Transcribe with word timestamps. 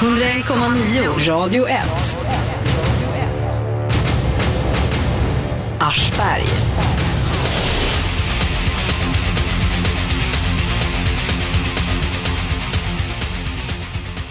101,9 0.00 1.28
Radio 1.28 1.68
1. 1.68 1.76
Aschberg. 5.78 6.44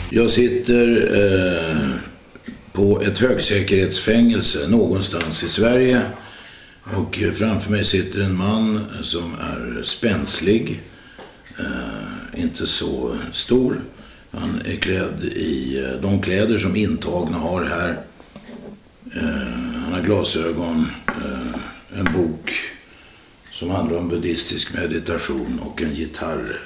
Jag 0.09 0.31
sitter 0.31 1.09
eh, 1.15 1.87
på 2.71 3.01
ett 3.01 3.19
högsäkerhetsfängelse 3.19 4.67
någonstans 4.67 5.43
i 5.43 5.49
Sverige. 5.49 6.01
Och 6.95 7.21
eh, 7.21 7.31
framför 7.31 7.71
mig 7.71 7.85
sitter 7.85 8.21
en 8.21 8.37
man 8.37 8.85
som 9.01 9.33
är 9.33 9.83
spänslig, 9.83 10.81
eh, 11.59 12.43
inte 12.43 12.67
så 12.67 13.17
stor. 13.31 13.81
Han 14.31 14.61
är 14.65 14.75
klädd 14.75 15.23
i 15.23 15.83
eh, 15.83 16.01
de 16.01 16.21
kläder 16.21 16.57
som 16.57 16.75
intagna 16.75 17.37
har 17.37 17.63
här. 17.63 18.01
Eh, 19.15 19.81
han 19.83 19.93
har 19.93 20.01
glasögon, 20.01 20.87
eh, 21.07 21.99
en 21.99 22.13
bok 22.13 22.51
som 23.51 23.69
handlar 23.69 23.97
om 23.97 24.09
buddhistisk 24.09 24.73
meditation 24.73 25.59
och 25.59 25.81
en 25.81 25.95
gitarr 25.95 26.59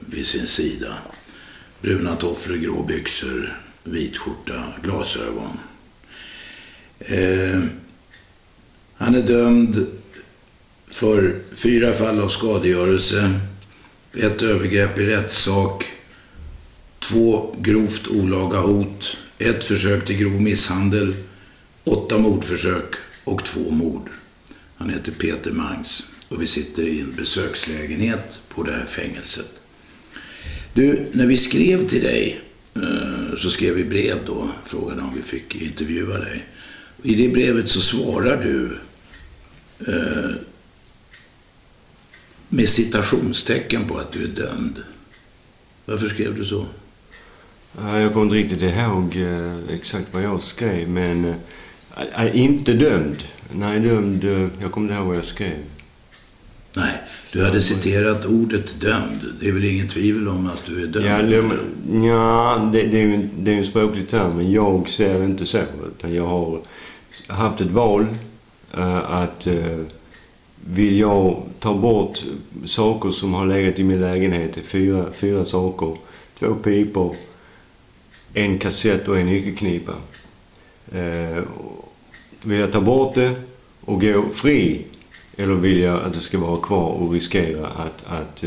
vid 0.00 0.26
sin 0.26 0.46
sida. 0.46 0.94
Bruna 1.80 2.16
tofflor, 2.16 2.56
grå 2.56 2.82
byxor, 2.82 3.60
vit 3.84 4.16
skjorta, 4.16 4.72
glasögon. 4.82 5.58
Han 8.94 9.14
är 9.14 9.22
dömd 9.22 9.86
för 10.88 11.36
fyra 11.54 11.92
fall 11.92 12.20
av 12.20 12.28
skadegörelse, 12.28 13.40
ett 14.12 14.42
övergrepp 14.42 14.98
i 14.98 15.06
rättssak, 15.06 15.95
två 17.08 17.56
grovt 17.58 18.08
olaga 18.08 18.58
hot, 18.58 19.16
ett 19.38 19.64
försök 19.64 20.06
till 20.06 20.16
grov 20.16 20.42
misshandel, 20.42 21.14
åtta 21.84 22.18
mordförsök 22.18 22.94
och 23.24 23.44
två 23.44 23.70
mord. 23.70 24.10
Han 24.76 24.90
heter 24.90 25.12
Peter 25.12 25.50
Mangs 25.50 26.08
och 26.28 26.42
vi 26.42 26.46
sitter 26.46 26.82
i 26.82 27.00
en 27.00 27.14
besökslägenhet 27.16 28.40
på 28.54 28.62
det 28.62 28.72
här 28.72 28.84
fängelset. 28.84 29.54
Du, 30.74 31.08
när 31.12 31.26
vi 31.26 31.36
skrev 31.36 31.86
till 31.86 32.02
dig 32.02 32.40
eh, 32.74 33.36
så 33.36 33.50
skrev 33.50 33.74
vi 33.74 33.84
brev 33.84 34.18
då, 34.26 34.50
frågade 34.64 35.02
om 35.02 35.14
vi 35.16 35.22
fick 35.22 35.56
intervjua 35.56 36.18
dig. 36.18 36.46
I 37.02 37.14
det 37.14 37.28
brevet 37.28 37.68
så 37.68 37.80
svarar 37.80 38.44
du 38.44 38.78
eh, 39.92 40.30
med 42.48 42.68
citationstecken 42.68 43.88
på 43.88 43.98
att 43.98 44.12
du 44.12 44.24
är 44.24 44.28
dömd. 44.28 44.82
Varför 45.84 46.08
skrev 46.08 46.36
du 46.38 46.44
så? 46.44 46.66
Jag 47.84 48.12
kommer 48.12 48.24
inte 48.24 48.36
riktigt 48.36 48.62
ihåg 48.62 49.16
eh, 49.16 49.74
exakt 49.74 50.06
vad 50.12 50.22
jag 50.22 50.42
skrev, 50.42 50.88
men 50.88 51.34
äh, 52.16 52.40
inte 52.40 52.72
dömd. 52.72 53.24
Nej, 53.52 53.80
dömd. 53.80 54.24
Jag 54.62 54.72
kommer 54.72 54.86
inte 54.86 54.98
ihåg 54.98 55.06
vad 55.06 55.16
jag 55.16 55.24
skrev. 55.24 55.64
Nej, 56.76 57.02
du 57.32 57.44
hade 57.44 57.60
citerat 57.60 58.26
ordet 58.26 58.80
dömd. 58.80 59.20
Det 59.40 59.48
är 59.48 59.52
väl 59.52 59.64
ingen 59.64 59.88
tvivel 59.88 60.28
om 60.28 60.46
att 60.46 60.64
du 60.66 60.82
är 60.82 60.86
dömd? 60.86 61.06
Ja, 61.06 61.22
det, 61.22 62.06
ja, 62.06 62.70
det, 62.72 62.82
det 62.82 63.00
är 63.00 63.06
ju 63.06 63.28
det 63.38 63.52
är 63.52 63.58
en 63.58 63.64
språklig 63.64 64.08
term, 64.08 64.36
men 64.36 64.52
jag 64.52 64.88
ser 64.88 65.18
det 65.18 65.24
inte 65.24 65.46
så. 65.46 65.58
Utan 65.98 66.14
jag 66.14 66.26
har 66.26 66.60
haft 67.28 67.60
ett 67.60 67.70
val 67.70 68.06
att 69.06 69.48
vill 70.64 70.98
jag 70.98 71.42
ta 71.58 71.74
bort 71.74 72.24
saker 72.64 73.10
som 73.10 73.34
har 73.34 73.46
legat 73.46 73.78
i 73.78 73.84
min 73.84 74.00
lägenhet, 74.00 74.58
fyra, 74.64 75.04
fyra 75.12 75.44
saker, 75.44 75.96
två 76.38 76.54
pipor, 76.54 77.16
en 78.36 78.58
kassett 78.58 79.08
och 79.08 79.18
en 79.18 79.26
nyckelknipa. 79.26 79.92
Uh, 80.94 81.42
vill 82.42 82.58
jag 82.58 82.72
ta 82.72 82.80
bort 82.80 83.14
det 83.14 83.34
och 83.80 84.00
gå 84.00 84.24
fri 84.32 84.84
eller 85.36 85.54
vill 85.54 85.80
jag 85.80 86.02
att 86.02 86.14
det 86.14 86.20
ska 86.20 86.38
vara 86.38 86.60
kvar 86.60 86.90
och 86.90 87.12
riskera 87.12 87.66
att, 87.66 88.04
att 88.06 88.44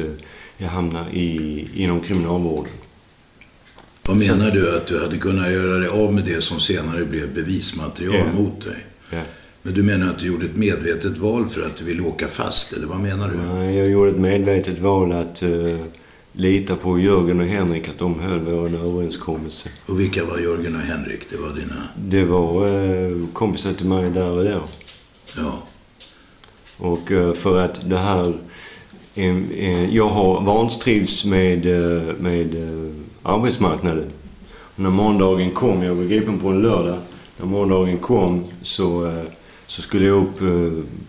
jag 0.57 0.67
hamnar 0.67 1.05
i, 1.13 1.67
inom 1.75 2.01
kriminalvården? 2.01 2.71
Vad 4.07 4.17
menar 4.17 4.51
du? 4.51 4.77
Att 4.77 4.87
du 4.87 4.99
hade 4.99 5.17
kunnat 5.17 5.51
göra 5.51 5.79
dig 5.79 5.89
av 5.89 6.13
med 6.13 6.25
det 6.25 6.41
som 6.41 6.59
senare 6.59 7.05
blev 7.05 7.33
bevismaterial 7.33 8.15
yeah. 8.15 8.35
mot 8.35 8.61
dig? 8.61 8.85
Yeah. 9.11 9.25
Men 9.61 9.73
du 9.73 9.83
menar 9.83 10.09
att 10.09 10.19
du 10.19 10.27
gjorde 10.27 10.45
ett 10.45 10.55
medvetet 10.55 11.17
val 11.17 11.49
för 11.49 11.65
att 11.65 11.77
du 11.77 11.83
ville 11.83 12.01
åka 12.01 12.27
fast, 12.27 12.73
eller 12.73 12.87
vad 12.87 12.99
menar 12.99 13.29
du? 13.29 13.37
Nej, 13.37 13.77
jag 13.77 13.89
gjorde 13.89 14.09
ett 14.09 14.17
medvetet 14.17 14.79
val 14.79 15.11
att 15.11 15.43
uh, 15.43 15.77
lita 16.33 16.75
på 16.75 16.99
Jörgen 16.99 17.39
och 17.39 17.45
Henrik, 17.45 17.89
att 17.89 17.97
de 17.97 18.19
höll 18.19 18.39
vår 18.39 18.67
överenskommelse. 18.67 19.69
Och 19.85 19.99
vilka 19.99 20.25
var 20.25 20.39
Jörgen 20.39 20.75
och 20.75 20.81
Henrik? 20.81 21.29
Det 21.29 21.37
var 21.37 21.49
dina... 21.49 21.83
Det 21.95 22.25
var 22.25 22.67
uh, 22.67 23.27
kompisar 23.33 23.73
till 23.73 23.87
mig 23.87 24.09
där 24.09 24.29
och 24.29 24.43
då. 24.43 24.61
Ja. 25.37 25.63
Och 26.77 27.11
uh, 27.11 27.33
för 27.33 27.59
att 27.59 27.89
det 27.89 27.97
här... 27.97 28.33
Jag 29.89 30.09
har 30.09 30.41
vantrivs 30.41 31.25
med, 31.25 31.65
med 32.19 32.55
arbetsmarknaden. 33.23 34.11
Och 34.51 34.79
när 34.79 34.89
måndagen 34.89 35.51
kom, 35.51 35.83
jag 35.83 35.95
var 35.95 36.03
gripen 36.03 36.39
på 36.39 36.49
en 36.49 36.61
lördag, 36.61 36.97
när 37.37 37.45
måndagen 37.45 37.97
kom 37.97 38.43
så, 38.61 39.21
så 39.67 39.81
skulle 39.81 40.05
jag 40.05 40.17
upp 40.17 40.39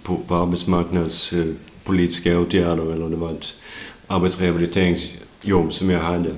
på, 0.03 0.17
på 0.27 0.35
arbetsmarknadspolitiska 0.35 2.39
åtgärder, 2.39 2.93
eller 2.93 3.09
det 3.09 3.17
var 3.17 3.31
ett 3.31 3.55
arbetsrehabiliteringsjobb 4.11 5.73
som 5.73 5.91
jag 5.91 6.01
hade. 6.01 6.35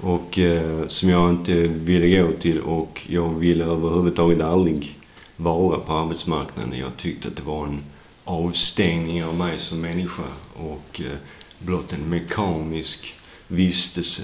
Och 0.00 0.38
eh, 0.38 0.86
som 0.86 1.08
jag 1.08 1.30
inte 1.30 1.54
ville 1.66 2.22
gå 2.22 2.32
till 2.32 2.60
och 2.60 3.06
jag 3.08 3.38
ville 3.38 3.64
överhuvudtaget 3.64 4.40
aldrig 4.40 4.98
vara 5.36 5.78
på 5.78 5.92
arbetsmarknaden. 5.92 6.78
Jag 6.78 6.96
tyckte 6.96 7.28
att 7.28 7.36
det 7.36 7.42
var 7.42 7.66
en 7.66 7.82
avstängning 8.24 9.24
av 9.24 9.34
mig 9.34 9.58
som 9.58 9.80
människa 9.80 10.22
och 10.54 11.00
eh, 11.00 11.16
blott 11.58 11.92
en 11.92 12.10
mekanisk 12.10 13.14
vistelse 13.48 14.22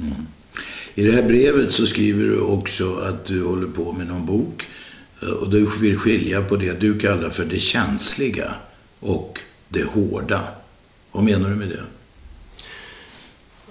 Mm. 0.00 0.26
I 0.94 1.04
det 1.04 1.12
här 1.12 1.22
brevet 1.22 1.72
så 1.72 1.86
skriver 1.86 2.24
du 2.24 2.40
också 2.40 2.96
att 2.96 3.26
du 3.26 3.44
håller 3.44 3.66
på 3.66 3.92
med 3.92 4.06
någon 4.06 4.26
bok 4.26 4.66
eh, 5.22 5.28
och 5.28 5.50
du 5.50 5.66
vill 5.80 5.98
skilja 5.98 6.42
på 6.42 6.56
det 6.56 6.80
du 6.80 6.98
kallar 6.98 7.30
för 7.30 7.44
det 7.44 7.58
känsliga 7.58 8.54
och 9.00 9.38
det 9.68 9.84
hårda. 9.84 10.42
Vad 11.12 11.24
menar 11.24 11.50
du 11.50 11.56
med 11.56 11.68
det? 11.68 11.84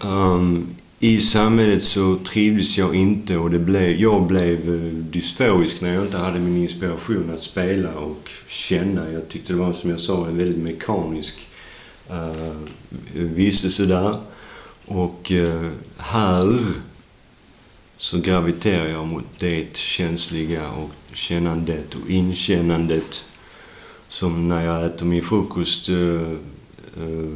Um, 0.03 0.75
I 0.99 1.21
samhället 1.21 1.83
så 1.83 2.15
trivdes 2.15 2.77
jag 2.77 2.95
inte 2.95 3.37
och 3.37 3.49
det 3.49 3.59
blev, 3.59 4.01
jag 4.01 4.27
blev 4.27 4.75
eh, 4.75 4.93
dysforisk 4.93 5.81
när 5.81 5.93
jag 5.93 6.03
inte 6.03 6.17
hade 6.17 6.39
min 6.39 6.63
inspiration 6.63 7.31
att 7.33 7.39
spela 7.39 7.93
och 7.93 8.29
känna. 8.47 9.11
Jag 9.11 9.27
tyckte 9.27 9.53
det 9.53 9.59
var 9.59 9.73
som 9.73 9.89
jag 9.89 9.99
sa 9.99 10.27
en 10.27 10.37
väldigt 10.37 10.63
mekanisk 10.63 11.47
uh, 12.11 12.53
vistelse 13.13 13.85
där. 13.85 14.15
Och 14.85 15.31
uh, 15.31 15.69
här 15.97 16.59
så 17.97 18.19
graviterar 18.19 18.87
jag 18.87 19.07
mot 19.07 19.39
det 19.39 19.77
känsliga 19.77 20.71
och 20.71 20.91
kännandet 21.13 21.95
och 21.95 22.09
inkännandet. 22.09 23.25
Som 24.07 24.49
när 24.49 24.65
jag 24.65 24.85
äter 24.85 25.05
min 25.05 25.23
frukost, 25.23 25.89
äh, 25.89 25.95
äh, 25.95 27.27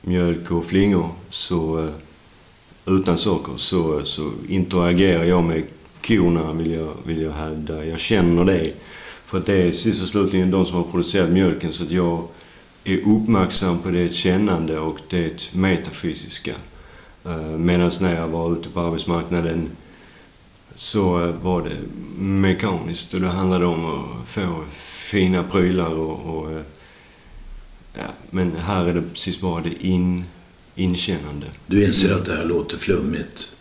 mjölk 0.00 0.50
och 0.50 0.64
flingor, 0.64 1.08
så, 1.30 1.78
eh, 1.78 2.94
utan 2.94 3.18
socker, 3.18 3.52
så, 3.56 3.98
eh, 3.98 4.04
så 4.04 4.30
interagerar 4.48 5.24
jag 5.24 5.44
med 5.44 5.62
korna, 6.06 6.52
vill 6.52 6.70
jag, 6.70 6.92
vill 7.04 7.22
jag 7.22 7.32
hävda. 7.32 7.84
Jag 7.84 8.00
känner 8.00 8.44
det. 8.44 8.72
För 9.24 9.38
att 9.38 9.46
det 9.46 9.62
är 9.62 9.72
sist 9.72 10.02
och 10.02 10.08
slutligen 10.08 10.50
de 10.50 10.66
som 10.66 10.76
har 10.76 10.84
producerat 10.84 11.30
mjölken, 11.30 11.72
så 11.72 11.84
att 11.84 11.90
jag 11.90 12.28
är 12.84 12.98
uppmärksam 12.98 13.78
på 13.78 13.90
det 13.90 14.14
kännande 14.14 14.78
och 14.78 14.98
det 15.08 15.54
metafysiska. 15.54 16.54
Eh, 17.24 17.40
Medan 17.40 17.90
när 18.00 18.14
jag 18.14 18.28
var 18.28 18.52
ute 18.52 18.68
på 18.68 18.80
arbetsmarknaden 18.80 19.70
så 20.74 21.32
var 21.42 21.62
det 21.62 21.76
mekaniskt 22.18 23.14
och 23.14 23.20
det 23.20 23.26
handlade 23.26 23.66
om 23.66 23.84
att 23.86 24.28
få 24.28 24.64
fina 25.10 25.42
prylar 25.42 25.94
och, 25.94 26.36
och 26.36 26.50
ja, 27.94 28.02
men 28.30 28.56
här 28.56 28.84
är 28.84 28.94
det 28.94 29.02
precis 29.02 29.40
bara 29.40 29.62
det 29.62 29.86
in, 29.86 30.24
inkännande. 30.74 31.46
Du 31.66 31.84
inser 31.84 32.14
att 32.14 32.24
det 32.24 32.36
här 32.36 32.44
låter 32.44 32.76
flummigt? 32.76 33.52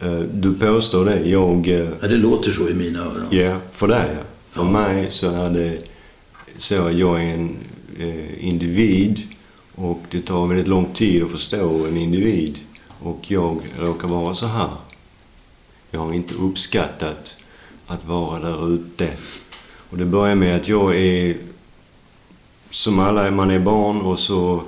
Eh, 0.00 0.20
du 0.20 0.54
påstår 0.54 1.04
det. 1.04 1.28
Jag... 1.28 1.66
Ja, 2.00 2.08
det 2.08 2.16
låter 2.16 2.50
så 2.50 2.68
i 2.68 2.74
mina 2.74 2.98
öron. 2.98 3.26
Ja, 3.30 3.60
för 3.70 3.88
dig 3.88 4.10
ja. 4.14 4.22
För 4.48 4.62
ja. 4.62 4.70
mig 4.70 5.10
så 5.10 5.30
är 5.30 5.50
det 5.50 5.78
så 6.56 6.86
att 6.86 6.94
jag 6.94 7.22
är 7.22 7.34
en 7.34 7.56
eh, 7.98 8.46
individ 8.46 9.22
och 9.74 10.00
det 10.10 10.20
tar 10.20 10.46
väldigt 10.46 10.68
lång 10.68 10.92
tid 10.92 11.22
att 11.22 11.30
förstå 11.30 11.86
en 11.86 11.96
individ. 11.96 12.58
Och 13.00 13.30
jag 13.30 13.60
råkar 13.78 14.08
vara 14.08 14.34
så 14.34 14.46
här. 14.46 14.70
Jag 15.90 16.00
har 16.00 16.12
inte 16.12 16.34
uppskattat 16.34 17.36
att 17.86 18.04
vara 18.04 18.40
där 18.40 18.74
ute. 18.74 19.10
Och 19.90 19.98
det 19.98 20.04
börjar 20.04 20.34
med 20.34 20.56
att 20.56 20.68
jag 20.68 20.96
är 20.96 21.36
som 22.76 22.98
alla, 22.98 23.30
man 23.30 23.50
är 23.50 23.58
barn 23.58 24.00
och 24.00 24.18
så 24.18 24.62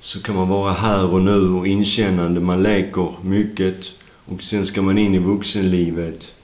så 0.00 0.20
kan 0.22 0.34
man 0.34 0.48
vara 0.48 0.72
här 0.72 1.14
och 1.14 1.22
nu 1.22 1.48
och 1.48 1.66
inkännande. 1.66 2.40
Man 2.40 2.62
leker 2.62 3.12
mycket 3.22 3.92
och 4.24 4.42
sen 4.42 4.66
ska 4.66 4.82
man 4.82 4.98
in 4.98 5.14
i 5.14 5.18
vuxenlivet. 5.18 6.34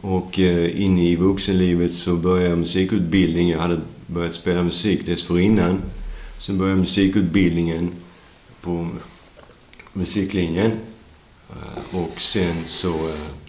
Och 0.00 0.38
eh, 0.38 0.82
in 0.82 0.98
i 0.98 1.16
vuxenlivet 1.16 1.92
så 1.92 2.16
började 2.16 2.48
jag 2.48 2.58
musikutbildning. 2.58 3.50
Jag 3.50 3.58
hade 3.58 3.80
börjat 4.06 4.34
spela 4.34 4.62
musik 4.62 5.06
dessförinnan. 5.06 5.82
Sen 6.38 6.58
började 6.58 6.76
jag 6.76 6.80
musikutbildningen 6.80 7.90
på 8.60 8.88
musiklinjen. 9.92 10.72
Eh, 11.50 11.98
och 11.98 12.20
sen 12.20 12.54
så 12.66 12.88
eh, 12.88 13.41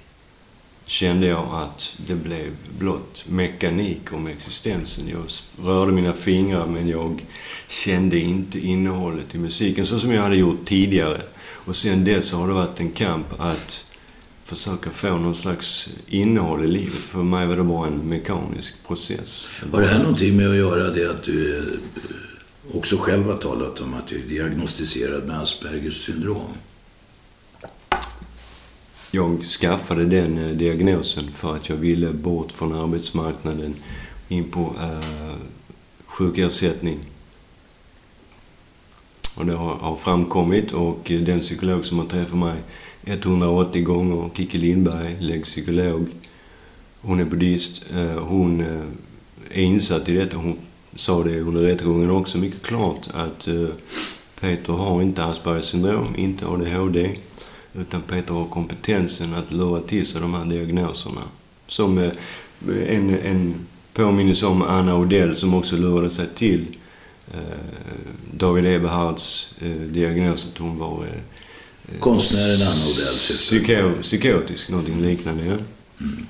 kände 0.93 1.27
jag 1.27 1.47
att 1.53 1.95
det 2.07 2.15
blev 2.15 2.51
blott 2.79 3.25
mekanik 3.29 4.13
om 4.13 4.27
existensen. 4.27 5.09
Jag 5.09 5.25
rörde 5.67 5.91
mina 5.91 6.13
fingrar 6.13 6.67
men 6.67 6.87
jag 6.87 7.25
kände 7.67 8.19
inte 8.19 8.59
innehållet 8.59 9.35
i 9.35 9.37
musiken 9.37 9.85
så 9.85 9.99
som 9.99 10.11
jag 10.11 10.21
hade 10.21 10.35
gjort 10.35 10.65
tidigare. 10.65 11.21
Och 11.41 11.75
sen 11.75 12.03
dess 12.03 12.33
har 12.33 12.47
det 12.47 12.53
varit 12.53 12.79
en 12.79 12.91
kamp 12.91 13.25
att 13.37 13.91
försöka 14.43 14.89
få 14.89 15.17
någon 15.17 15.35
slags 15.35 15.89
innehåll 16.07 16.63
i 16.63 16.67
livet. 16.67 16.93
För 16.93 17.23
mig 17.23 17.47
var 17.47 17.57
det 17.57 17.63
bara 17.63 17.87
en 17.87 18.09
mekanisk 18.09 18.87
process. 18.87 19.49
Har 19.71 19.81
det 19.81 19.87
här 19.87 19.99
någonting 19.99 20.37
med 20.37 20.49
att 20.49 20.55
göra 20.55 20.89
det 20.89 21.09
att 21.09 21.23
du 21.23 21.57
eh, 21.57 22.77
också 22.77 22.97
själv 22.97 23.25
har 23.25 23.37
talat 23.37 23.79
om 23.79 23.93
att 23.93 24.07
du 24.07 24.15
är 24.15 24.27
diagnostiserad 24.27 25.27
med 25.27 25.41
Aspergers 25.41 26.05
syndrom? 26.05 26.57
Jag 29.15 29.43
skaffade 29.43 30.05
den 30.05 30.37
eh, 30.37 30.55
diagnosen 30.57 31.31
för 31.31 31.55
att 31.55 31.69
jag 31.69 31.75
ville 31.75 32.13
bort 32.13 32.51
från 32.51 32.73
arbetsmarknaden 32.73 33.75
in 34.27 34.51
på 34.51 34.75
eh, 34.81 35.35
sjukersättning. 36.05 36.99
Och 39.37 39.45
det 39.45 39.53
har, 39.53 39.75
har 39.75 39.95
framkommit 39.95 40.71
och 40.71 41.11
den 41.25 41.39
psykolog 41.39 41.85
som 41.85 41.99
har 41.99 42.05
träffat 42.05 42.39
mig 42.39 42.57
180 43.05 43.83
gånger, 43.83 44.29
Kiki 44.33 44.57
Lindberg, 44.57 45.15
läggpsykolog, 45.19 46.07
hon 47.01 47.19
är 47.19 47.25
buddhist, 47.25 47.85
eh, 47.93 48.23
hon 48.23 48.61
eh, 48.61 48.81
är 49.51 49.63
insatt 49.63 50.09
i 50.09 50.13
detta. 50.13 50.37
Hon 50.37 50.57
sa 50.95 51.23
det 51.23 51.39
under 51.39 51.61
rättegången 51.61 52.09
också 52.09 52.37
mycket 52.37 52.61
klart 52.61 53.07
att 53.13 53.47
eh, 53.47 53.67
Peter 54.39 54.73
har 54.73 55.01
inte 55.01 55.25
Aspergers 55.25 55.65
syndrom, 55.65 56.15
inte 56.17 56.47
ADHD. 56.47 57.15
Utan 57.73 58.01
Peter 58.01 58.33
har 58.33 58.45
kompetensen 58.45 59.33
att 59.33 59.51
lura 59.51 59.81
till 59.81 60.05
sig 60.05 60.21
de 60.21 60.33
här 60.33 60.45
diagnoserna. 60.45 61.21
Som 61.67 61.97
eh, 61.97 62.11
en, 62.87 63.19
en 63.19 63.55
påminnelse 63.93 64.45
om 64.45 64.61
Anna 64.61 64.97
Odell 64.97 65.35
som 65.35 65.53
också 65.53 65.77
lurade 65.77 66.09
sig 66.09 66.27
till 66.35 66.65
eh, 67.33 67.39
David 68.31 68.65
Eberhards 68.65 69.53
eh, 69.61 69.71
diagnos 69.71 70.47
att 70.47 70.57
hon 70.57 70.77
var 70.77 71.03
eh, 71.03 71.99
Konstnären 71.99 72.61
Anna 72.61 72.85
Odell 72.85 73.15
psyko, 73.15 74.01
Psykotisk, 74.01 74.69
någonting 74.69 75.01
liknande 75.01 75.45
ja. 75.45 75.57
Mm. 76.01 76.25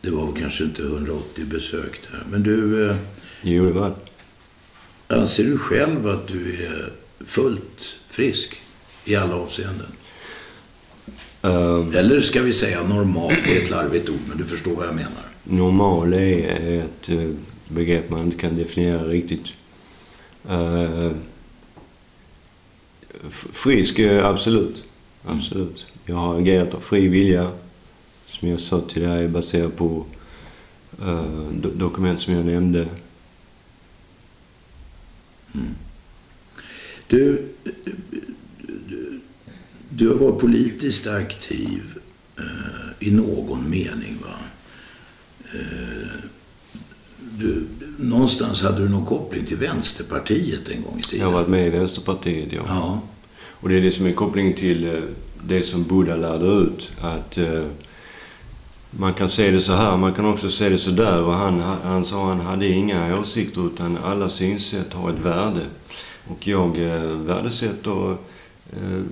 Det 0.00 0.10
var 0.10 0.32
kanske 0.38 0.64
inte 0.64 0.82
180 0.82 1.44
besök 1.44 2.00
där. 2.10 2.22
Men 2.30 2.42
du... 2.42 2.90
Eh, 2.90 2.96
jo, 3.42 3.66
det 3.66 3.72
var 3.72 3.94
Anser 5.08 5.44
du 5.44 5.58
själv 5.58 6.08
att 6.08 6.28
du 6.28 6.66
är 6.66 6.92
fullt 7.24 7.96
frisk? 8.08 8.60
I 9.06 9.16
alla 9.16 9.34
avseenden. 9.34 9.86
Um, 11.42 11.94
Eller 11.94 12.20
ska 12.20 12.42
vi 12.42 12.52
säga 12.52 12.82
normal, 12.82 13.32
är 13.32 13.62
ett 13.62 13.70
larvigt 13.70 14.08
ord, 14.08 14.20
men 14.28 14.38
du 14.38 14.44
förstår 14.44 14.74
vad 14.74 14.86
jag 14.86 14.94
menar. 14.94 15.22
Normal 15.44 16.14
är 16.14 16.80
ett 16.80 17.08
eh, 17.08 17.30
begrepp 17.68 18.10
man 18.10 18.20
inte 18.20 18.36
kan 18.36 18.56
definiera 18.56 19.04
riktigt. 19.04 19.54
Uh, 20.50 21.10
frisk, 23.52 23.98
absolut. 23.98 24.84
Absolut. 25.24 25.86
Jag 26.04 26.16
har 26.16 26.40
agerat 26.40 26.74
av 26.74 26.80
fri 26.80 27.08
vilja. 27.08 27.50
Som 28.26 28.48
jag 28.48 28.60
sa 28.60 28.80
till 28.80 29.02
dig, 29.02 29.28
baserat 29.28 29.76
på 29.76 30.04
uh, 31.02 31.48
dokument 31.52 32.20
som 32.20 32.34
jag 32.34 32.44
nämnde. 32.46 32.86
Mm. 35.54 35.74
Du, 37.08 37.48
du 39.96 40.08
har 40.08 40.14
varit 40.14 40.40
politiskt 40.40 41.06
aktiv 41.06 41.82
eh, 42.38 43.08
i 43.08 43.10
någon 43.10 43.70
mening. 43.70 44.16
va? 44.22 44.38
Eh, 45.54 46.08
du, 47.38 47.64
någonstans 47.98 48.62
hade 48.62 48.82
du 48.82 48.88
någon 48.88 49.06
koppling 49.06 49.44
till 49.44 49.56
Vänsterpartiet 49.56 50.68
en 50.68 50.82
gång 50.82 50.98
i 50.98 51.02
tiden. 51.02 51.20
Jag 51.20 51.26
har 51.26 51.32
varit 51.32 51.48
med 51.48 51.66
i 51.66 51.70
Vänsterpartiet, 51.70 52.52
ja. 52.52 52.62
ja. 52.68 53.00
Och 53.50 53.68
det 53.68 53.76
är 53.76 53.80
det 53.80 53.92
som 53.92 54.06
är 54.06 54.12
kopplingen 54.12 54.54
till 54.54 54.84
eh, 54.84 55.00
det 55.44 55.62
som 55.62 55.84
Buddha 55.84 56.16
lärde 56.16 56.46
ut. 56.46 56.92
Att 57.00 57.38
eh, 57.38 57.64
man 58.90 59.14
kan 59.14 59.28
se 59.28 59.50
det 59.50 59.60
så 59.60 59.72
här, 59.72 59.96
man 59.96 60.12
kan 60.12 60.26
också 60.26 60.50
se 60.50 60.68
det 60.68 60.78
så 60.78 60.90
där. 60.90 61.24
Och 61.24 61.32
han, 61.32 61.60
han 61.60 62.04
sa 62.04 62.30
att 62.30 62.36
han 62.36 62.46
hade 62.46 62.68
inga 62.68 63.18
åsikter 63.18 63.66
utan 63.66 63.98
alla 64.04 64.28
synsätt 64.28 64.92
har 64.92 65.10
ett 65.10 65.18
värde. 65.18 65.66
Och 66.28 66.48
jag 66.48 66.78
eh, 66.78 67.02
värdesätter 67.02 68.16
eh, 68.72 69.02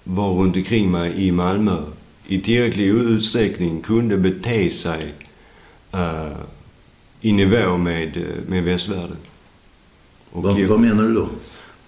var 0.04 0.32
runt 0.32 0.56
omkring 0.56 0.90
mig 0.90 1.26
i 1.26 1.32
Malmö 1.32 1.82
i 2.30 2.40
tillräcklig 2.40 2.88
utsträckning 2.88 3.80
kunde 3.80 4.16
bete 4.16 4.70
sig 4.70 5.14
uh, 5.94 6.38
i 7.20 7.32
nivå 7.32 7.76
med, 7.76 8.24
med 8.46 8.64
västvärlden. 8.64 9.16
Vad, 10.32 10.60
vad 10.60 10.80
menar 10.80 11.02
du 11.02 11.14
då? 11.14 11.28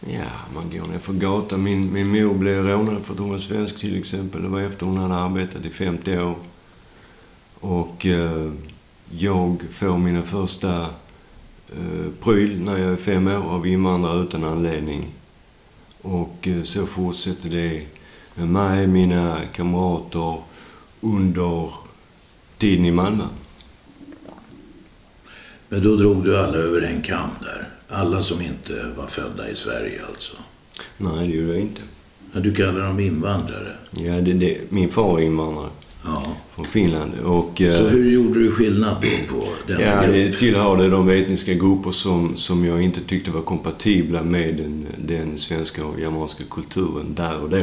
Ja, 0.01 0.31
man 0.55 0.71
går 0.71 0.87
ner 0.87 0.99
för 0.99 1.13
gatan. 1.13 1.63
Min, 1.63 1.93
min 1.93 2.09
mor 2.09 2.35
blev 2.35 2.65
rånad 2.65 3.03
för 3.05 3.13
att 3.13 3.19
hon 3.19 3.31
var 3.31 3.39
svensk 3.39 3.77
till 3.79 3.99
exempel. 3.99 4.43
Det 4.43 4.49
var 4.49 4.61
efter 4.61 4.87
hon 4.87 4.97
hade 4.97 5.15
arbetat 5.15 5.65
i 5.65 5.71
50 5.71 6.19
år. 6.19 6.37
Och 7.61 8.07
eh, 8.07 8.53
jag 9.11 9.63
får 9.71 9.99
mina 9.99 10.23
första 10.23 10.81
eh, 11.69 12.11
pryl 12.21 12.61
när 12.61 12.79
jag 12.79 12.93
är 12.93 12.97
fem 12.97 13.27
år 13.27 13.43
av 13.43 13.67
invandrare 13.67 14.23
utan 14.23 14.45
anledning. 14.45 15.09
Och 16.03 16.49
eh, 16.49 16.63
så 16.63 16.87
fortsätter 16.87 17.49
det 17.49 17.87
med 18.41 18.49
mig, 18.49 18.87
mina 18.87 19.39
kamrater 19.55 20.37
under 21.01 21.71
tiden 22.59 22.87
i 22.87 22.91
Malmö. 22.91 23.25
Men 25.69 25.83
då 25.83 25.97
drog 25.97 26.25
du 26.25 26.39
alla 26.39 26.57
över 26.57 26.83
en 26.83 27.03
kam 27.03 27.31
där? 27.43 27.69
Alla 27.89 28.23
som 28.23 28.41
inte 28.43 28.87
var 28.97 29.07
födda 29.07 29.49
i 29.51 29.55
Sverige 29.55 30.01
alltså? 30.09 30.37
Nej, 30.99 31.29
det 31.29 31.35
gjorde 31.35 31.53
jag 31.53 31.61
inte. 31.61 31.83
Ja, 32.35 32.41
du 32.41 32.55
kallar 32.55 32.81
dem 32.87 33.01
invandrare? 33.01 33.73
Ja, 33.93 34.13
det, 34.21 34.33
det, 34.33 34.59
min 34.69 34.89
far 34.89 35.19
är 35.19 35.23
invandrare 35.23 35.71
Ja. 36.05 36.23
från 36.55 36.65
Finland. 36.65 37.13
Och, 37.25 37.53
Så 37.57 37.65
eh, 37.65 37.87
hur 37.91 38.11
gjorde 38.11 38.41
du 38.41 38.51
skillnad 38.51 38.97
då 39.03 39.35
på 39.39 39.47
denna 39.67 39.81
Ja, 39.81 40.03
grupp? 40.07 40.37
tillhörde 40.37 40.89
de 40.89 41.09
etniska 41.09 41.55
grupper 41.55 41.91
som, 41.91 42.37
som 42.37 42.65
jag 42.65 42.83
inte 42.83 43.01
tyckte 43.01 43.31
var 43.31 43.43
kompatibla 43.43 44.23
med 44.23 44.57
den, 44.57 44.87
den 44.99 45.39
svenska 45.39 45.85
och 45.87 46.01
germanska 46.01 46.45
kulturen 46.51 47.15
där 47.15 47.43
och 47.45 47.51
då. 47.51 47.63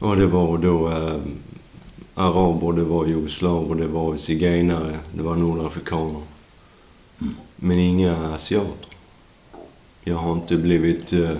Och 0.00 0.16
det 0.16 0.26
var 0.26 0.58
då 0.58 0.88
eh, 0.88 1.20
araber, 2.14 2.72
det 2.72 2.84
var 2.84 3.06
jugoslaver, 3.06 3.74
det 3.74 3.86
var 3.86 4.16
zigenare, 4.16 4.98
det 5.14 5.22
var 5.22 5.36
nordafrikaner. 5.36 6.22
Men 7.56 7.78
inga 7.78 8.34
asiater. 8.34 8.90
Jag 10.04 10.16
har 10.16 10.32
inte 10.32 10.56
blivit 10.56 11.12
eh, 11.12 11.36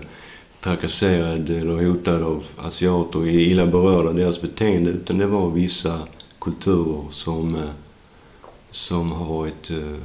trakasserad 0.60 1.50
eller 1.50 1.86
hotad 1.86 2.22
av 2.22 2.46
asiater, 2.56 3.26
illa 3.26 3.66
berörd 3.66 4.06
av 4.06 4.14
deras 4.14 4.40
beteende, 4.40 4.90
utan 4.90 5.18
det 5.18 5.26
var 5.26 5.50
vissa 5.50 6.00
kulturer 6.40 7.04
som, 7.10 7.54
eh, 7.54 7.70
som 8.70 9.12
har 9.12 9.26
varit 9.26 9.70
eh, 9.70 9.98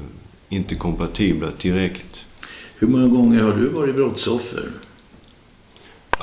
inte 0.50 0.76
kompatibla 0.76 1.52
tillräckligt. 1.52 2.26
Hur 2.78 2.88
många 2.88 3.08
gånger 3.08 3.44
har 3.44 3.54
du 3.54 3.70
varit 3.70 3.96
brottsoffer? 3.96 4.72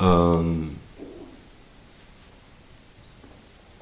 Um, 0.01 0.69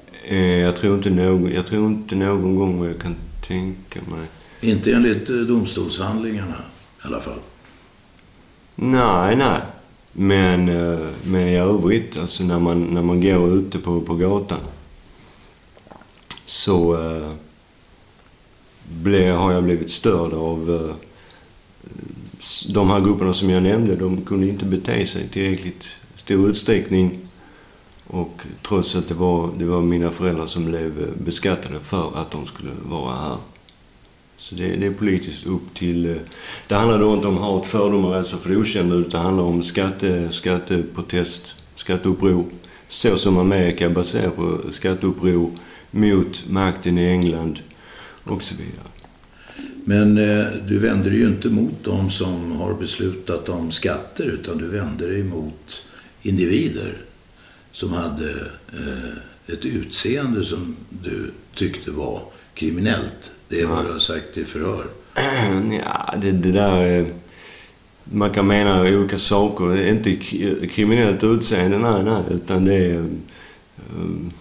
eh, 0.06 0.11
jag, 0.30 0.76
tror 0.76 0.94
inte 0.94 1.10
någon, 1.10 1.52
jag 1.52 1.66
tror 1.66 1.86
inte 1.86 2.14
någon 2.14 2.56
gång 2.56 2.78
vad 2.78 2.88
jag 2.88 2.98
kan 2.98 3.14
tänka 3.40 4.00
mig. 4.10 4.26
Inte 4.60 4.92
enligt 4.92 5.30
eh, 5.30 5.36
domstolshandlingarna 5.36 6.56
i 7.04 7.06
alla 7.06 7.20
fall. 7.20 7.38
Nej, 8.74 9.36
nej. 9.36 9.60
Men, 10.12 10.68
eh, 10.68 11.08
men 11.24 11.48
i 11.48 11.56
övrigt, 11.56 12.18
alltså 12.18 12.44
när 12.44 12.58
man, 12.58 12.82
när 12.82 13.02
man 13.02 13.20
går 13.20 13.54
ute 13.54 13.78
på, 13.78 14.00
på 14.00 14.14
gatan 14.14 14.60
så 16.44 16.94
eh, 16.94 17.32
ble, 19.02 19.30
har 19.30 19.52
jag 19.52 19.64
blivit 19.64 19.90
störd 19.90 20.32
av 20.32 20.70
eh, 20.70 20.94
de 22.68 22.90
här 22.90 23.00
grupperna 23.00 23.34
som 23.34 23.50
jag 23.50 23.62
nämnde. 23.62 23.96
De 23.96 24.22
kunde 24.22 24.48
inte 24.48 24.64
bete 24.64 25.06
sig 25.06 25.28
tillräckligt 25.28 25.96
stor 26.14 26.50
utsträckning. 26.50 27.18
Och 28.12 28.42
trots 28.62 28.96
att 28.96 29.08
det 29.08 29.14
var, 29.14 29.50
det 29.58 29.64
var 29.64 29.82
mina 29.82 30.10
föräldrar 30.10 30.46
som 30.46 30.64
blev 30.64 31.12
beskattade 31.24 31.80
för 31.80 32.12
att 32.14 32.30
de 32.30 32.46
skulle 32.46 32.70
vara 32.84 33.14
här. 33.14 33.36
Så 34.36 34.54
det, 34.54 34.68
det 34.68 34.86
är 34.86 34.92
politiskt 34.92 35.46
upp 35.46 35.74
till... 35.74 36.06
Eh, 36.06 36.16
det 36.68 36.74
handlar 36.74 36.98
då 36.98 37.14
inte 37.14 37.28
om 37.28 37.36
hat, 37.36 37.66
fördomar, 37.66 38.10
rädsla 38.10 38.38
för 38.38 38.50
det 38.50 38.56
okända 38.56 38.94
utan 38.94 39.10
det 39.10 39.18
handlar 39.18 39.44
om 39.44 39.62
skatte, 39.62 40.32
skatteprotest, 40.32 41.54
skatteuppror. 41.74 42.44
Så 42.88 43.16
som 43.16 43.38
Amerika 43.38 43.90
baserar 43.90 44.30
på 44.30 44.58
skatteuppror 44.70 45.50
mot 45.90 46.44
makten 46.48 46.98
i 46.98 47.08
England 47.08 47.58
och 48.24 48.42
så 48.42 48.54
vidare. 48.54 48.88
Men 49.84 50.18
eh, 50.18 50.46
du 50.68 50.78
vänder 50.78 51.10
dig 51.10 51.18
ju 51.18 51.26
inte 51.26 51.48
mot 51.48 51.84
de 51.84 52.10
som 52.10 52.52
har 52.52 52.74
beslutat 52.74 53.48
om 53.48 53.70
skatter 53.70 54.24
utan 54.24 54.58
du 54.58 54.68
vänder 54.68 55.08
dig 55.08 55.24
mot 55.24 55.82
individer 56.22 56.98
som 57.72 57.92
hade 57.92 58.30
eh, 58.72 59.54
ett 59.54 59.64
utseende 59.64 60.44
som 60.44 60.76
du 60.88 61.30
tyckte 61.54 61.90
var 61.90 62.22
kriminellt. 62.54 63.32
Det 63.48 63.60
är 63.60 63.66
vad 63.66 63.84
du 63.84 63.92
har 63.92 63.98
sagt 63.98 64.36
i 64.36 64.44
förhör. 64.44 64.86
Ja, 65.84 66.14
det, 66.22 66.32
det 66.32 66.52
där... 66.52 66.98
eh, 67.00 67.06
Man 68.04 68.30
kan 68.30 68.46
mena 68.46 68.80
olika 68.82 69.18
saker. 69.18 69.64
Det 69.68 69.84
är 69.84 69.90
inte 69.92 70.16
kriminellt 70.66 71.24
utseende, 71.24 71.78
nej, 71.78 72.04
nej. 72.04 72.22
Utan 72.30 72.64
det 72.64 72.74
är 72.74 72.98
eh, 72.98 73.04
eh 73.78 74.32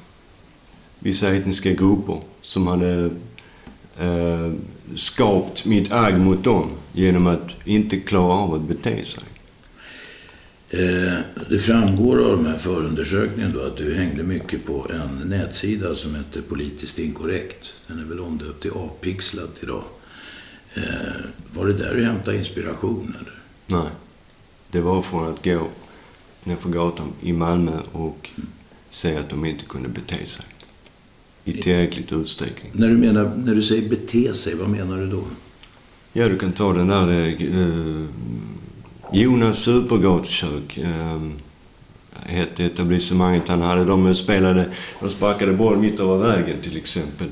vissa 1.00 1.36
etniska 1.36 1.72
grupper 1.72 2.22
som 2.42 2.68
hade 2.68 3.10
eh, 4.00 4.52
skapat 4.96 5.66
mitt 5.66 5.92
agg 5.92 6.20
mot 6.20 6.44
dem 6.44 6.70
genom 6.94 7.28
att 7.28 7.50
inte 7.66 7.98
klara 7.98 8.34
av 8.34 8.54
att 8.54 8.62
bete 8.62 9.06
sig. 9.06 9.24
Eh, 10.74 11.13
det 11.50 11.60
framgår 11.60 12.24
av 12.25 12.38
de 12.38 12.46
här 12.46 12.58
förundersökningen 12.58 13.51
då 13.54 13.62
att 13.62 13.78
du 13.78 13.94
hängde 13.96 14.24
mycket 14.24 14.66
på 14.66 14.88
en 14.90 15.30
nätsida 15.30 15.96
som 15.96 16.16
heter 16.16 16.42
Politiskt 16.42 17.00
inkorrekt. 17.00 17.74
Den 17.88 18.00
är 18.00 18.06
väl 18.06 18.20
omdöpt 18.20 18.62
till 18.62 18.72
Avpixlat 18.72 19.60
idag. 19.63 19.84
Eh, 20.74 20.84
var 21.54 21.66
det 21.66 21.74
där 21.74 21.96
du 21.96 22.04
hämtade 22.04 22.38
inspiration 22.38 23.16
eller? 23.20 23.42
Nej. 23.68 23.92
Det 24.72 24.82
var 24.82 25.01
från 25.01 25.28
att 25.28 25.44
gå 25.44 25.68
nerför 26.44 26.70
gatan 26.70 27.13
i 27.22 27.34
Malmö 27.34 27.78
och 27.92 28.30
se 28.90 29.18
att 29.18 29.30
de 29.30 29.46
inte 29.46 29.66
kunde 29.66 29.90
bete 29.90 30.25
sig 30.25 30.46
i 31.44 31.54
tillräckligt 31.54 32.12
utsträckning. 32.12 32.72
När 32.75 32.90
du, 32.90 32.98
menar, 32.98 33.36
när 33.36 33.56
du 33.56 33.62
säger 33.62 33.90
bete 33.90 34.34
sig, 34.34 34.56
vad 34.56 34.70
menar 34.70 34.98
du 34.98 35.08
då? 35.08 35.24
Ja, 36.13 36.30
du 36.30 36.38
kan 36.38 36.51
ta 36.51 36.74
den 36.74 36.88
där 36.88 37.10
eh, 37.10 38.06
Jonas 39.12 39.60
Supergatukök. 39.60 40.77
Ehm, 40.77 41.34
hette 42.25 42.65
etablissemanget 42.65 43.48
han 43.48 43.62
hade. 43.62 43.86
De 43.86 44.08
eh, 44.08 44.13
spelade, 44.13 44.70
de 45.00 45.10
sparkade 45.10 45.53
boll 45.53 45.77
mitt 45.77 46.00
över 46.00 46.18
vägen 46.18 46.62
till 46.62 46.77
exempel. 46.77 47.27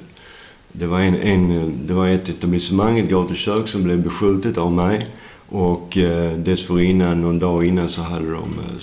Det 0.72 0.88
var, 0.88 1.00
en, 1.00 1.16
en, 1.16 1.72
det 1.88 1.94
var 1.94 2.08
ett 2.08 2.30
etablissemang, 2.30 3.00
ett 3.00 3.10
gatukök, 3.10 3.68
som 3.68 3.84
blev 3.84 4.04
beskjutet 4.04 4.58
av 4.58 4.72
mig. 4.72 5.08
Och 5.50 5.98
eh, 5.98 6.32
dessförinnan, 6.32 7.22
någon 7.22 7.40
dag 7.40 7.66
innan, 7.66 7.90
så 7.90 8.02
hade 8.02 8.32
de 8.32 8.44
eh, 8.60 8.80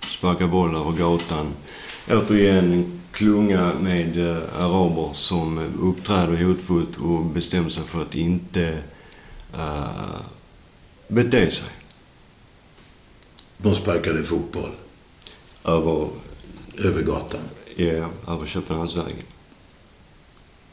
sparkat 0.00 0.50
boll 0.50 0.76
över 0.76 0.92
gatan. 0.92 1.46
Återigen 2.10 2.72
en 2.72 3.00
klunga 3.12 3.72
med 3.80 4.30
eh, 4.30 4.64
araber 4.64 5.08
som 5.12 5.58
eh, 5.58 5.64
uppträder 5.80 6.44
hotfullt 6.44 6.96
och 6.96 7.24
bestämmer 7.24 7.70
sig 7.70 7.84
för 7.84 8.02
att 8.02 8.14
inte 8.14 8.78
uh, 9.54 10.20
bete 11.08 11.50
sig. 11.50 11.68
De 13.58 13.74
sparkade 13.74 14.24
fotboll 14.24 14.70
Över, 15.64 16.08
över 16.78 17.02
gatan. 17.02 17.40
ja, 17.76 18.10
över 18.28 18.46
Köpenhamnsvägen. 18.46 19.22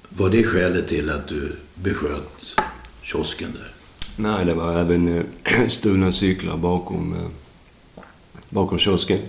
Var 0.10 0.30
det 0.30 0.44
skälet 0.44 0.88
till 0.88 1.10
att 1.10 1.27
du 1.27 1.56
besköt 1.75 2.58
kiosken 3.01 3.51
där? 3.54 3.74
Nej, 4.18 4.46
det 4.46 4.54
var 4.54 4.80
även 4.80 5.08
eh, 5.18 5.68
stulna 5.68 6.12
cyklar 6.12 6.58
bakom, 6.58 7.13
eh, 7.13 8.01
bakom 8.50 8.77
kiosken. 8.80 9.20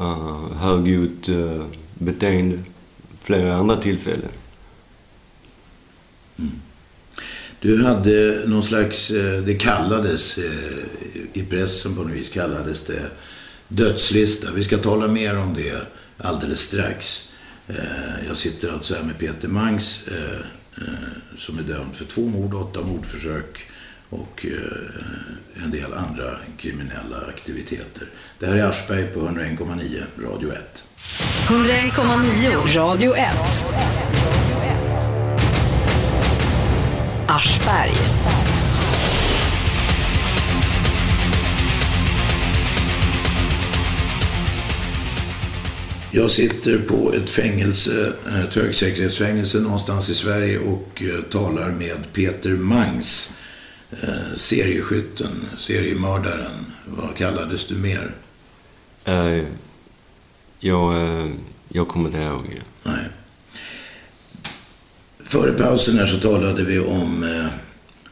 Uh, 0.00 0.52
högljutt 0.52 1.28
uh, 1.28 1.64
beteende. 1.94 2.58
Flera 3.22 3.54
andra 3.56 3.76
tillfällen. 3.76 4.30
Du 7.66 7.84
hade 7.84 8.42
någon 8.46 8.62
slags, 8.62 9.10
eh, 9.10 9.40
det 9.40 9.54
kallades, 9.54 10.38
eh, 10.38 11.32
i 11.32 11.42
pressen 11.42 11.96
på 11.96 12.02
något 12.02 12.12
vis 12.12 12.28
kallades 12.28 12.84
det 12.84 13.10
dödslista. 13.68 14.48
Vi 14.54 14.62
ska 14.62 14.78
tala 14.78 15.08
mer 15.08 15.38
om 15.38 15.54
det 15.54 15.86
alldeles 16.18 16.60
strax. 16.60 17.32
Eh, 17.68 18.26
jag 18.28 18.36
sitter 18.36 18.72
alltså 18.72 18.94
här 18.94 19.02
med 19.02 19.18
Peter 19.18 19.48
Mangs 19.48 20.08
som 21.36 21.58
är 21.58 21.62
dömd 21.62 21.94
för 21.94 22.04
två 22.04 22.20
mord, 22.20 22.54
åtta 22.54 22.80
mordförsök 22.82 23.66
och 24.10 24.46
en 25.64 25.70
del 25.70 25.92
andra 25.92 26.38
kriminella 26.58 27.16
aktiviteter. 27.28 28.06
Det 28.38 28.46
här 28.46 28.56
är 28.56 28.68
Aschberg 28.68 29.06
på 29.06 29.20
101,9 29.20 30.02
Radio 30.18 30.52
1. 30.52 30.84
101,9 31.48 32.76
Radio 32.76 33.16
1. 33.16 34.15
Aschberg. 37.36 37.92
Jag 46.10 46.30
sitter 46.30 46.78
på 46.78 47.12
ett 47.12 47.30
fängelse, 47.30 48.12
ett 48.44 48.54
högsäkerhetsfängelse 48.54 49.60
någonstans 49.60 50.10
i 50.10 50.14
Sverige 50.14 50.58
och 50.58 51.02
eh, 51.02 51.22
talar 51.22 51.70
med 51.70 52.12
Peter 52.12 52.50
Mangs, 52.50 53.38
eh, 53.90 54.36
serieskytten, 54.36 55.46
seriemördaren. 55.58 56.66
Vad 56.86 57.16
kallades 57.16 57.66
du 57.66 57.74
mer? 57.74 58.14
Uh, 59.08 59.44
jag, 60.60 60.94
jag 61.68 61.88
kommer 61.88 62.06
inte 62.06 62.18
ihåg. 62.18 62.60
Nej. 62.82 63.08
Före 65.36 65.52
pausen 65.52 65.98
här 65.98 66.06
så 66.06 66.18
talade 66.18 66.64
vi 66.64 66.78
om 66.78 67.24
eh, 67.24 67.46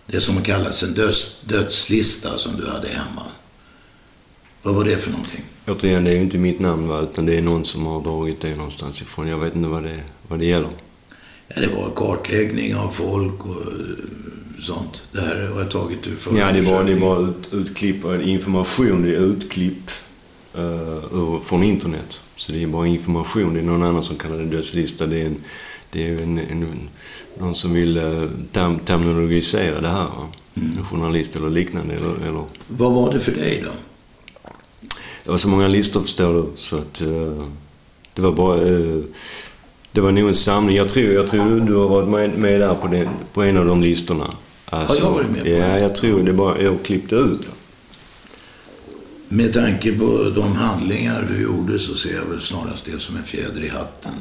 det 0.06 0.20
som 0.20 0.42
kallas 0.42 0.82
en 0.82 0.94
döds, 0.94 1.40
dödslista 1.44 2.38
som 2.38 2.56
du 2.56 2.66
hade 2.66 2.88
hemma. 2.88 3.22
Vad 4.62 4.74
var 4.74 4.84
det 4.84 4.98
för 4.98 5.10
någonting? 5.10 5.44
Återigen, 5.66 6.04
det 6.04 6.10
är 6.10 6.14
ju 6.14 6.20
inte 6.20 6.38
mitt 6.38 6.60
namn 6.60 6.88
va, 6.88 7.00
utan 7.00 7.26
det 7.26 7.38
är 7.38 7.42
någon 7.42 7.64
som 7.64 7.86
har 7.86 8.02
dragit 8.02 8.40
det 8.40 8.56
någonstans 8.56 9.02
ifrån. 9.02 9.28
Jag 9.28 9.38
vet 9.38 9.54
inte 9.54 9.68
vad 9.68 9.82
det, 9.82 10.00
vad 10.28 10.38
det 10.38 10.46
gäller. 10.46 10.68
Ja, 11.48 11.60
det 11.60 11.66
var 11.66 11.90
kartläggning 11.96 12.76
av 12.76 12.88
folk 12.88 13.46
och 13.46 13.62
eh, 13.62 14.60
sånt. 14.60 15.08
Det 15.12 15.20
här 15.20 15.46
har 15.46 15.60
jag 15.60 15.70
tagit 15.70 16.06
ur 16.06 16.38
Ja, 16.38 16.52
det 16.52 16.62
bara, 16.62 16.82
det 16.82 16.96
bara 16.96 17.18
ut, 17.18 17.48
utklipp, 17.52 18.04
och 18.04 18.22
information, 18.22 19.02
det 19.02 19.14
är 19.14 19.20
utklipp 19.20 19.90
uh, 20.58 21.40
från 21.42 21.62
internet. 21.62 22.20
Så 22.36 22.52
det 22.52 22.62
är 22.62 22.66
bara 22.66 22.86
information. 22.86 23.54
Det 23.54 23.60
är 23.60 23.64
någon 23.64 23.82
annan 23.82 24.02
som 24.02 24.16
kallar 24.16 24.38
det 24.38 24.44
dödslista. 24.44 25.06
Det 25.06 25.20
är, 25.20 25.26
en, 25.26 25.36
det 25.94 26.08
är 26.08 26.22
en, 26.22 26.38
en, 26.38 26.88
någon 27.38 27.54
som 27.54 27.72
vill 27.72 27.96
uh, 27.96 28.28
term, 28.52 28.78
terminologisera 28.78 29.80
det 29.80 29.88
här. 29.88 30.08
Mm. 30.54 30.78
En 30.78 30.84
journalist 30.84 31.36
eller 31.36 31.50
liknande. 31.50 31.94
Eller, 31.94 32.28
eller... 32.28 32.44
Vad 32.68 32.92
var 32.92 33.12
det 33.12 33.20
för 33.20 33.32
dig 33.32 33.62
då? 33.64 33.70
Det 35.24 35.30
var 35.30 35.38
så 35.38 35.48
många 35.48 35.68
listor 35.68 36.00
förstår 36.00 36.34
du, 36.34 36.46
så 36.56 36.76
att 36.76 37.02
uh, 37.02 37.46
det 38.14 38.22
var 38.22 38.32
bara... 38.32 38.60
Uh, 38.60 39.04
det 39.92 40.00
var 40.00 40.12
nog 40.12 40.28
en 40.28 40.34
samling. 40.34 40.76
Jag 40.76 40.88
tror, 40.88 41.12
jag 41.12 41.28
tror 41.28 41.60
du 41.60 41.74
har 41.74 41.88
varit 41.88 42.08
med, 42.08 42.38
med 42.38 42.60
där 42.60 42.74
på, 42.74 42.86
den, 42.86 43.08
på 43.32 43.42
en 43.42 43.56
av 43.56 43.66
de 43.66 43.82
listorna. 43.82 44.30
Alltså, 44.64 44.98
har 44.98 45.06
jag 45.06 45.14
varit 45.14 45.30
med 45.30 45.42
på 45.42 45.48
Ja, 45.48 45.78
jag 45.78 45.94
tror 45.94 46.22
det. 46.22 46.32
Bara, 46.32 46.60
jag 46.60 46.82
klippte 46.82 47.14
ut. 47.14 47.48
Med 49.28 49.52
tanke 49.52 49.92
på 49.92 50.32
de 50.34 50.56
handlingar 50.56 51.28
du 51.30 51.42
gjorde 51.42 51.78
så 51.78 51.94
ser 51.94 52.14
jag 52.14 52.24
väl 52.24 52.40
snarast 52.40 52.86
det 52.86 52.98
som 52.98 53.16
en 53.16 53.24
fjäder 53.24 53.64
i 53.64 53.68
hatten. 53.68 54.12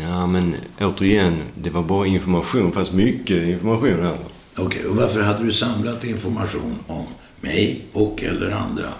Ja, 0.00 0.26
men 0.26 0.54
återigen, 0.80 1.42
det 1.54 1.70
var 1.70 1.82
bara 1.82 2.06
information. 2.06 2.66
Det 2.66 2.72
fanns 2.72 2.92
mycket 2.92 3.48
information 3.48 4.02
här. 4.02 4.18
Okej, 4.56 4.66
okay, 4.66 4.84
och 4.84 4.96
varför 4.96 5.22
hade 5.22 5.44
du 5.44 5.52
samlat 5.52 6.04
information 6.04 6.78
om 6.86 7.06
mig 7.40 7.84
och 7.92 8.22
eller 8.22 8.50
andra? 8.50 8.90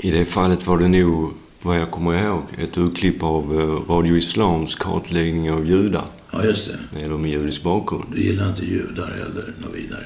I 0.00 0.10
det 0.10 0.24
fallet 0.24 0.66
var 0.66 0.78
det 0.78 0.88
nog, 0.88 1.32
vad 1.62 1.80
jag 1.80 1.90
kommer 1.90 2.24
ihåg, 2.24 2.42
ett 2.58 2.78
utklipp 2.78 3.22
av 3.22 3.60
eh, 3.60 3.92
Radio 3.94 4.16
Islams 4.16 4.74
kartläggning 4.74 5.52
av 5.52 5.66
judar. 5.66 6.04
Ja, 6.30 6.44
just 6.44 6.70
det. 6.92 7.00
Eller 7.00 7.16
med 7.16 7.30
judisk 7.30 7.62
bakgrund. 7.62 8.04
Du 8.14 8.22
gillar 8.22 8.48
inte 8.48 8.64
judar 8.64 9.10
eller 9.10 9.54
något 9.58 9.74
vidare? 9.74 10.04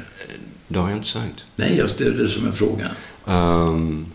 Det 0.68 0.78
har 0.78 0.88
jag 0.88 0.98
inte 0.98 1.08
sagt. 1.08 1.44
Nej, 1.56 1.76
jag 1.76 1.90
ställde 1.90 2.22
det 2.22 2.28
som 2.28 2.46
en 2.46 2.52
fråga. 2.52 2.90
Um, 3.24 4.06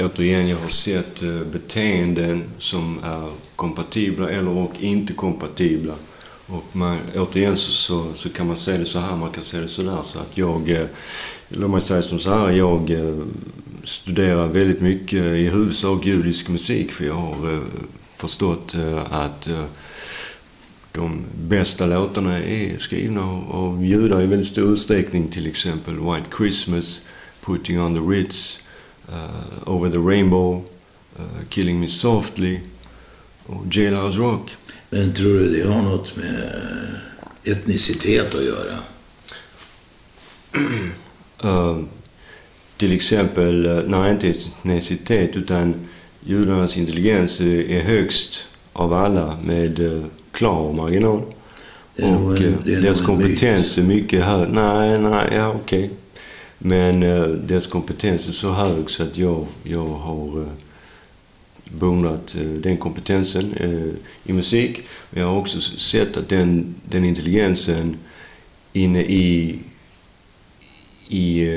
återigen, 0.00 0.48
jag 0.48 0.56
har 0.56 0.68
sett 0.68 1.22
eh, 1.22 1.40
beteenden 1.52 2.44
som 2.58 2.98
är 3.04 3.30
kompatibla 3.56 4.30
eller 4.30 4.50
och 4.50 4.72
inte 4.80 5.12
kompatibla. 5.12 5.94
Och 6.46 6.64
man, 6.72 6.98
återigen 7.16 7.56
så, 7.56 7.70
så, 7.70 8.14
så, 8.14 8.28
kan 8.28 8.46
man 8.46 8.56
se 8.56 8.78
det 8.78 8.84
så 8.84 8.98
här, 8.98 9.16
man 9.16 9.30
kan 9.30 9.42
se 9.42 9.60
det 9.60 9.68
så 9.68 9.82
där. 9.82 10.02
Så 10.02 10.18
att 10.18 10.38
jag, 10.38 10.70
eh, 10.70 10.86
låt 11.48 11.70
mig 11.70 11.80
säga 11.80 12.02
som 12.02 12.18
så 12.18 12.30
här, 12.30 12.50
jag 12.50 12.90
eh, 12.90 13.14
studerar 13.84 14.48
väldigt 14.48 14.80
mycket 14.80 15.18
i 15.18 15.48
huvudsak 15.48 16.06
judisk 16.06 16.48
musik 16.48 16.92
för 16.92 17.04
jag 17.04 17.14
har 17.14 17.54
eh, 17.54 17.60
förstått 18.16 18.74
eh, 18.74 19.12
att 19.12 19.48
eh, 19.48 19.64
de 20.92 21.24
bästa 21.48 21.86
låtarna 21.86 22.38
är 22.38 22.78
skrivna 22.78 23.22
av 23.48 23.84
judar 23.84 24.22
i 24.22 24.26
väldigt 24.26 24.48
stor 24.48 24.72
utsträckning. 24.72 25.28
Till 25.28 25.46
exempel 25.46 25.94
White 25.94 26.36
Christmas, 26.36 27.02
Putting 27.40 27.80
on 27.80 27.94
the 27.94 28.00
Ritz, 28.00 28.60
Over 29.66 29.90
the 29.90 29.98
Rainbow, 29.98 30.62
uh, 31.18 31.24
Killing 31.48 31.80
Me 31.80 31.88
Softly 31.88 32.60
och 33.46 33.64
Jailhouse 33.76 34.18
Rock. 34.18 34.56
Men 34.90 35.14
tror 35.14 35.34
du 35.34 35.56
det 35.56 35.72
har 35.72 35.82
något 35.82 36.16
med 36.16 36.60
etnicitet 37.44 38.34
att 38.34 38.44
göra? 38.44 38.78
uh, 41.44 41.78
till 42.76 42.92
exempel, 42.92 43.84
nej 43.88 44.10
inte 44.10 44.28
etnicitet 44.28 45.36
utan 45.36 45.74
judarnas 46.20 46.76
intelligens 46.76 47.40
är 47.40 47.80
högst 47.80 48.44
av 48.72 48.92
alla 48.92 49.38
med 49.42 50.04
klar 50.32 50.72
marginal. 50.72 51.22
Och 51.96 52.40
en, 52.40 52.62
deras 52.64 53.00
kompetens 53.00 53.78
är 53.78 53.82
mycket 53.82 54.24
hög. 54.24 54.48
Nej, 54.48 54.98
nej, 54.98 55.28
ja 55.32 55.48
okej. 55.48 55.84
Okay. 55.84 55.97
Men 56.58 57.02
eh, 57.02 57.22
dess 57.22 57.48
deras 57.48 57.66
kompetens 57.66 58.28
är 58.28 58.32
så 58.32 58.52
hög 58.52 58.90
så 58.90 59.02
att 59.02 59.18
jag, 59.18 59.46
jag 59.62 59.86
har 59.86 60.26
eh, 60.26 60.42
uh, 60.42 60.48
beundrat 61.70 62.36
eh, 62.40 62.46
den 62.46 62.76
kompetensen 62.76 63.54
i 64.24 64.32
musik. 64.32 64.80
Men 65.10 65.22
jag 65.22 65.28
har 65.28 65.38
också 65.38 65.60
sett 65.60 66.16
att 66.16 66.28
den, 66.28 66.74
den 66.84 67.04
intelligensen 67.04 67.96
inne 68.72 69.02
i, 69.02 69.58
i 71.08 71.48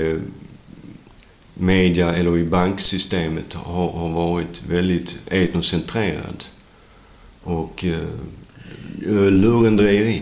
media 1.53 2.15
eller 2.15 2.37
i 2.37 2.43
banksystemet 2.43 3.53
har, 3.53 3.91
har 3.91 4.09
varit 4.09 4.63
väldigt 4.69 5.17
etnocentrerad. 5.27 6.43
Och 7.43 7.85
eh, 7.85 8.07
lurendrejeri. 9.31 10.21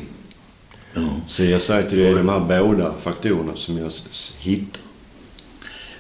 Ja. 0.93 1.21
Så 1.27 1.43
jag 1.43 1.61
säger 1.61 1.89
till 1.89 1.97
dig, 1.97 2.13
de 2.13 2.29
här 2.29 2.39
båda 2.39 2.93
faktorerna 2.93 3.55
som 3.55 3.77
jag 3.77 3.91
hittar. 4.39 4.81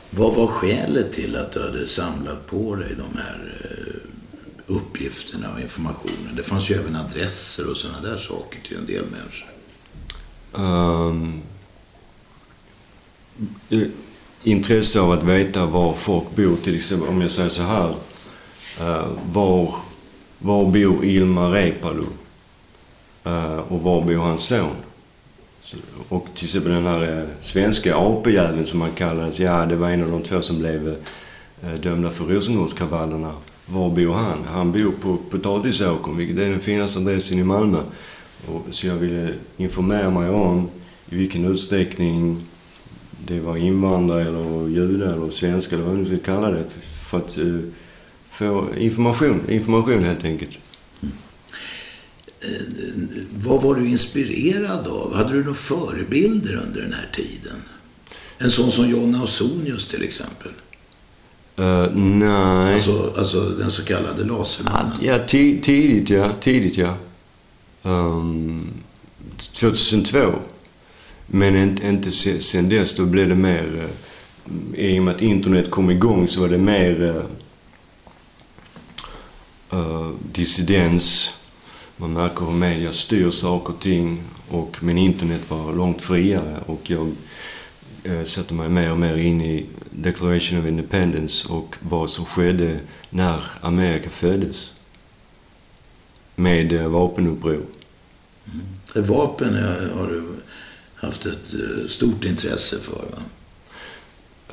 Vad 0.09 0.35
var 0.35 0.47
skälet 0.47 1.13
till 1.13 1.35
att 1.35 1.51
du 1.51 1.61
hade 1.61 1.87
samlat 1.87 2.47
på 2.47 2.75
dig 2.75 2.95
de 2.97 3.17
här 3.17 3.59
eh, 3.63 4.75
uppgifterna 4.75 5.53
och 5.53 5.59
informationen? 5.59 6.35
Det 6.35 6.43
fanns 6.43 6.71
ju 6.71 6.75
även 6.75 6.95
adresser 6.95 7.69
och 7.69 7.77
sådana 7.77 8.01
där 8.01 8.17
saker 8.17 8.59
till 8.67 8.77
en 8.77 8.85
del 8.85 9.05
människor. 9.05 9.49
Um, 10.51 11.41
intresse 14.43 14.99
av 14.99 15.11
att 15.11 15.23
veta 15.23 15.65
var 15.65 15.93
folk 15.93 16.35
bor. 16.35 16.55
Till 16.63 16.75
exempel 16.75 17.07
om 17.07 17.21
jag 17.21 17.31
säger 17.31 17.49
så 17.49 17.61
här. 17.61 17.89
Uh, 18.81 19.07
var, 19.33 19.75
var 20.39 20.65
bor 20.65 21.05
Ilmar 21.05 21.51
Reepalu? 21.51 22.05
Eh, 23.29 23.59
och 23.67 23.81
var 23.81 24.01
bor 24.01 24.15
hans 24.15 24.41
son? 24.41 24.75
Och 26.09 26.27
till 26.33 26.45
exempel 26.45 26.71
den 26.71 26.85
här 26.85 27.17
eh, 27.17 27.27
svenska 27.39 27.97
apejäveln 27.97 28.65
som 28.65 28.81
han 28.81 28.91
kallades. 28.91 29.39
Ja, 29.39 29.65
det 29.65 29.75
var 29.75 29.89
en 29.89 30.03
av 30.03 30.11
de 30.11 30.23
två 30.23 30.41
som 30.41 30.59
blev 30.59 30.95
eh, 31.61 31.73
dömda 31.81 32.09
för 32.09 32.25
Rosengårdskravallerna. 32.25 33.33
Var 33.65 33.89
bor 33.89 34.13
han? 34.13 34.37
Han 34.47 34.71
bor 34.71 34.91
på 34.91 35.17
Potatisåkern, 35.29 36.17
vilket 36.17 36.39
är 36.39 36.49
den 36.49 36.59
finaste 36.59 36.99
adressen 36.99 37.39
i 37.39 37.43
Malmö. 37.43 37.77
Och, 38.47 38.61
så 38.69 38.87
jag 38.87 38.95
ville 38.95 39.33
informera 39.57 40.09
mig 40.09 40.29
om 40.29 40.69
i 41.09 41.15
vilken 41.15 41.45
utsträckning 41.45 42.45
det 43.25 43.39
var 43.39 43.57
invandrare 43.57 44.21
eller 44.21 44.67
judar 44.67 45.13
eller 45.13 45.29
svenskar 45.29 45.77
eller 45.77 45.85
vad 45.85 45.95
man 45.95 46.05
ska 46.05 46.17
kalla 46.17 46.51
det. 46.51 46.63
För 46.81 47.17
att 47.17 47.37
få 48.29 48.65
information, 48.77 49.41
information 49.49 50.03
helt 50.03 50.25
enkelt. 50.25 50.57
Uh, 52.45 53.07
vad 53.43 53.61
var 53.61 53.75
du 53.75 53.89
inspirerad 53.89 54.87
av? 54.87 55.15
Hade 55.15 55.33
du 55.33 55.39
några 55.39 55.53
förebilder 55.53 56.55
under 56.67 56.81
den 56.81 56.93
här 56.93 57.09
tiden? 57.13 57.61
En 58.37 58.51
sån 58.51 58.71
som 58.71 58.89
Jonna 58.89 59.19
Ausonius 59.19 59.87
till 59.87 60.03
exempel? 60.03 60.51
Uh, 61.59 61.95
nej. 61.95 62.73
Alltså, 62.73 63.13
alltså 63.17 63.49
den 63.49 63.71
så 63.71 63.85
kallade 63.85 64.23
lasermannen? 64.23 64.97
Ja, 65.01 65.19
tidigt 65.25 66.09
ja. 66.09 66.31
Tidigt 66.39 66.77
ja. 66.77 66.97
Um, 67.83 68.67
2002 69.37 70.39
men 71.31 71.83
inte 71.83 72.11
sen 72.41 72.69
dess. 72.69 72.95
Då 72.95 73.05
blev 73.05 73.29
det 73.29 73.35
mer... 73.35 73.89
Eh, 74.75 74.85
I 74.85 74.99
och 74.99 75.03
med 75.03 75.15
att 75.15 75.21
internet 75.21 75.71
kom 75.71 75.91
igång 75.91 76.27
så 76.27 76.41
var 76.41 76.49
det 76.49 76.57
mer 76.57 77.25
uh, 79.73 80.11
dissidens. 80.31 81.33
Man 82.01 82.13
märker 82.13 82.45
hur 82.45 82.53
media 82.53 82.91
styr 82.91 83.29
saker 83.29 83.73
och 83.73 83.79
ting. 83.79 84.23
Och, 84.49 84.77
men 84.83 84.97
internet 84.97 85.49
var 85.49 85.73
långt 85.73 86.01
friare 86.01 86.63
och 86.65 86.89
jag 86.89 87.11
uh, 88.05 88.23
sätter 88.23 88.53
mig 88.53 88.69
mer 88.69 88.91
och 88.91 88.97
mer 88.97 89.17
in 89.17 89.41
i 89.41 89.65
Declaration 89.91 90.59
of 90.59 90.65
Independence 90.65 91.47
och 91.47 91.75
vad 91.79 92.09
som 92.09 92.25
skedde 92.25 92.79
när 93.09 93.43
Amerika 93.61 94.09
föddes. 94.09 94.73
Med 96.35 96.73
uh, 96.73 96.87
vapenuppror. 96.87 97.65
Mm. 98.45 99.07
Vapen 99.07 99.53
har 99.93 100.07
du 100.07 100.23
haft 100.95 101.25
ett 101.25 101.53
eh, 101.53 101.87
stort 101.87 102.25
intresse 102.25 102.79
för. 102.79 103.05
Va? 103.11 103.23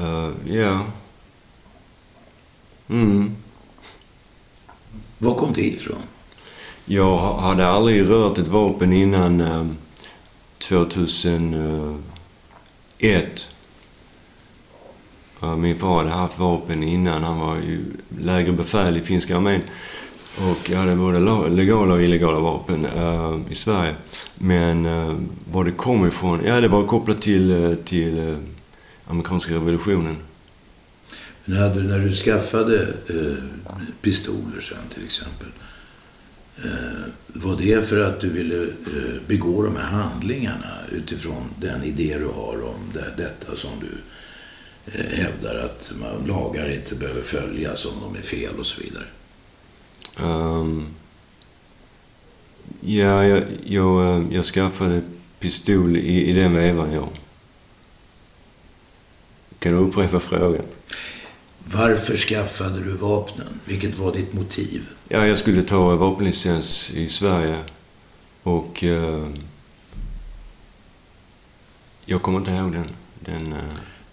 Uh, 0.00 0.56
ja. 0.56 0.87
Mm. 2.88 3.37
Var 5.18 5.35
kom 5.35 5.52
det 5.52 5.66
ifrån? 5.66 6.02
Jag 6.88 7.18
hade 7.18 7.66
aldrig 7.66 8.09
rört 8.09 8.38
ett 8.38 8.49
vapen 8.49 8.92
innan 8.92 9.40
ehm, 9.40 9.77
2001. 10.59 13.49
Eh, 15.42 15.57
min 15.57 15.79
far 15.79 15.99
hade 15.99 16.11
haft 16.11 16.38
vapen 16.38 16.83
innan. 16.83 17.22
Han 17.22 17.40
var 17.40 17.57
ju 17.57 17.85
lägre 18.20 18.53
befäl 18.53 18.96
i 18.96 19.01
finska 19.01 19.37
armén. 19.37 19.62
Och 20.38 20.70
jag 20.70 20.79
hade 20.79 20.96
både 20.96 21.49
legala 21.49 21.94
och 21.94 22.03
illegala 22.03 22.38
vapen 22.38 22.85
eh, 22.85 23.40
i 23.51 23.55
Sverige. 23.55 23.94
Men 24.35 24.87
uh, 24.87 25.16
var 25.53 25.64
det 25.64 25.72
kom 25.72 26.07
ifrån? 26.07 26.40
Ja, 26.46 26.61
det 26.61 26.68
var 26.68 26.87
kopplat 26.87 27.22
till, 27.22 27.77
till 27.85 28.37
amerikanska 29.07 29.55
revolutionen. 29.55 30.16
Men 31.44 31.59
hade, 31.59 31.83
när 31.83 31.99
du 31.99 32.12
skaffade 32.12 32.83
eh, 33.09 33.44
pistoler 34.03 34.61
sen 34.61 34.79
till 34.94 35.05
exempel. 35.05 35.49
Eh, 36.64 37.09
var 37.27 37.57
det 37.57 37.88
för 37.88 38.01
att 38.01 38.21
du 38.21 38.31
ville 38.31 38.62
eh, 38.62 39.21
begå 39.27 39.62
de 39.62 39.77
här 39.77 39.90
handlingarna 39.90 40.79
utifrån 40.92 41.55
den 41.61 41.85
idé 41.85 42.19
du 42.19 42.27
har 42.27 42.64
om 42.64 42.92
det, 42.95 43.14
detta 43.16 43.57
som 43.57 43.71
du 43.81 43.99
eh, 44.92 45.19
hävdar 45.19 45.55
att 45.55 45.92
man, 46.01 46.27
lagar 46.27 46.69
inte 46.69 46.95
behöver 46.95 47.23
följas 47.23 47.87
om 47.87 47.92
de 48.01 48.19
är 48.19 48.23
fel 48.23 48.55
och 48.59 48.66
så 48.66 48.81
vidare? 48.83 49.05
Um, 50.23 50.87
ja, 52.81 53.25
jag, 53.25 53.42
jag, 53.64 54.16
eh, 54.16 54.25
jag 54.31 54.45
skaffade 54.45 55.03
pistol 55.40 55.97
i, 55.97 56.31
i 56.31 56.33
den 56.33 56.55
vevan, 56.55 56.92
ja. 56.92 57.09
Kan 59.59 59.73
du 59.73 59.79
upprepa 59.79 60.21
frågan? 60.21 60.64
Varför 61.72 62.16
skaffade 62.16 62.81
du 62.81 62.90
vapnen? 62.90 63.61
Vilket 63.64 63.98
var 63.98 64.12
ditt 64.12 64.33
motiv? 64.33 64.88
Ja, 65.09 65.26
jag 65.26 65.38
skulle 65.38 65.62
ta 65.62 65.96
vapenlicens 65.96 66.90
i 66.90 67.09
Sverige 67.09 67.57
och 68.42 68.85
eh, 68.85 69.29
jag 72.05 72.22
kommer 72.22 72.38
inte 72.38 72.50
ihåg 72.50 72.72
den. 72.72 72.88
den 73.20 73.52
eh, 73.52 73.59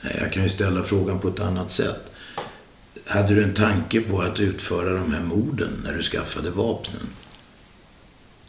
Nej, 0.02 0.18
jag 0.22 0.34
kan 0.34 0.44
ju 0.44 0.50
ställa 0.50 0.84
frågan 0.84 1.20
på 1.20 1.28
ett 1.28 1.40
annat 1.40 1.72
sätt. 1.72 2.12
Hade 3.06 3.36
du 3.36 3.44
en 3.44 3.54
tanke 3.54 4.02
på 4.02 4.22
att 4.22 4.40
utföra 4.40 4.94
de 4.94 5.14
här 5.14 5.22
morden 5.22 5.82
när 5.84 5.94
du 5.94 6.04
skaffade 6.04 6.50
vapnen? 6.50 7.08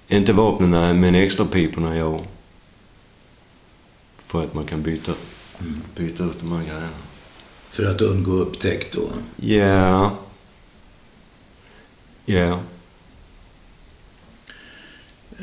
inte 0.09 0.33
vapnen, 0.33 1.01
men 1.01 1.15
extra 1.15 1.47
piporna, 1.47 1.97
ja. 1.97 2.21
För 4.17 4.45
att 4.45 4.55
man 4.55 4.65
kan 4.65 4.83
byta, 4.83 5.13
byta 5.97 6.25
ut 6.25 6.39
de 6.41 6.53
här 6.53 6.65
grejerna. 6.65 6.89
För 7.75 7.85
att 7.85 8.01
undgå 8.01 8.33
upptäckt 8.33 8.95
då? 8.95 9.09
Ja. 9.37 10.17
Ja. 12.25 12.61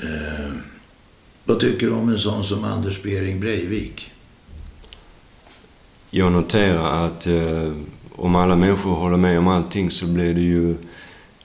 Eh, 0.03 0.53
vad 1.45 1.59
tycker 1.59 1.87
du 1.87 1.93
om 1.93 2.09
en 2.09 2.19
sån 2.19 2.43
som 2.43 2.63
Anders 2.63 3.03
Bering 3.03 3.39
Breivik? 3.39 4.11
Jag 6.09 6.31
noterar 6.31 7.05
att 7.05 7.27
eh, 7.27 7.73
om 8.15 8.35
alla 8.35 8.55
människor 8.55 8.91
håller 8.91 9.17
med 9.17 9.39
om 9.39 9.47
allting 9.47 9.91
så 9.91 10.07
blir 10.07 10.33
det 10.33 10.41
ju, 10.41 10.75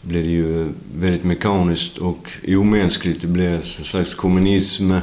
blir 0.00 0.22
det 0.22 0.30
ju 0.30 0.68
väldigt 0.94 1.24
mekaniskt 1.24 1.98
och 1.98 2.30
omänskligt. 2.48 3.20
Det 3.20 3.26
blir 3.26 3.50
en 3.50 3.62
slags 3.62 4.14
kommunism. 4.14 4.94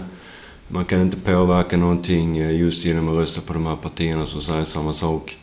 Man 0.67 0.85
kan 0.85 1.01
inte 1.01 1.17
påverka 1.17 1.77
någonting 1.77 2.37
eh, 2.37 2.59
just 2.59 2.85
genom 2.85 3.09
att 3.09 3.15
rösta 3.15 3.41
på 3.41 3.53
de 3.53 3.65
här 3.65 3.75
partierna 3.75 4.25
som 4.25 4.41
säger 4.41 4.63
samma 4.63 4.93
sak. 4.93 5.37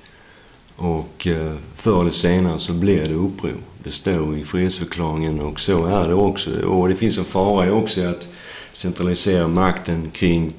Och 0.83 1.27
eh, 1.27 1.55
förr 1.75 2.01
eller 2.01 2.11
senare 2.11 2.59
så 2.59 2.73
blir 2.73 3.05
det 3.05 3.15
uppror. 3.15 3.57
Det 3.85 3.91
står 3.91 4.39
i 4.39 4.45
frihetsförklaringen 4.45 5.41
och 5.41 5.61
så 5.61 5.87
är 5.87 6.09
det 6.09 6.15
också. 6.15 6.51
Och 6.67 6.89
det 6.89 6.97
finns 6.97 7.19
en 7.19 7.25
fara 7.25 7.67
i 7.67 7.71
också 7.71 8.07
att 8.07 8.29
centralisera 8.73 9.49
makten 9.49 10.11
kring 10.11 10.53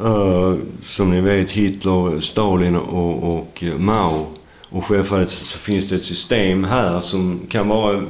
Uh, 0.00 0.54
som 0.82 1.10
ni 1.10 1.20
vet 1.20 1.50
Hitler, 1.50 2.20
Stalin 2.20 2.76
och, 2.76 3.38
och 3.38 3.64
Mao. 3.78 4.26
Och 4.68 4.84
självfallet 4.84 5.28
så 5.28 5.58
finns 5.58 5.88
det 5.88 5.96
ett 5.96 6.02
system 6.02 6.64
här 6.64 7.00
som 7.00 7.40
kan 7.48 7.68
vara 7.68 8.02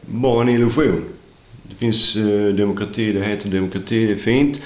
bara 0.00 0.42
en 0.42 0.48
illusion. 0.48 1.04
Det 1.62 1.74
finns 1.74 2.16
uh, 2.16 2.54
demokrati, 2.54 3.12
det 3.12 3.24
heter 3.24 3.50
demokrati, 3.50 4.06
det 4.06 4.12
är 4.12 4.16
fint. 4.16 4.60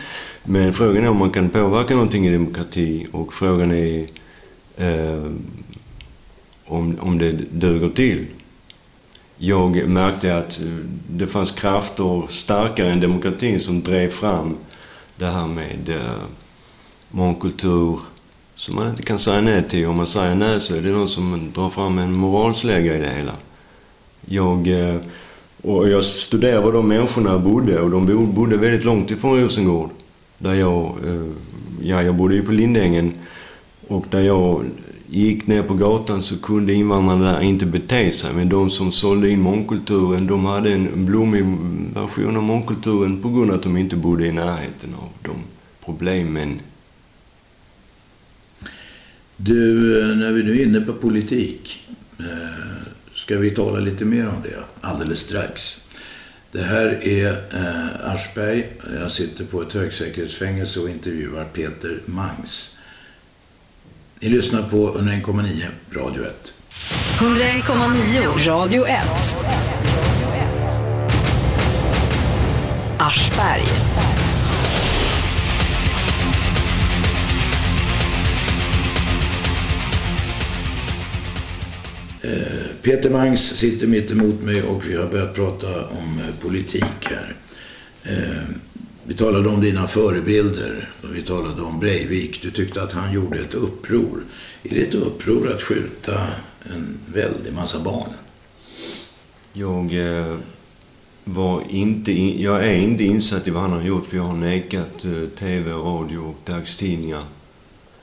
Men 0.44 0.72
frågan 0.72 1.04
är 1.04 1.10
om 1.10 1.16
man 1.16 1.30
kan 1.30 1.50
påverka 1.50 1.94
någonting 1.94 2.26
i 2.26 2.32
demokrati 2.32 3.06
och 3.12 3.34
frågan 3.34 3.70
är 3.70 4.06
eh, 4.76 5.32
om, 6.66 6.98
om 7.00 7.18
det 7.18 7.32
duger 7.32 7.88
till. 7.88 8.26
Jag 9.36 9.88
märkte 9.88 10.38
att 10.38 10.60
det 11.10 11.26
fanns 11.26 11.50
krafter 11.50 12.22
starkare 12.28 12.92
än 12.92 13.00
demokratin 13.00 13.60
som 13.60 13.82
drev 13.82 14.10
fram 14.10 14.56
det 15.16 15.26
här 15.26 15.46
med 15.46 15.88
eh, 15.88 16.22
mångkultur 17.10 17.98
som 18.54 18.74
man 18.74 18.88
inte 18.88 19.02
kan 19.02 19.18
säga 19.18 19.40
nej 19.40 19.68
till. 19.68 19.86
Om 19.86 19.96
man 19.96 20.06
säger 20.06 20.34
nej 20.34 20.60
så 20.60 20.74
är 20.74 20.80
det 20.80 20.90
någon 20.90 21.08
som 21.08 21.50
drar 21.54 21.70
fram 21.70 21.98
en 21.98 22.12
moralslägga 22.12 22.96
i 22.96 23.00
det 23.00 23.10
hela. 23.10 23.36
Jag, 24.26 24.68
eh, 24.68 24.96
och 25.62 25.88
jag 25.88 26.04
studerade 26.04 26.60
var 26.60 26.72
de 26.72 26.88
människorna 26.88 27.38
bodde 27.38 27.80
och 27.80 27.90
de 27.90 28.32
bodde 28.34 28.56
väldigt 28.56 28.84
långt 28.84 29.10
ifrån 29.10 29.42
Rosengård. 29.42 29.90
Där 30.38 30.54
jag, 30.54 30.84
eh, 31.06 31.30
ja, 31.82 32.02
jag 32.02 32.14
bodde 32.14 32.34
ju 32.34 32.42
på 32.42 32.52
Lindängen 32.52 33.12
och 33.92 34.06
där 34.10 34.20
jag 34.20 34.64
gick 35.06 35.46
ner 35.46 35.62
på 35.62 35.74
gatan 35.74 36.22
så 36.22 36.42
kunde 36.42 36.72
invandrarna 36.72 37.32
där 37.32 37.40
inte 37.40 37.66
bete 37.66 38.12
sig. 38.12 38.34
Men 38.34 38.48
de 38.48 38.70
som 38.70 38.92
sålde 38.92 39.30
in 39.30 39.40
mångkulturen, 39.40 40.26
de 40.26 40.44
hade 40.44 40.72
en 40.72 41.06
blommig 41.06 41.44
version 41.94 42.36
av 42.36 42.42
mångkulturen 42.42 43.22
på 43.22 43.28
grund 43.28 43.50
av 43.50 43.56
att 43.56 43.62
de 43.62 43.76
inte 43.76 43.96
bodde 43.96 44.26
i 44.26 44.32
närheten 44.32 44.94
av 44.94 45.08
de 45.22 45.34
problemen. 45.84 46.60
Du, 49.36 49.74
när 50.16 50.32
vi 50.32 50.42
nu 50.42 50.60
är 50.60 50.64
inne 50.64 50.80
på 50.80 50.92
politik, 50.92 51.88
eh, 52.18 52.86
ska 53.14 53.38
vi 53.38 53.50
tala 53.50 53.80
lite 53.80 54.04
mer 54.04 54.28
om 54.28 54.42
det 54.42 54.56
alldeles 54.80 55.18
strax. 55.18 55.84
Det 56.52 56.62
här 56.62 57.08
är 57.08 57.30
eh, 57.30 58.12
Aschberg. 58.12 58.66
Jag 59.00 59.12
sitter 59.12 59.44
på 59.44 59.62
ett 59.62 59.72
högsäkerhetsfängelse 59.72 60.80
och 60.80 60.90
intervjuar 60.90 61.44
Peter 61.44 62.00
Mangs. 62.06 62.78
Ni 64.22 64.28
lyssnar 64.28 64.62
på 64.62 64.98
101,9 64.98 65.62
Radio 65.90 66.24
1. 66.24 66.52
101,9 67.18 68.46
Radio 68.46 68.86
1. 68.86 68.96
Aschberg. 72.98 73.64
Peter 82.82 83.10
Mangs 83.10 83.40
sitter 83.40 83.86
mitt 83.86 84.10
emot 84.10 84.42
mig 84.42 84.62
och 84.62 84.88
vi 84.88 84.96
har 84.96 85.06
börjat 85.06 85.34
prata 85.34 85.86
om 85.86 86.18
eh, 86.18 86.34
politik 86.42 87.10
här. 87.10 87.36
Vi 89.04 89.14
talade 89.14 89.48
om 89.48 89.60
dina 89.60 89.88
förebilder 89.88 90.90
och 91.02 91.16
vi 91.16 91.22
talade 91.22 91.62
om 91.62 91.80
Breivik. 91.80 92.42
Du 92.42 92.50
tyckte 92.50 92.82
att 92.82 92.92
han 92.92 93.12
gjorde 93.12 93.38
ett 93.38 93.54
uppror. 93.54 94.24
Är 94.62 94.74
det 94.74 94.82
ett 94.82 94.94
uppror 94.94 95.52
att 95.52 95.62
skjuta 95.62 96.26
en 96.62 96.98
väldig 97.06 97.52
massa 97.52 97.82
barn? 97.84 98.08
Jag 99.52 99.94
eh, 99.94 100.36
var 101.24 101.62
inte 101.68 102.12
in, 102.12 102.42
jag 102.42 102.66
är 102.66 102.74
inte 102.74 103.04
insatt 103.04 103.48
i 103.48 103.50
vad 103.50 103.62
han 103.62 103.72
har 103.72 103.82
gjort 103.82 104.06
för 104.06 104.16
jag 104.16 104.24
har 104.24 104.36
nekat 104.36 105.04
eh, 105.04 105.28
TV, 105.34 105.70
radio 105.72 106.18
och 106.18 106.36
dagstidningar. 106.44 107.24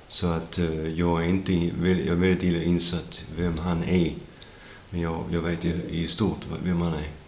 Så 0.07 0.27
att 0.27 0.59
eh, 0.59 0.88
jag 0.88 1.25
är 1.25 1.29
inte 1.29 1.53
jag 1.53 2.07
är 2.07 2.15
väldigt 2.15 2.43
illa 2.43 2.63
insatt 2.63 3.25
vem 3.38 3.57
han 3.57 3.83
är. 3.83 4.13
Men 4.89 5.01
jag, 5.01 5.23
jag 5.31 5.41
vet 5.41 5.65
i, 5.65 5.73
i 5.89 6.07
stort 6.07 6.45
vem 6.63 6.81
han 6.81 6.93
är. 6.93 7.18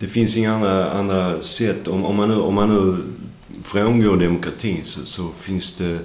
Det 0.00 0.08
finns 0.08 0.36
inga 0.36 0.52
andra, 0.52 0.90
andra 0.90 1.42
sätt. 1.42 1.88
Om, 1.88 2.04
om, 2.04 2.16
man 2.16 2.28
nu, 2.28 2.34
om 2.34 2.54
man 2.54 2.68
nu 2.68 2.96
frångår 3.62 4.16
demokratin 4.16 4.84
så, 4.84 5.06
så 5.06 5.28
finns 5.40 5.74
det 5.74 5.98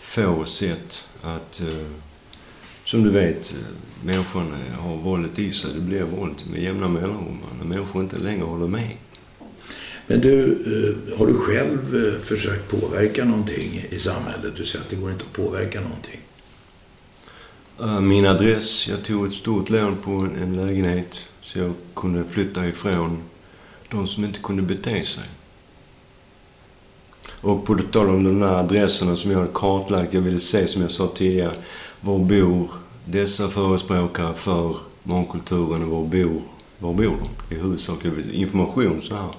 få 0.00 0.44
sätt 0.44 1.04
att, 1.22 1.60
eh, 1.60 1.86
som 2.84 3.02
du 3.02 3.10
vet, 3.10 3.54
människan 4.04 4.54
har 4.78 4.96
våldet 4.96 5.38
i 5.38 5.52
sig. 5.52 5.70
Det 5.74 5.80
blir 5.80 6.02
våld 6.02 6.42
med 6.50 6.62
jämna 6.62 6.88
mellanrum 6.88 7.38
när 7.58 7.66
människor 7.66 8.02
inte 8.02 8.18
längre 8.18 8.44
håller 8.44 8.66
med. 8.66 8.90
Men 10.06 10.20
du, 10.20 10.42
eh, 10.42 11.18
har 11.18 11.26
du 11.26 11.34
själv 11.34 12.06
eh, 12.06 12.20
försökt 12.20 12.68
påverka 12.68 13.24
någonting 13.24 13.86
i 13.90 13.98
samhället? 13.98 14.56
Du 14.56 14.64
säger 14.64 14.84
att 14.84 14.90
det 14.90 14.96
går 14.96 15.10
inte 15.10 15.24
att 15.24 15.32
påverka 15.32 15.80
någonting. 15.80 16.20
Eh, 17.80 18.00
Min 18.00 18.26
adress, 18.26 18.88
jag 18.88 19.04
tog 19.04 19.26
ett 19.26 19.34
stort 19.34 19.70
lån 19.70 19.96
på 19.96 20.10
en 20.42 20.56
lägenhet 20.56 21.28
så 21.40 21.58
jag 21.58 21.74
kunde 21.94 22.24
flytta 22.30 22.66
ifrån 22.66 23.22
de 23.90 24.06
som 24.06 24.24
inte 24.24 24.38
kunde 24.38 24.62
bete 24.62 25.04
sig. 25.04 25.24
Och 27.40 27.66
på 27.66 27.74
tal 27.74 28.08
om 28.08 28.24
de 28.24 28.40
där 28.40 28.58
adresserna 28.58 29.16
som 29.16 29.30
jag 29.30 29.38
hade 29.38 29.50
kartlagt, 29.54 30.14
jag 30.14 30.20
ville 30.20 30.40
se 30.40 30.66
som 30.66 30.82
jag 30.82 30.90
sa 30.90 31.12
tidigare, 31.14 31.54
var 32.00 32.18
bor 32.18 32.70
dessa 33.04 33.48
förespråkare 33.48 34.34
för 34.34 34.76
mångkulturen 35.02 35.82
och 35.82 35.88
var 35.88 36.06
bor, 36.06 36.42
var 36.78 36.94
bor 36.94 37.16
de? 37.48 37.54
I 37.54 37.58
huvudsak 37.58 38.04
information 38.32 39.02
så 39.02 39.14
här. 39.14 39.30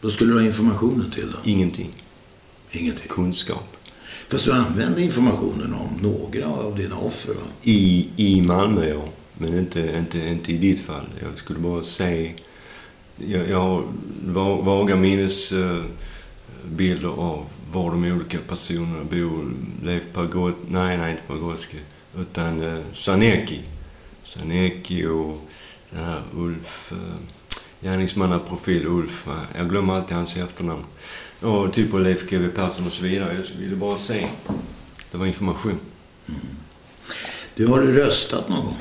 Då 0.00 0.10
skulle 0.10 0.32
du 0.32 0.38
ha 0.38 0.46
informationen 0.46 1.10
till 1.10 1.32
då? 1.32 1.38
Ingenting. 1.44 2.02
Ingenting. 2.70 3.08
Kunskap. 3.08 3.76
Fast 4.28 4.44
du 4.44 4.52
använde 4.52 5.02
informationen 5.02 5.74
om 5.74 5.98
några 6.02 6.48
av 6.48 6.76
dina 6.76 6.96
offer 6.96 7.34
va? 7.34 7.40
I, 7.62 8.08
i 8.16 8.40
Malmö, 8.40 8.88
ja. 8.88 9.08
Men 9.38 9.58
inte, 9.58 9.96
inte, 9.98 10.18
inte 10.18 10.52
i 10.52 10.58
ditt 10.58 10.80
fall. 10.80 11.06
Jag 11.22 11.38
skulle 11.38 11.58
bara 11.58 11.82
säga... 11.82 12.32
Jag, 13.16 13.48
jag 13.48 13.60
har 13.60 13.84
va- 14.26 14.60
vaga 14.60 14.96
minnesbilder 14.96 17.08
av 17.08 17.46
var 17.72 17.90
de 17.90 18.04
olika 18.12 18.38
personerna 18.48 19.04
bor. 19.04 19.52
Leif 19.82 20.02
Pagrotsky, 20.12 20.60
nej, 20.68 20.98
nej 20.98 21.10
inte 21.10 21.22
Pagrotsky, 21.26 21.78
utan 22.18 22.62
eh, 22.62 22.78
Saneki. 22.92 23.60
Saneki 24.22 25.06
och 25.06 25.48
den 25.90 26.04
här 26.04 26.22
Ulf, 26.34 26.92
eh, 26.92 26.98
gärningsmannaprofil 27.80 28.86
Ulf, 28.86 29.26
va? 29.26 29.40
jag 29.56 29.68
glömmer 29.70 29.94
alltid 29.94 30.16
hans 30.16 30.36
efternamn. 30.36 30.84
Och 31.40 31.72
typ 31.72 31.94
av 31.94 32.00
Leif 32.00 32.30
GW 32.30 32.48
Persson 32.48 32.86
och 32.86 32.92
så 32.92 33.04
vidare. 33.04 33.34
Jag 33.34 33.42
ville 33.60 33.76
bara 33.76 33.96
se. 33.96 34.26
Det 35.12 35.18
var 35.18 35.26
information. 35.26 35.78
Du, 37.54 37.66
har 37.66 37.80
du 37.80 37.92
röstat 37.92 38.48
någon 38.48 38.64
gång? 38.64 38.76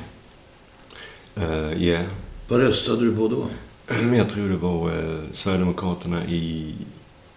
Eh, 1.35 1.83
Ja. 1.83 1.99
Vad 2.47 2.59
röstade 2.59 3.05
du 3.05 3.15
på 3.15 3.27
då? 3.27 3.47
Jag 3.87 4.29
tror 4.29 4.49
det 4.49 4.57
var 4.57 4.89
eh, 4.89 5.19
Sverigedemokraterna 5.31 6.25
i 6.25 6.75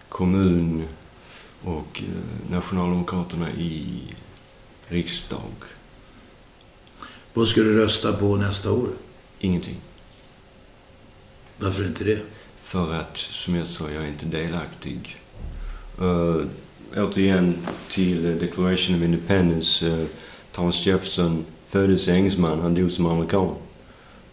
kommun 0.09 0.83
och 1.63 2.03
eh, 2.03 2.51
Nationaldemokraterna 2.51 3.51
i 3.51 4.01
riksdag. 4.87 5.51
Vad 7.33 7.47
ska 7.47 7.61
du 7.61 7.77
rösta 7.77 8.13
på 8.13 8.35
nästa 8.35 8.71
år? 8.71 8.89
Ingenting. 9.39 9.75
Varför 11.57 11.85
inte 11.85 12.03
det? 12.03 12.19
För 12.61 12.93
att, 12.93 13.17
som 13.17 13.55
jag 13.55 13.67
sa, 13.67 13.91
jag 13.91 14.03
är 14.03 14.07
inte 14.07 14.25
delaktig. 14.25 15.17
Uh, 16.01 16.45
återigen 16.95 17.57
till 17.87 18.39
Declaration 18.39 18.95
of 18.95 19.01
Independence. 19.01 19.87
Uh, 19.87 20.05
Thomas 20.51 20.85
Jefferson 20.85 21.45
föddes 21.67 22.07
engelsman, 22.07 22.61
han 22.61 22.75
dog 22.75 22.91
som 22.91 23.05
amerikan. 23.05 23.55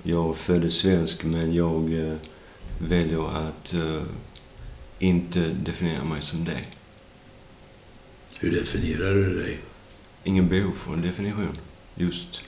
Jag 0.09 0.37
föddes 0.37 0.75
svensk, 0.75 1.25
men 1.25 1.55
jag 1.55 1.93
uh, 1.93 2.15
väljer 2.79 3.49
att 3.49 3.75
uh, 3.75 4.03
inte 4.99 5.41
definiera 5.41 6.05
mig 6.05 6.23
som 6.23 6.45
det. 6.45 6.61
Hur 8.41 8.51
definierar 8.51 9.15
du 9.15 9.43
dig? 9.43 9.59
Ingen 10.25 10.49
behov 10.49 10.73
för 10.73 10.93
en 10.93 11.03
definition. 11.03 11.59
Just. 11.95 12.41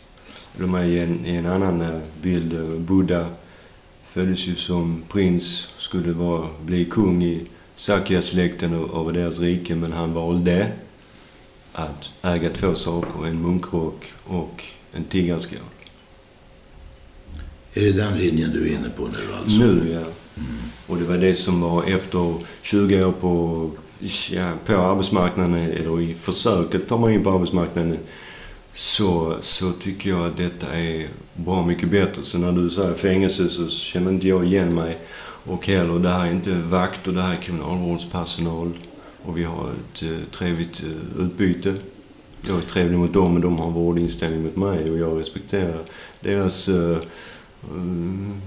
De 0.57 0.75
är 0.75 0.85
i 0.85 0.99
en, 0.99 1.27
i 1.27 1.35
en 1.35 1.47
annan 1.47 1.81
eh, 1.81 2.01
bild. 2.23 2.53
eh, 2.53 2.79
Buddha 2.79 3.27
föddes 4.05 4.47
ju 4.47 4.55
som 4.55 5.03
prins, 5.09 5.69
skulle 5.79 6.13
vara, 6.13 6.49
bli 6.65 6.85
kung 6.85 7.25
i 7.25 7.47
Sakya-släkten 7.77 8.75
över 8.75 9.13
deras 9.13 9.39
rike, 9.39 9.75
men 9.75 9.93
han 9.93 10.13
valde 10.13 10.73
att 11.73 12.13
äga 12.23 12.51
två 12.51 12.75
saker, 12.75 13.27
en 13.27 13.43
munkrock 13.43 14.13
och 14.25 14.65
en 14.93 15.05
tiggarskål. 15.05 15.59
Är 17.79 17.83
det 17.83 17.93
den 17.93 18.19
linjen 18.19 18.51
du 18.53 18.69
är 18.69 18.75
inne 18.75 18.89
på 18.89 19.03
nu 19.03 19.35
alltså? 19.41 19.59
Nu, 19.59 19.93
ja. 19.93 20.07
Och 20.87 20.97
det 20.97 21.05
var 21.05 21.19
det 21.19 21.35
som 21.35 21.61
var 21.61 21.83
efter 21.83 22.35
20 22.63 23.05
år 23.05 23.13
på, 23.13 23.71
ja, 24.31 24.53
på 24.67 24.77
arbetsmarknaden, 24.77 25.55
eller 25.55 26.01
i 26.01 26.15
försöket 26.15 26.89
tar 26.89 26.99
man 26.99 27.13
in 27.13 27.25
på 27.25 27.31
arbetsmarknaden, 27.31 27.99
så, 28.75 29.37
så 29.41 29.73
tycker 29.73 30.11
jag 30.11 30.27
att 30.27 30.37
detta 30.37 30.67
är 30.67 31.09
bra 31.35 31.67
mycket 31.67 31.91
bättre. 31.91 32.23
Så 32.23 32.39
när 32.39 32.53
du 32.53 32.71
säger 32.71 32.95
fängelse 32.95 33.49
så 33.49 33.69
känner 33.69 34.11
inte 34.11 34.29
jag 34.29 34.45
igen 34.45 34.75
mig. 34.75 34.99
Och 35.21 35.67
heller, 35.67 35.99
det 35.99 36.09
här 36.09 36.27
är 36.27 36.31
inte 36.31 36.55
vakt 36.55 37.09
och 37.09 37.15
det 37.15 37.23
här 37.23 37.33
är 37.33 37.37
kriminalvårdspersonal. 37.37 38.73
Och 39.23 39.39
vi 39.39 39.45
har 39.45 39.71
ett 39.71 40.03
eh, 40.03 40.19
trevligt 40.31 40.83
eh, 40.83 41.25
utbyte. 41.25 41.75
Jag 42.47 42.59
är 42.59 42.63
trevlig 42.63 42.99
mot 42.99 43.13
dem 43.13 43.35
och 43.35 43.41
de 43.41 43.59
har 43.59 43.71
vårdinställning 43.71 44.43
mot 44.43 44.57
mig 44.57 44.91
och 44.91 44.99
jag 44.99 45.21
respekterar 45.21 45.81
deras 46.21 46.69
eh, 46.69 46.99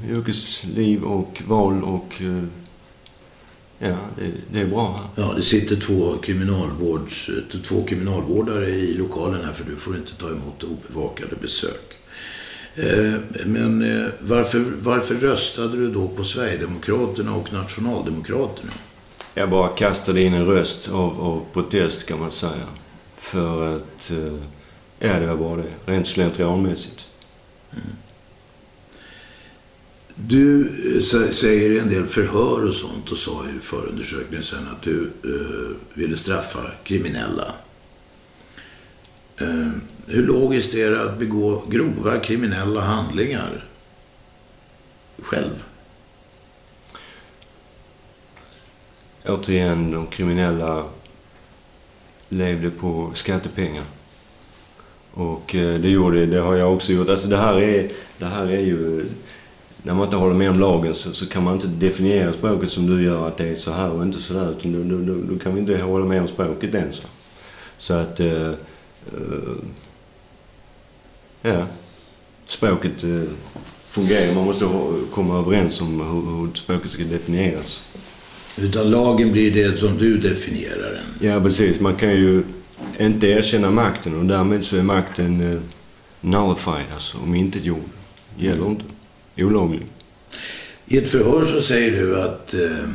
yrkesliv 0.10 1.04
och 1.04 1.42
val 1.48 1.84
och 1.84 2.22
uh, 2.22 2.44
ja, 3.80 3.98
det, 4.18 4.32
det 4.50 4.60
är 4.60 4.68
bra 4.68 4.92
här. 5.16 5.24
Ja, 5.24 5.34
det 5.34 5.44
sitter 5.44 5.76
två, 5.76 6.18
kriminalvårds, 6.18 7.30
två 7.64 7.84
kriminalvårdare 7.84 8.70
i 8.70 8.94
lokalen 8.94 9.46
här 9.46 9.54
för 9.54 9.64
du 9.70 9.76
får 9.76 9.96
inte 9.96 10.16
ta 10.16 10.28
emot 10.30 10.64
obevakade 10.64 11.36
besök. 11.42 11.98
Eh, 12.76 13.14
Men 13.46 13.82
eh, 13.82 14.08
varför, 14.20 14.66
varför 14.80 15.16
röstade 15.16 15.78
du 15.78 15.92
då 15.92 16.08
på 16.08 16.24
Sverigedemokraterna 16.24 17.36
och 17.36 17.54
Nationaldemokraterna? 17.54 18.72
Jag 19.34 19.50
bara 19.50 19.68
kastade 19.68 20.22
in 20.22 20.34
en 20.34 20.46
röst 20.46 20.92
av, 20.92 21.22
av 21.22 21.46
protest 21.54 22.06
kan 22.06 22.20
man 22.20 22.32
säga. 22.32 22.68
För 23.18 23.76
att, 23.76 24.12
ja 25.00 25.20
det 25.20 25.26
var 25.26 25.36
bara 25.36 25.56
det, 25.56 25.92
rent 25.92 26.08
slentrianmässigt. 26.08 27.08
Du 30.28 30.70
eh, 30.96 31.02
säger 31.32 31.72
i 31.72 31.80
en 31.80 31.90
del 31.90 32.06
förhör 32.06 32.66
och 32.68 32.74
sånt 32.74 33.12
och 33.12 33.18
sa 33.18 33.46
i 33.58 33.60
förundersökningen 33.60 34.44
sen 34.44 34.68
att 34.68 34.82
du 34.82 35.12
eh, 35.24 35.78
ville 35.94 36.18
straffa 36.18 36.72
kriminella. 36.84 37.54
Eh, 39.38 39.70
hur 40.08 40.28
logiskt 40.28 40.74
är 40.74 40.92
det 40.92 41.04
att 41.04 41.20
begå 41.20 41.64
grova 41.70 42.20
kriminella 42.20 42.82
handlingar 42.82 43.66
själv? 45.22 45.64
Återigen, 49.26 49.92
de 49.92 50.08
kriminella 50.08 50.86
levde 52.30 52.70
på 52.70 53.12
skattepengar. 53.14 53.84
Och 55.12 55.56
eh, 55.56 55.80
det 55.80 55.90
gjorde 55.90 56.26
det 56.26 56.40
har 56.40 56.56
jag 56.56 56.74
också 56.74 56.94
gjort. 56.94 57.10
Alltså 57.10 57.28
det 57.28 57.38
här 57.38 57.62
är, 57.62 57.90
det 58.18 58.26
här 58.26 58.46
är 58.46 58.62
ju... 58.62 59.06
När 59.84 59.94
man 59.94 60.06
inte 60.06 60.18
håller 60.18 60.36
med 60.36 60.50
om 60.50 60.60
lagen 60.60 60.96
så, 60.96 61.14
så 61.14 61.26
kan 61.30 61.44
man 61.44 61.54
inte 61.54 61.68
definiera 61.68 62.34
språket 62.34 62.70
som 62.70 62.88
du 62.88 63.04
gör 63.04 63.28
att 63.28 63.38
det 63.38 63.48
är 63.48 63.56
så 63.56 63.72
här 63.72 63.92
och 63.92 64.04
inte 64.04 64.22
så 64.22 64.34
där. 64.34 64.52
Utan 64.52 64.90
då, 64.90 65.14
då, 65.14 65.22
då, 65.34 65.40
kan 65.40 65.54
vi 65.54 65.60
inte 65.60 65.78
hålla 65.78 66.06
med 66.06 66.22
om 66.22 66.28
språket 66.28 66.74
ens. 66.74 67.02
Så 67.78 67.94
att... 67.94 68.20
Eh, 68.20 68.48
eh, 68.48 69.56
ja. 71.42 71.66
Språket 72.46 73.04
eh, 73.04 73.24
fungerar. 73.66 74.36
Man 74.36 74.46
måste 74.46 74.66
komma 75.12 75.40
överens 75.40 75.82
om 75.82 76.00
hur, 76.00 76.42
hur 76.42 76.54
språket 76.54 76.92
ska 76.92 77.04
definieras. 77.04 77.84
Utan 78.58 78.92
lagen 78.92 79.32
blir 79.32 79.52
det 79.52 79.80
som 79.80 79.98
du 79.98 80.18
definierar 80.18 80.92
den. 80.92 81.30
Ja, 81.30 81.42
precis. 81.42 81.80
Man 81.80 81.96
kan 81.96 82.12
ju 82.12 82.44
inte 83.00 83.28
erkänna 83.28 83.72
makten 83.72 84.20
och 84.20 84.26
därmed 84.26 84.64
så 84.64 84.78
är 84.78 84.84
makten 84.84 85.52
eh, 85.52 85.60
nullified, 86.22 86.86
alltså 86.94 87.18
omintetgjord. 87.18 87.90
Gäller 88.38 88.68
inte. 88.68 88.84
Olaglig. 89.44 89.82
I 90.86 90.98
ett 90.98 91.10
förhör 91.10 91.46
så 91.46 91.62
säger 91.62 91.92
du 91.92 92.22
att 92.22 92.54
eh, 92.54 92.90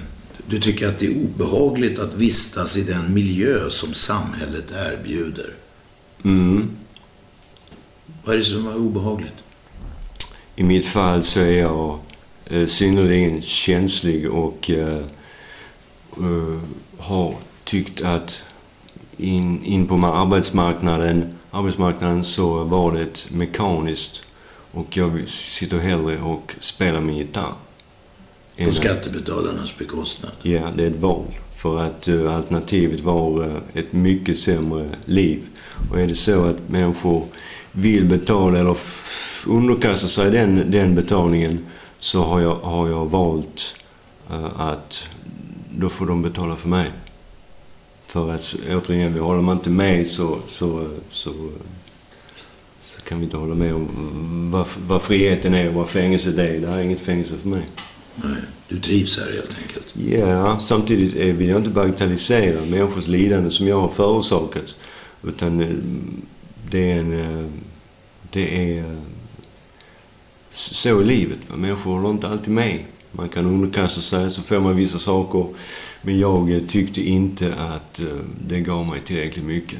du 0.46 0.60
tycker 0.60 0.88
att 0.88 0.98
det 0.98 1.06
är 1.06 1.16
obehagligt 1.16 1.98
att 1.98 2.14
vistas 2.14 2.76
i 2.76 2.82
den 2.82 3.14
miljö 3.14 3.70
som 3.70 3.94
samhället 3.94 4.72
erbjuder. 4.72 5.52
Mm. 6.24 6.70
Vad 8.24 8.34
är 8.34 8.38
det 8.38 8.44
som 8.44 8.66
är 8.66 8.76
obehagligt? 8.76 9.32
I 10.56 10.62
mitt 10.62 10.86
fall 10.86 11.22
så 11.22 11.40
är 11.40 11.58
jag 11.60 11.98
eh, 12.44 12.66
synnerligen 12.66 13.42
känslig 13.42 14.30
och 14.30 14.70
eh, 14.70 15.04
eh, 16.18 16.60
har 16.98 17.34
tyckt 17.64 18.02
att 18.02 18.44
in, 19.16 19.64
in 19.64 19.86
på 19.86 19.94
arbetsmarknaden, 19.94 21.34
arbetsmarknaden 21.50 22.24
så 22.24 22.64
var 22.64 22.92
det 22.92 23.30
mekaniskt 23.30 24.22
och 24.76 24.96
jag 24.96 25.28
sitter 25.28 25.78
hellre 25.78 26.18
och 26.20 26.54
spelar 26.60 27.00
min 27.00 27.16
gitarr. 27.16 27.52
På 28.64 28.72
skattebetalarnas 28.72 29.78
bekostnad. 29.78 30.32
Ja, 30.42 30.70
det 30.76 30.84
är 30.84 30.90
ett 30.90 31.00
val. 31.00 31.24
För 31.56 31.80
att 31.80 32.08
eh, 32.08 32.36
alternativet 32.36 33.00
var 33.00 33.44
eh, 33.44 33.56
ett 33.74 33.92
mycket 33.92 34.38
sämre 34.38 34.88
liv. 35.04 35.42
Och 35.90 36.00
är 36.00 36.06
det 36.06 36.14
så 36.14 36.44
att 36.44 36.68
människor 36.68 37.24
vill 37.72 38.04
betala 38.04 38.58
eller 38.58 38.76
underkasta 39.46 40.08
sig 40.08 40.30
den, 40.30 40.70
den 40.70 40.94
betalningen 40.94 41.58
så 41.98 42.22
har 42.22 42.40
jag, 42.40 42.54
har 42.54 42.88
jag 42.88 43.06
valt 43.06 43.76
eh, 44.30 44.60
att 44.60 45.08
då 45.70 45.88
får 45.88 46.06
de 46.06 46.22
betala 46.22 46.56
för 46.56 46.68
mig. 46.68 46.90
För 48.02 48.32
att 48.32 48.54
återigen, 48.70 49.18
håller 49.18 49.42
man 49.42 49.56
inte 49.56 49.70
med 49.70 50.06
så, 50.06 50.38
så, 50.46 50.88
så 51.10 51.32
kan 53.08 53.18
vi 53.18 53.24
inte 53.24 53.36
hålla 53.36 53.54
med 53.54 53.74
om 53.74 53.88
vad, 54.52 54.66
vad 54.86 55.02
friheten 55.02 55.54
är 55.54 55.68
och 55.68 55.74
vad 55.74 55.88
fängelset 55.88 56.38
är. 56.38 56.58
Det 56.58 56.66
här 56.66 56.78
är 56.78 56.82
inget 56.82 57.00
fängelse 57.00 57.34
för 57.42 57.48
mig. 57.48 57.62
Nej, 58.14 58.36
du 58.68 58.80
trivs 58.80 59.18
här 59.18 59.32
helt 59.32 59.56
enkelt. 59.62 59.96
Ja, 60.20 60.58
samtidigt 60.60 61.16
eh, 61.16 61.34
vill 61.34 61.48
jag 61.48 61.58
inte 61.58 61.70
bagatellisera 61.70 62.60
människors 62.64 63.08
lidande 63.08 63.50
som 63.50 63.66
jag 63.68 63.80
har 63.80 63.88
förorsakat. 63.88 64.74
Utan 65.24 65.60
eh, 65.60 65.68
det 66.70 66.90
är 66.92 66.98
en... 67.00 67.12
eh, 67.20 67.46
Det 68.32 68.68
är... 68.70 68.78
eh, 68.78 68.98
Så 70.50 71.00
är 71.00 71.04
livet. 71.04 71.38
Människor 71.56 71.92
håller 71.92 72.10
inte 72.10 72.28
alltid 72.28 72.52
med. 72.54 72.78
Man 73.12 73.28
kan 73.28 73.46
underkasta 73.46 74.00
sig, 74.00 74.30
så 74.30 74.42
får 74.42 74.60
man 74.60 74.76
vissa 74.76 74.98
saker. 74.98 75.46
Men 76.02 76.18
jag 76.18 76.64
tyckte 76.68 77.00
inte 77.00 77.54
att 77.54 78.00
det 78.48 78.60
gav 78.60 78.86
mig 78.86 79.00
tillräckligt 79.04 79.44
mycket. 79.44 79.78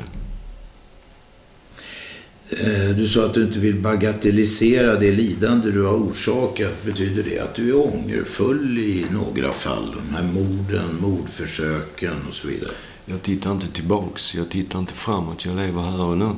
Eh, 2.51 2.97
du 2.97 3.09
sa 3.09 3.27
att 3.27 3.35
du 3.35 3.43
inte 3.43 3.59
vill 3.59 3.81
bagatellisera 3.81 4.95
det 4.95 5.13
lidande 5.13 5.71
du 5.71 5.83
har 5.83 5.95
orsakat. 5.95 6.85
Betyder 6.85 7.23
det 7.23 7.39
att 7.39 7.55
du 7.55 7.69
är 7.69 7.95
ångerfull 7.95 8.79
i 8.79 9.07
några 9.11 9.53
fall? 9.53 9.97
De 9.97 10.15
här 10.15 10.23
morden, 10.23 10.97
mordförsöken 11.01 12.15
och 12.29 12.35
så 12.35 12.49
vidare. 12.49 12.73
Jag 13.05 13.23
tittar 13.23 13.53
inte 13.53 13.67
tillbaks, 13.67 14.35
jag 14.35 14.51
tittar 14.51 14.79
inte 14.79 14.93
framåt, 14.93 15.45
jag 15.45 15.57
lever 15.57 15.83
här 15.83 16.01
och 16.01 16.19
nu. 16.19 16.31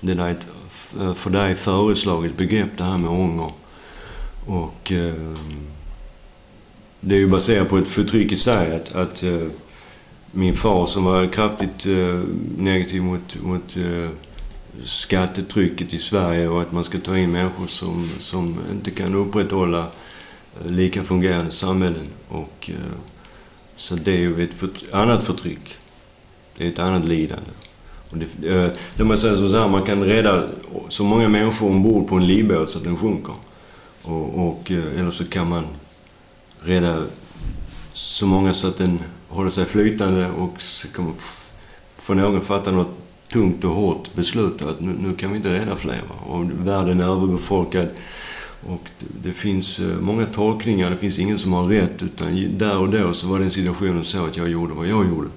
Det 0.00 0.14
där 0.14 0.24
är 0.24 0.30
ett 0.30 0.46
eh, 1.00 1.14
för 1.14 1.30
dig 1.30 1.54
föreslaget 1.54 2.36
begrepp 2.36 2.70
det 2.76 2.84
här 2.84 2.98
med 2.98 3.10
ånger. 3.10 3.52
Och 4.46 4.92
eh, 4.92 5.14
det 7.00 7.14
är 7.14 7.18
ju 7.18 7.28
baserat 7.28 7.68
på 7.68 7.78
ett 7.78 7.88
förtryck 7.88 8.32
i 8.32 8.36
sig. 8.36 8.76
Att, 8.76 8.94
att 8.94 9.22
eh, 9.22 9.42
min 10.34 10.54
far 10.54 10.86
som 10.86 11.04
var 11.04 11.26
kraftigt 11.26 11.86
eh, 11.86 12.20
negativ 12.58 13.02
mot, 13.02 13.42
mot 13.42 13.76
eh, 13.76 14.10
skattetrycket 14.84 15.94
i 15.94 15.98
Sverige 15.98 16.48
och 16.48 16.62
att 16.62 16.72
man 16.72 16.84
ska 16.84 16.98
ta 16.98 17.18
in 17.18 17.32
människor 17.32 17.66
som, 17.66 18.08
som 18.18 18.58
inte 18.72 18.90
kan 18.90 19.14
upprätthålla 19.14 19.86
eh, 20.64 20.70
lika 20.70 21.04
fungerande 21.04 21.52
samhällen. 21.52 22.06
Och, 22.28 22.70
eh, 22.70 22.98
så 23.76 23.96
det 23.96 24.12
är 24.12 24.18
ju 24.18 24.44
ett 24.44 24.54
förtryck, 24.54 24.94
annat 24.94 25.24
förtryck. 25.24 25.76
Det 26.56 26.64
är 26.64 26.68
ett 26.68 26.78
annat 26.78 27.04
lidande. 27.04 27.50
Och 28.10 28.18
det, 28.18 28.48
eh, 28.48 28.70
det 28.96 29.04
man 29.04 29.18
säger 29.18 29.48
så 29.48 29.58
här, 29.58 29.68
man 29.68 29.82
kan 29.82 30.04
rädda 30.04 30.48
så 30.88 31.04
många 31.04 31.28
människor 31.28 31.70
ombord 31.70 32.08
på 32.08 32.16
en 32.16 32.26
livbåt 32.26 32.70
så 32.70 32.78
att 32.78 32.84
den 32.84 32.96
sjunker. 32.96 33.34
Och, 34.02 34.48
och, 34.48 34.70
eh, 34.70 35.00
eller 35.00 35.10
så 35.10 35.24
kan 35.24 35.48
man 35.48 35.64
rädda 36.58 37.04
så 37.92 38.26
många 38.26 38.54
så 38.54 38.68
att 38.68 38.78
den 38.78 38.98
håller 39.34 39.50
sig 39.50 39.64
flytande 39.64 40.30
och 40.30 40.62
få 41.96 42.14
någon 42.14 42.40
fatta 42.40 42.70
något 42.70 42.96
tungt 43.32 43.64
och 43.64 43.70
hårt 43.70 44.14
beslut 44.14 44.62
att 44.62 44.80
nu, 44.80 44.94
nu 45.00 45.14
kan 45.14 45.30
vi 45.30 45.36
inte 45.36 45.52
rädda 45.52 45.76
fler. 45.76 46.02
Och 46.26 46.44
världen 46.66 47.00
är 47.00 47.04
överbefolkad. 47.04 47.88
Och 48.66 48.88
det, 48.98 49.28
det, 49.28 49.32
finns 49.32 49.78
eh, 49.78 49.96
många 50.00 50.26
tolkningar, 50.26 50.90
det 50.90 50.96
finns 50.96 51.18
ingen 51.18 51.38
som 51.38 51.52
har 51.52 51.66
rätt. 51.66 52.02
Utan 52.02 52.58
där 52.58 52.78
och 52.78 52.88
då 52.88 53.12
så 53.14 53.26
var 53.26 53.38
den 53.38 53.50
situationen 53.50 54.04
så 54.04 54.26
att 54.26 54.36
jag 54.36 54.48
gjorde 54.48 54.74
vad 54.74 54.86
jag 54.86 55.08
gjorde. 55.08 55.28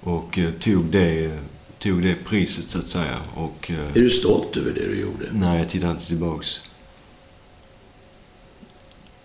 Och 0.00 0.38
eh, 0.38 0.50
tog, 0.50 0.84
det, 0.84 1.38
tog 1.78 2.02
det 2.02 2.24
priset 2.24 2.68
så 2.68 2.78
att 2.78 2.88
säga. 2.88 3.16
Och, 3.34 3.70
är 3.70 4.00
du 4.00 4.10
stolt 4.10 4.56
över 4.56 4.72
det 4.72 4.88
du 4.88 5.00
gjorde? 5.00 5.24
Nej, 5.32 5.58
jag 5.58 5.68
tittar 5.68 5.90
inte 5.90 6.06
tillbaks. 6.06 6.60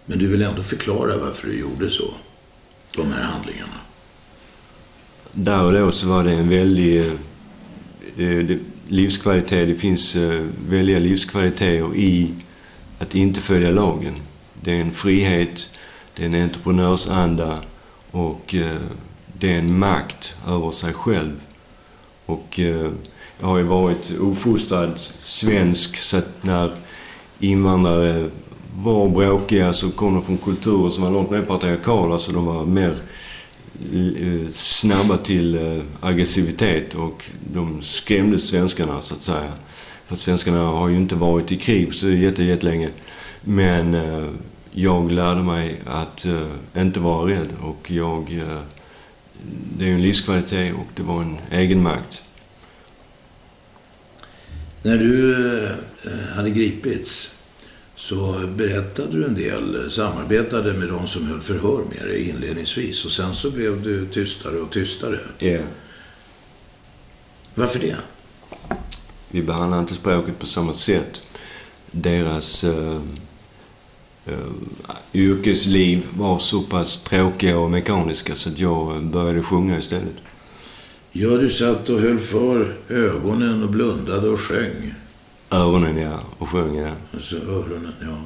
Men 0.05 0.19
du 0.19 0.27
vill 0.27 0.41
ändå 0.41 0.63
förklara 0.63 1.17
varför 1.17 1.47
du 1.47 1.59
gjorde 1.59 1.89
så? 1.89 2.13
De 2.95 3.11
här 3.11 3.21
handlingarna? 3.21 3.79
Där 5.31 5.63
och 5.63 5.73
då 5.73 5.91
så 5.91 6.07
var 6.07 6.23
det 6.23 6.31
en 6.31 6.49
väldig 6.49 7.11
eh, 8.17 8.57
livskvalitet. 8.87 9.67
Det 9.67 9.75
finns 9.75 10.15
eh, 10.15 10.45
väldiga 10.69 10.99
livskvaliteter 10.99 11.95
i 11.95 12.33
att 12.99 13.15
inte 13.15 13.41
följa 13.41 13.71
lagen. 13.71 14.15
Det 14.61 14.77
är 14.77 14.81
en 14.81 14.91
frihet, 14.91 15.69
det 16.15 16.23
är 16.23 16.25
en 16.25 16.43
entreprenörsanda 16.43 17.59
och 18.11 18.55
eh, 18.55 18.81
det 19.33 19.53
är 19.53 19.59
en 19.59 19.79
makt 19.79 20.35
över 20.47 20.71
sig 20.71 20.93
själv. 20.93 21.41
Och 22.25 22.59
eh, 22.59 22.91
jag 23.39 23.47
har 23.47 23.57
ju 23.57 23.63
varit 23.63 24.11
uppfostrad 24.19 24.99
svensk 25.23 25.97
så 25.97 26.17
att 26.17 26.43
när 26.43 26.71
invandrare 27.39 28.29
var 28.75 29.09
bråkiga 29.09 29.73
så 29.73 29.91
kom 29.91 30.13
de 30.13 30.23
från 30.23 30.37
kulturer 30.37 30.89
som 30.89 31.03
var 31.03 31.11
långt 31.11 31.31
mer 31.31 31.41
patriarkala 31.41 32.19
så 32.19 32.31
de 32.31 32.45
var 32.45 32.65
mer 32.65 32.95
eh, 33.93 34.49
snabba 34.49 35.17
till 35.17 35.55
eh, 35.55 35.83
aggressivitet 35.99 36.93
och 36.93 37.31
de 37.53 37.81
skrämde 37.81 38.39
svenskarna 38.39 39.01
så 39.01 39.13
att 39.13 39.21
säga. 39.21 39.51
För 40.05 40.13
att 40.13 40.19
svenskarna 40.19 40.59
har 40.63 40.89
ju 40.89 40.97
inte 40.97 41.15
varit 41.15 41.51
i 41.51 41.57
krig 41.57 41.93
så 41.93 42.09
jätte, 42.09 42.43
jättelänge. 42.43 42.89
Men 43.41 43.93
eh, 43.93 44.27
jag 44.71 45.11
lärde 45.11 45.43
mig 45.43 45.81
att 45.85 46.25
inte 46.77 46.99
vara 46.99 47.29
rädd 47.29 47.47
och 47.61 47.91
jag... 47.91 48.43
Det 49.77 49.83
är 49.83 49.87
ju 49.87 49.95
en 49.95 50.01
livskvalitet 50.01 50.73
och 50.73 50.87
det 50.95 51.03
var 51.03 51.21
en 51.21 51.37
egenmakt. 51.51 52.23
När 54.83 54.97
du 54.97 55.37
hade 56.35 56.49
gripits 56.49 57.40
så 58.01 58.47
berättade 58.55 59.17
du 59.17 59.25
en 59.25 59.35
del, 59.35 59.91
samarbetade 59.91 60.73
med 60.73 60.87
de 60.87 61.07
som 61.07 61.27
höll 61.27 61.41
förhör 61.41 61.83
med 61.89 62.07
dig 62.07 62.29
inledningsvis 62.29 63.05
och 63.05 63.11
sen 63.11 63.33
så 63.33 63.51
blev 63.51 63.81
du 63.81 64.05
tystare 64.05 64.57
och 64.57 64.71
tystare. 64.71 65.19
Yeah. 65.39 65.65
Varför 67.55 67.79
det? 67.79 67.95
Vi 69.31 69.43
behandlar 69.43 69.79
inte 69.79 69.93
språket 69.93 70.39
på 70.39 70.45
samma 70.45 70.73
sätt. 70.73 71.21
Deras 71.91 72.63
uh, 72.63 73.01
uh, 74.27 74.51
yrkesliv 75.13 76.05
var 76.17 76.39
så 76.39 76.61
pass 76.61 77.03
tråkiga 77.03 77.57
och 77.57 77.71
mekaniska 77.71 78.35
så 78.35 78.49
att 78.49 78.59
jag 78.59 79.03
började 79.03 79.43
sjunga 79.43 79.79
istället. 79.79 80.15
Ja, 81.11 81.29
du 81.29 81.49
satt 81.49 81.89
och 81.89 81.99
höll 81.99 82.19
för 82.19 82.77
ögonen 82.89 83.63
och 83.63 83.69
blundade 83.69 84.29
och 84.29 84.39
sjöng. 84.39 84.93
Öronen, 85.51 85.97
ja. 85.97 86.19
Och 86.39 86.49
sjöng, 86.49 86.75
ja. 86.75 86.91
Alltså 87.13 87.35
öronen, 87.35 87.93
ja. 88.01 88.17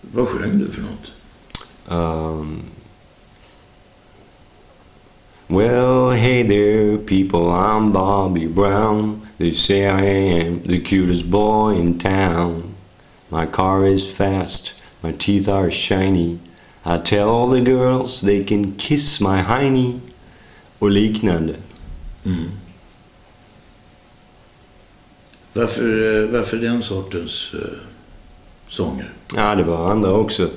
Vad 0.00 0.28
sjöng 0.28 0.58
du 0.58 0.68
för 0.68 0.82
något? 0.82 1.12
Um, 1.90 2.62
well, 5.46 6.10
hey 6.10 6.42
there, 6.42 6.98
people, 6.98 7.50
I'm 7.50 7.92
Bobby 7.92 8.46
Brown. 8.46 9.26
They 9.38 9.52
say 9.52 9.86
I 9.86 10.40
am 10.42 10.60
the 10.66 10.80
cutest 10.80 11.30
boy 11.30 11.74
in 11.74 11.98
town. 11.98 12.74
My 13.30 13.46
car 13.46 13.86
is 13.86 14.16
fast, 14.16 14.74
my 15.02 15.12
teeth 15.12 15.48
are 15.48 15.70
shiny. 15.70 16.38
I 16.84 16.98
tell 16.98 17.28
all 17.28 17.50
the 17.50 17.60
girls 17.60 18.20
they 18.20 18.44
can 18.44 18.72
kiss 18.72 19.20
my 19.20 19.42
hiney. 19.42 20.00
Och 20.78 20.90
liknande. 20.90 21.56
Mm. 22.24 22.50
Varför, 25.58 26.22
eh, 26.22 26.28
varför 26.28 26.56
den 26.56 26.82
sortens 26.82 27.54
uh, 27.54 27.60
sånger? 28.68 29.12
Ja, 29.34 29.54
det 29.54 29.62
var 29.62 29.90
andra 29.90 30.12
också. 30.12 30.50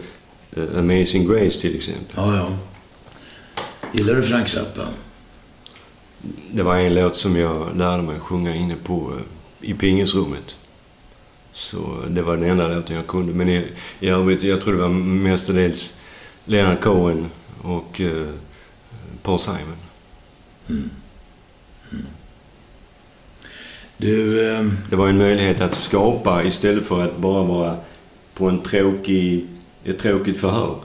Uh, 0.57 0.79
Amazing 0.79 1.27
Grace 1.27 1.61
till 1.61 1.75
exempel. 1.75 2.13
Ja, 2.15 2.35
ja. 2.35 2.57
Gillar 3.91 4.15
du 4.15 4.23
Frank 4.23 4.49
Zappa? 4.49 4.87
Det 6.51 6.63
var 6.63 6.77
en 6.77 6.93
låt 6.93 7.15
som 7.15 7.35
jag 7.35 7.77
lärde 7.77 8.03
mig 8.03 8.19
sjunga 8.19 8.55
inne 8.55 8.75
på 8.83 9.11
uh, 9.11 9.21
i 9.61 9.73
pingisrummet. 9.73 10.55
Så 11.53 12.03
det 12.07 12.21
var 12.21 12.37
den 12.37 12.49
enda 12.49 12.67
låten 12.67 12.95
jag 12.95 13.07
kunde. 13.07 13.33
Men 13.33 13.49
i, 13.49 13.65
i 13.99 14.07
jag 14.41 14.61
tror 14.61 14.73
det 14.73 14.81
var 14.81 14.89
mestadels 14.89 15.97
Leonard 16.45 16.81
Cohen 16.81 17.29
och 17.61 17.99
uh, 17.99 18.29
Paul 19.23 19.39
Simon. 19.39 19.77
Mm. 20.69 20.89
Du, 24.01 24.51
eh... 24.51 24.65
Det 24.89 24.95
var 24.95 25.07
en 25.07 25.17
möjlighet 25.17 25.61
att 25.61 25.75
skapa 25.75 26.43
istället 26.43 26.85
för 26.85 27.03
att 27.03 27.17
bara 27.17 27.43
vara 27.43 27.75
på 28.33 28.49
en 28.49 28.61
tråkig, 28.61 29.45
ett 29.85 29.99
tråkigt 29.99 30.37
förhör. 30.37 30.75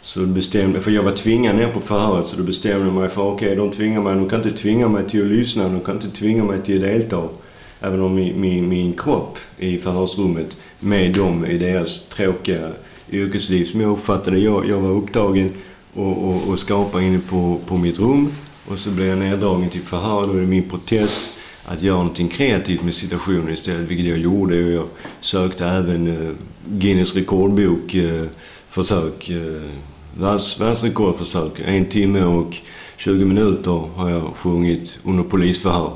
Så 0.00 0.26
bestämde, 0.26 0.80
för 0.80 0.90
jag 0.90 1.02
var 1.02 1.12
tvingad 1.12 1.56
ner 1.56 1.68
på 1.68 1.80
förhöret 1.80 2.26
så 2.26 2.36
då 2.36 2.42
bestämde 2.42 2.86
jag 2.86 2.94
mig 2.94 3.08
för 3.08 3.22
okej, 3.22 3.46
okay, 3.46 3.56
de 3.56 3.70
tvingar 3.70 4.00
mig, 4.00 4.14
de 4.14 4.28
kan 4.28 4.42
inte 4.42 4.62
tvinga 4.62 4.88
mig 4.88 5.08
till 5.08 5.22
att 5.22 5.28
lyssna, 5.28 5.68
de 5.68 5.80
kan 5.80 5.94
inte 5.94 6.10
tvinga 6.10 6.44
mig 6.44 6.62
till 6.62 6.76
att 6.76 6.82
delta. 6.82 7.28
Även 7.80 8.00
om 8.00 8.14
min, 8.14 8.40
min, 8.40 8.68
min 8.68 8.92
kropp 8.92 9.38
i 9.58 9.78
förhörsrummet 9.78 10.56
med 10.80 11.14
dem 11.14 11.46
i 11.46 11.58
deras 11.58 12.08
tråkiga 12.08 12.72
yrkesliv 13.10 13.64
som 13.64 13.80
jag 13.80 13.90
uppfattade. 13.90 14.38
Jag, 14.38 14.68
jag 14.68 14.80
var 14.80 14.90
upptagen 14.90 15.50
och, 15.94 16.28
och, 16.28 16.48
och 16.48 16.58
skapa 16.58 17.02
inne 17.02 17.18
på, 17.28 17.60
på 17.66 17.76
mitt 17.76 17.98
rum 17.98 18.32
och 18.68 18.78
så 18.78 18.90
blev 18.90 19.08
jag 19.08 19.18
neddragen 19.18 19.70
till 19.70 19.82
förhör. 19.82 20.26
Då 20.26 20.32
är 20.32 20.40
det 20.40 20.46
min 20.46 20.68
protest 20.68 21.30
att 21.64 21.82
göra 21.82 21.96
någonting 21.96 22.28
kreativt 22.28 22.82
med 22.82 22.94
situationen 22.94 23.54
istället, 23.54 23.88
vilket 23.88 24.06
jag 24.06 24.18
gjorde. 24.18 24.56
Jag 24.56 24.88
sökte 25.20 25.66
även 25.66 26.06
eh, 26.06 26.32
Guinness 26.66 27.14
rekordbok 27.14 27.94
eh, 27.94 28.26
försök, 28.68 29.28
eh, 29.28 29.70
världs, 30.18 30.60
världsrekordförsök. 30.60 31.52
En 31.64 31.84
timme 31.84 32.24
och 32.24 32.56
20 32.96 33.24
minuter 33.24 33.88
har 33.94 34.10
jag 34.10 34.34
sjungit 34.36 34.98
under 35.04 35.24
polisförhör. 35.24 35.92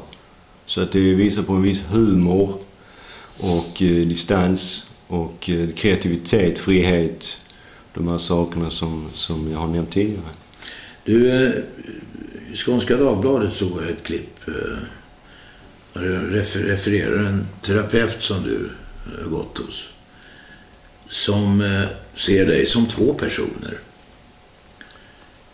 Så 0.66 0.80
att 0.80 0.92
det 0.92 1.14
visar 1.14 1.42
på 1.42 1.52
en 1.52 1.62
viss 1.62 1.84
humor 1.90 2.54
och 3.38 3.72
distans 3.78 4.86
och 5.06 5.50
kreativitet, 5.76 6.58
frihet. 6.58 7.40
De 7.94 8.08
här 8.08 8.18
sakerna 8.18 8.70
som, 8.70 9.08
som 9.12 9.50
jag 9.52 9.58
har 9.58 9.66
nämnt 9.66 9.92
tidigare. 9.92 10.22
Du, 11.04 11.28
i 12.52 12.56
Skånska 12.56 12.96
Dagbladet 12.96 13.52
såg 13.52 13.70
jag 13.82 13.90
ett 13.90 14.02
klipp 14.02 14.40
refererar 15.96 17.26
en 17.26 17.46
terapeut 17.62 18.22
som 18.22 18.42
du 18.42 18.70
eh, 19.06 19.28
gått 19.28 19.58
hos. 19.58 19.88
Som 21.08 21.60
eh, 21.60 21.88
ser 22.14 22.46
dig 22.46 22.66
som 22.66 22.86
två 22.86 23.14
personer. 23.14 23.78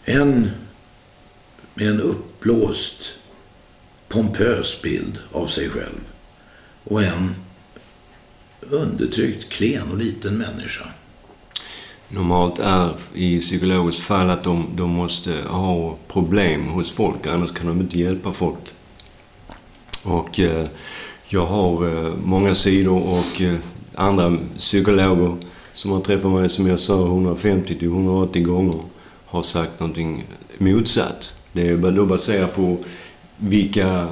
En 0.05 0.51
med 1.75 1.89
en 1.89 2.01
uppblåst 2.01 3.13
pompös 4.09 4.83
bild 4.83 5.19
av 5.33 5.47
sig 5.47 5.69
själv. 5.69 6.01
Och 6.85 7.03
en 7.03 7.35
undertryckt, 8.61 9.49
klen 9.49 9.91
och 9.91 9.99
liten 9.99 10.39
människa. 10.39 10.85
Normalt 12.09 12.59
är 12.59 12.91
i 13.15 13.41
psykologiskt 13.41 14.03
fall 14.03 14.31
att 14.31 14.45
de, 14.45 14.69
de 14.77 14.91
måste 14.91 15.33
ha 15.49 15.97
problem 16.09 16.67
hos 16.67 16.93
folk, 16.93 17.27
annars 17.27 17.53
kan 17.53 17.67
de 17.67 17.81
inte 17.81 17.99
hjälpa 17.99 18.33
folk. 18.33 18.59
Och 20.05 20.41
eh, 20.41 20.67
jag 21.29 21.47
har 21.47 21.87
eh, 21.87 22.13
många 22.25 22.55
sidor 22.55 23.03
och 23.03 23.41
eh, 23.41 23.55
andra 23.95 24.39
psykologer 24.57 25.37
som 25.73 25.91
har 25.91 26.01
träffat 26.01 26.33
mig, 26.33 26.49
som 26.49 26.67
jag 26.67 26.81
sa, 26.81 27.07
150 27.07 27.79
till 27.79 27.89
180 27.89 28.43
gånger 28.43 28.81
har 29.27 29.43
sagt 29.43 29.81
någonting 29.81 30.25
motsatt. 30.59 31.35
Det 31.53 31.69
är 31.69 31.77
då 31.77 32.07
baserat 32.07 32.57
på 32.57 32.77
vilka 33.37 34.09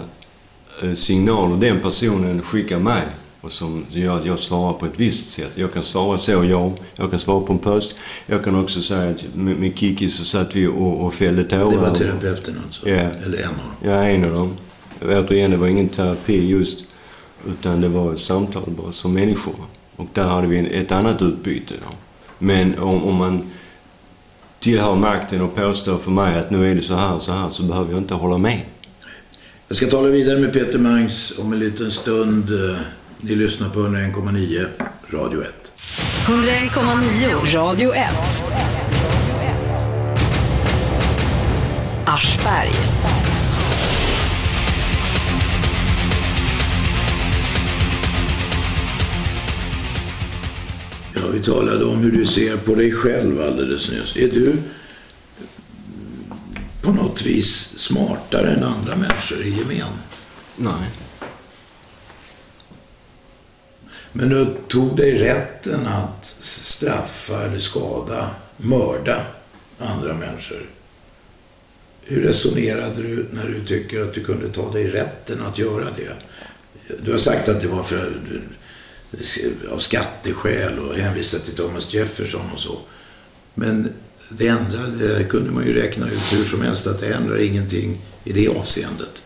signaler 0.95 1.57
den 1.57 1.81
personen 1.81 2.43
skickar 2.43 2.79
mig 2.79 3.03
och 3.41 3.53
som 3.53 3.85
gör 3.89 4.19
att 4.19 4.25
jag 4.25 4.39
svarar 4.39 4.73
på 4.73 4.87
ett 4.87 5.01
visst 5.01 5.31
sätt. 5.31 5.51
Jag 5.55 5.73
kan 5.73 5.83
svara 5.83 6.19
så, 6.19 6.45
ja. 6.45 6.73
Jag 6.97 7.11
kan 7.11 7.19
svara 7.19 7.41
på 7.41 7.53
en 7.53 7.59
post. 7.59 7.97
Jag 8.27 8.45
kan 8.45 8.61
också 8.61 8.83
säga 8.83 9.11
att 9.11 9.25
med, 9.35 9.57
med 9.57 9.79
Kiki 9.79 10.11
så 10.11 10.25
satt 10.25 10.57
vi 10.57 10.67
och, 10.67 11.05
och 11.05 11.15
fällde 11.15 11.45
tårar. 11.45 11.71
Det 11.71 11.77
var 11.77 11.95
terapeuten 11.95 12.55
alltså? 12.67 12.89
Ja. 12.89 12.95
Eller 12.97 13.39
en 13.39 13.49
av 13.49 13.55
dem? 13.55 13.91
Ja, 13.91 14.05
en 14.05 14.25
av 14.25 14.35
dem. 14.35 14.57
Återigen, 15.03 15.51
det 15.51 15.57
var 15.57 15.67
ingen 15.67 15.89
terapi 15.89 16.47
just. 16.49 16.85
Utan 17.49 17.81
det 17.81 17.89
var 17.89 18.13
ett 18.13 18.21
samtal 18.21 18.63
bara 18.67 18.93
som 18.93 19.13
människor. 19.13 19.55
Och 19.97 20.07
där 20.13 20.25
hade 20.25 20.49
vi 20.49 20.59
ett 20.59 20.93
annat 20.93 21.23
utbyte. 21.23 21.75
Ja. 21.83 21.91
Men 22.39 22.79
om, 22.79 23.05
om 23.05 23.15
man 23.15 23.43
tillhör 24.59 24.95
makten 24.95 25.41
och 25.41 25.55
påstår 25.55 25.99
för 25.99 26.11
mig 26.11 26.39
att 26.39 26.51
nu 26.51 26.71
är 26.71 26.75
det 26.75 26.83
så 26.83 26.95
här 26.95 27.19
så 27.19 27.33
här 27.33 27.51
så 27.51 27.63
behöver 27.63 27.91
jag 27.91 28.01
inte 28.01 28.15
hålla 28.15 28.39
med. 28.39 28.61
Jag 29.69 29.77
ska 29.77 29.87
tala 29.87 30.09
vidare 30.09 30.39
med 30.39 30.53
Peter 30.53 30.79
Mangs 30.79 31.39
om 31.39 31.53
en 31.53 31.59
liten 31.59 31.93
stund. 31.93 32.51
Ni 33.21 33.35
lyssnar 33.35 33.69
på 33.69 33.81
101,9 33.81 34.67
Radio 35.11 35.43
1. 35.43 35.49
101,9 36.27 37.55
Radio 37.55 37.95
1. 37.95 38.07
Aschberg. 42.07 43.10
Vi 51.33 51.43
talade 51.43 51.85
om 51.85 51.99
hur 52.03 52.13
du 52.13 52.27
ser 52.27 52.57
på 52.57 52.75
dig 52.75 52.93
själv 52.93 53.41
alldeles 53.41 53.91
nyss. 53.91 54.17
Är 54.17 54.29
du 54.29 54.57
på 56.83 56.93
något 56.93 57.23
vis 57.23 57.79
smartare 57.79 58.51
än 58.51 58.63
andra 58.63 58.97
människor 58.97 59.43
i 59.43 59.51
gemen? 59.51 59.93
Nej. 60.57 60.91
Men 64.13 64.29
du 64.29 64.57
tog 64.69 64.97
dig 64.97 65.19
rätten 65.19 65.87
att 65.87 66.25
straffa 66.25 67.45
eller 67.45 67.59
skada, 67.59 68.31
mörda 68.57 69.27
andra 69.79 70.15
människor. 70.15 70.67
Hur 72.03 72.21
resonerade 72.21 73.03
du 73.03 73.27
när 73.31 73.47
du 73.47 73.65
tycker 73.65 74.01
att 74.01 74.15
du 74.15 74.25
kunde 74.25 74.49
ta 74.49 74.73
dig 74.73 74.87
rätten 74.87 75.43
att 75.43 75.59
göra 75.59 75.87
det? 75.97 76.13
Du 77.03 77.13
har 77.13 77.19
sagt 77.19 77.49
att 77.49 77.61
det 77.61 77.69
var 77.69 77.83
för, 77.83 78.21
av 79.71 79.79
skatteskäl 79.79 80.79
och 80.79 80.95
hänvisat 80.95 81.45
till 81.45 81.55
Thomas 81.55 81.95
Jefferson 81.95 82.51
och 82.53 82.59
så. 82.59 82.79
Men 83.55 83.93
det 84.29 84.47
ändrade, 84.47 85.19
det 85.19 85.25
kunde 85.25 85.51
man 85.51 85.67
ju 85.67 85.73
räkna 85.73 86.07
ut 86.07 86.33
hur 86.33 86.45
som 86.45 86.63
helst 86.63 86.87
att 86.87 87.01
det 87.01 87.15
ändrar 87.15 87.41
ingenting 87.41 87.99
i 88.25 88.33
det 88.33 88.49
avseendet. 88.49 89.23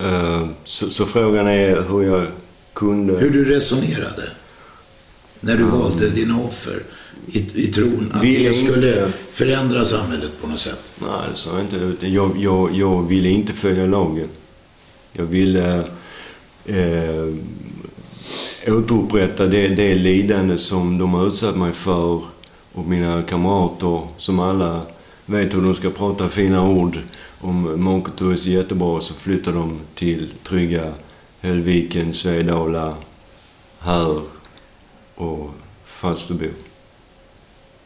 Uh, 0.00 0.48
så, 0.64 0.90
så, 0.90 1.06
frågan 1.06 1.46
är 1.46 1.82
hur 1.82 2.02
jag 2.02 2.26
kunde... 2.72 3.12
Hur 3.12 3.30
du 3.30 3.44
resonerade 3.44 4.30
när 5.40 5.56
du 5.56 5.62
mm. 5.62 5.78
valde 5.78 6.08
dina 6.08 6.40
offer 6.40 6.82
i, 7.26 7.64
i 7.64 7.72
tron 7.72 8.12
att 8.14 8.22
det 8.22 8.56
skulle 8.56 8.76
inte... 8.76 9.12
förändra 9.32 9.84
samhället 9.84 10.30
på 10.40 10.46
något 10.46 10.60
sätt. 10.60 10.92
Nej, 11.00 11.28
det 11.32 11.36
sa 11.36 11.50
jag 11.52 11.60
inte. 11.60 12.06
Jag, 12.06 12.36
jag, 12.36 12.74
jag 12.74 13.08
ville 13.08 13.28
inte 13.28 13.52
följa 13.52 13.86
lagen. 13.86 14.28
Jag 15.12 15.24
ville 15.24 15.84
eh, 16.68 17.34
återupprätta 18.74 19.46
det, 19.46 19.68
det 19.68 19.94
lidande 19.94 20.58
som 20.58 20.98
de 20.98 21.14
har 21.14 21.26
utsatt 21.26 21.56
mig 21.56 21.72
för 21.72 22.22
och 22.72 22.86
mina 22.86 23.22
kamrater 23.22 24.02
som 24.16 24.40
alla 24.40 24.82
vet 25.26 25.54
hur 25.54 25.62
de 25.62 25.74
ska 25.74 25.90
prata 25.90 26.28
fina 26.28 26.68
ord 26.68 26.98
om 27.40 27.82
Månkotoris 27.82 28.46
är 28.46 28.50
jättebra 28.50 29.00
så 29.00 29.14
flyttar 29.14 29.52
de 29.52 29.80
till 29.94 30.28
trygga 30.42 30.92
Höllviken, 31.40 32.12
Svedala, 32.12 32.94
här 33.78 34.20
och 35.14 35.50
Falsterbo. 35.84 36.46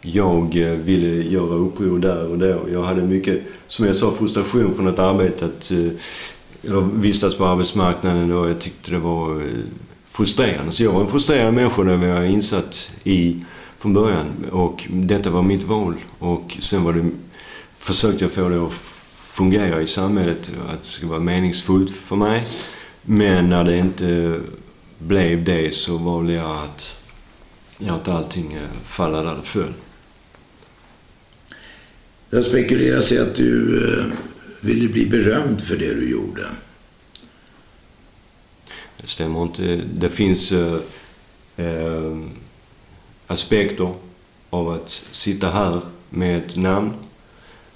Jag 0.00 0.56
eh, 0.56 0.72
ville 0.72 1.06
göra 1.06 1.54
uppror 1.54 1.98
där 1.98 2.30
och 2.30 2.38
då. 2.38 2.60
Jag 2.72 2.82
hade 2.82 3.02
mycket, 3.02 3.42
som 3.66 3.86
jag 3.86 3.96
sa, 3.96 4.12
frustration 4.12 4.74
från 4.74 4.88
att 4.88 4.98
arbetat, 4.98 5.70
eh, 5.70 5.92
eller 6.62 6.80
vistas 6.80 7.34
på 7.34 7.46
arbetsmarknaden 7.46 8.32
och 8.32 8.50
jag 8.50 8.60
tyckte 8.60 8.90
det 8.90 8.98
var 8.98 9.40
eh, 9.40 9.46
frustrerande. 10.10 10.72
Så 10.72 10.82
jag 10.82 10.92
var 10.92 11.00
en 11.00 11.08
frustrerad 11.08 11.54
människa 11.54 11.82
när 11.82 12.08
jag 12.08 12.14
var 12.14 12.22
insatt 12.22 12.90
i 13.04 13.44
från 13.78 13.94
början 13.94 14.26
och 14.52 14.86
detta 14.90 15.30
var 15.30 15.42
mitt 15.42 15.62
val. 15.62 15.94
Och 16.18 16.56
sen 16.60 16.84
var 16.84 16.92
det, 16.92 17.10
försökte 17.76 18.24
jag 18.24 18.32
få 18.32 18.48
det 18.48 18.66
att 18.66 18.72
fungera 19.36 19.82
i 19.82 19.86
samhället, 19.86 20.50
att 20.68 20.82
det 20.82 20.86
skulle 20.86 21.10
vara 21.10 21.20
meningsfullt 21.20 21.90
för 21.90 22.16
mig. 22.16 22.46
Men 23.02 23.48
när 23.48 23.64
det 23.64 23.78
inte 23.78 24.40
blev 24.98 25.44
det 25.44 25.74
så 25.74 25.98
valde 25.98 26.32
jag 26.32 26.64
att 26.64 26.96
låta 27.78 28.12
allting 28.12 28.52
eh, 28.52 28.60
falla 28.84 29.22
där 29.22 29.34
det 29.34 29.42
föll. 29.42 29.72
Det 32.30 32.36
har 32.36 32.42
spekulerats 32.42 33.12
i 33.12 33.18
att 33.18 33.34
du 33.34 33.84
eh, 33.98 34.06
ville 34.62 34.88
bli 34.88 35.06
berömd 35.06 35.60
för 35.60 35.76
det 35.76 35.94
du 35.94 36.10
gjorde. 36.10 36.46
Det 38.96 39.06
stämmer 39.06 39.42
inte. 39.42 39.76
Det 39.94 40.08
finns 40.08 40.52
eh, 40.52 40.78
eh, 41.56 42.18
aspekter 43.26 43.94
av 44.50 44.68
att 44.68 44.90
sitta 45.12 45.50
här 45.50 45.80
med 46.10 46.38
ett 46.38 46.56
namn. 46.56 46.92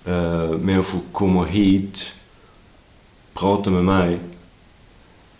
Eh, 0.05 0.51
människor 0.51 1.01
kommer 1.13 1.45
hit, 1.45 2.13
pratar 3.35 3.71
med 3.71 3.85
mig 3.85 4.19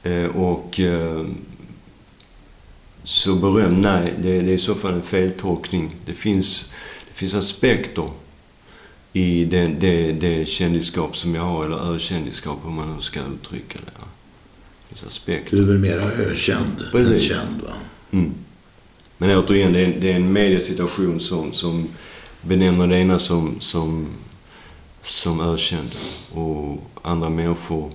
eh, 0.03 0.37
och 0.37 0.81
eh, 0.81 1.27
så 3.05 3.35
beröm, 3.35 3.81
nej, 3.81 4.15
det, 4.19 4.43
det 4.43 4.51
är 4.51 4.55
i 4.55 4.59
så 4.59 4.75
fall 4.75 4.95
en 4.95 5.03
feltolkning. 5.03 5.97
Det 6.07 6.15
finns, 6.15 6.73
det 7.09 7.15
finns 7.15 7.35
aspekter 7.35 8.11
i 9.17 9.45
det, 9.45 9.69
det, 9.69 10.13
det 10.13 10.49
kändisskap 10.49 11.17
som 11.17 11.35
jag 11.35 11.43
har, 11.43 11.65
eller 11.65 11.95
ökändisskap 11.95 12.59
hur 12.65 12.71
man 12.71 12.95
nu 12.95 13.03
ska 13.03 13.21
uttrycka 13.21 13.79
det. 13.85 14.05
Finns 14.89 15.05
aspekter. 15.05 15.57
Du 15.57 15.63
är 15.63 15.67
väl 15.67 15.79
mera 15.79 16.03
ökänd 16.03 16.85
Precis. 16.93 17.31
än 17.31 17.37
känd, 17.37 17.63
va? 17.63 17.73
Mm. 18.11 18.35
Men 19.19 19.39
återigen, 19.39 19.73
det 19.73 19.85
är, 19.85 20.01
det 20.01 20.13
är 20.13 20.17
en 20.17 20.33
mediesituation 20.33 21.21
som, 21.21 21.53
som 21.53 21.89
benämner 22.43 22.87
det 22.87 22.97
ena 22.97 23.19
som, 23.19 23.61
som, 23.61 24.07
som 25.03 25.41
ökänd 25.41 25.91
och 26.33 26.91
andra 27.03 27.31
människor 27.31 27.91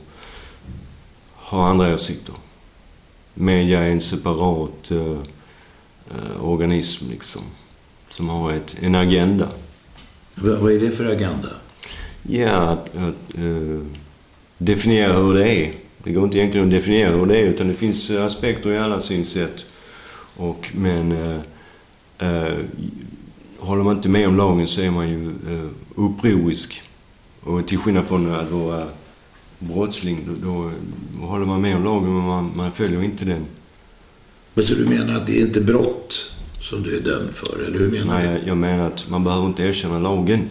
har 1.36 1.70
andra 1.70 1.94
åsikter. 1.94 2.36
Media 3.34 3.80
är 3.80 3.90
en 3.90 4.02
separat 4.02 4.92
uh, 4.92 5.00
uh, 5.02 6.44
organism 6.44 7.10
liksom, 7.10 7.42
som 8.10 8.30
har 8.30 8.52
ett, 8.52 8.76
en 8.82 8.96
agenda. 8.96 9.50
Vad 10.36 10.72
är 10.72 10.80
det 10.80 10.92
för 10.92 11.06
agenda? 11.06 11.50
Ja, 12.24 12.56
att, 12.56 12.96
att 12.98 13.40
uh, 13.40 13.86
definiera 14.58 15.14
hur 15.18 15.34
det 15.34 15.50
är. 15.50 15.74
Det 16.04 16.12
går 16.12 16.24
inte 16.24 16.38
egentligen 16.38 16.68
att 16.68 16.74
definiera 16.74 17.18
hur 17.18 17.26
det 17.26 17.38
är, 17.38 17.44
utan 17.44 17.68
det 17.68 17.74
finns 17.74 18.12
aspekter 18.12 18.72
i 18.72 18.78
alla 18.78 19.02
synsätt. 19.02 19.66
Och, 20.36 20.70
men 20.74 21.12
eh, 21.12 21.40
eh, 22.18 22.58
håller 23.58 23.84
man 23.84 23.96
inte 23.96 24.10
med 24.10 24.28
om 24.28 24.38
lagen 24.38 24.68
så 24.68 24.82
är 24.82 24.92
man 24.92 25.10
ju 25.10 25.26
eh, 25.26 25.70
upprorisk. 25.96 26.82
Och 27.44 27.68
till 27.68 27.78
skillnad 27.78 28.08
från 28.08 28.36
att 28.36 28.52
vara 28.52 28.88
brottsling, 29.60 30.20
då, 30.26 30.34
då, 30.48 30.72
håller 31.28 31.46
man 31.46 31.62
med 31.62 31.76
om 31.76 31.84
lagen 31.84 32.14
men 32.14 32.24
man, 32.24 32.52
man 32.56 32.72
följer 32.72 33.04
inte 33.04 33.26
den. 33.26 33.46
Men 34.54 34.64
så 34.64 34.76
du 34.76 34.86
menar 34.86 35.16
att 35.16 35.28
det 35.28 35.38
är 35.38 35.42
inte 35.42 35.62
brott 35.62 36.36
som 36.62 36.84
du 36.84 36.98
är 36.98 37.02
dömd 37.02 37.36
för, 37.36 37.64
eller 37.68 37.80
hur 37.80 37.92
menar 37.92 38.20
Nej, 38.20 38.40
du? 38.42 38.48
Jag, 38.48 38.58
menar 38.58 38.88
att 38.88 39.10
man 39.10 39.24
behöver 39.24 39.48
inte 39.48 39.64
erkänna 39.64 40.00
lagen. 40.00 40.50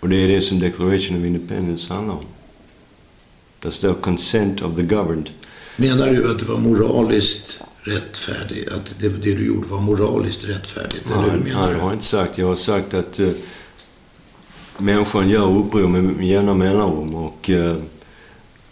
Och 0.00 0.08
det 0.08 0.16
är 0.16 0.28
det 0.28 0.40
som 0.40 0.58
Declaration 0.58 1.18
of 1.18 1.24
Independence 1.24 1.94
handlar 1.94 2.14
om. 2.14 2.24
Där 3.62 3.70
står 3.70 3.94
“Consent 3.94 4.62
of 4.62 4.76
the 4.76 4.82
governed”. 4.82 5.30
Menar 5.76 6.06
du 6.06 6.30
att 6.30 6.38
det 6.38 6.44
var 6.44 6.58
moraliskt 6.58 7.62
rättfärdigt, 7.80 8.72
att 8.72 8.94
det, 9.00 9.08
det 9.08 9.34
du 9.34 9.46
gjorde 9.46 9.68
var 9.68 9.80
moraliskt 9.80 10.48
rättfärdigt? 10.48 11.04
Nej, 11.08 11.18
eller 11.18 11.30
hur 11.30 11.38
menar 11.38 11.66
nej, 11.66 11.74
det 11.74 11.80
har 11.80 11.88
jag 11.88 11.94
inte 11.94 12.04
sagt. 12.04 12.38
Jag 12.38 12.46
har 12.46 12.56
sagt 12.56 12.94
att 12.94 13.20
uh, 13.20 13.30
människan 14.78 15.30
gör 15.30 15.56
uppror 15.56 15.88
med 15.88 16.26
jämna 16.26 16.54
mellanrum. 16.54 17.14
Och, 17.14 17.50
eh, 17.50 17.76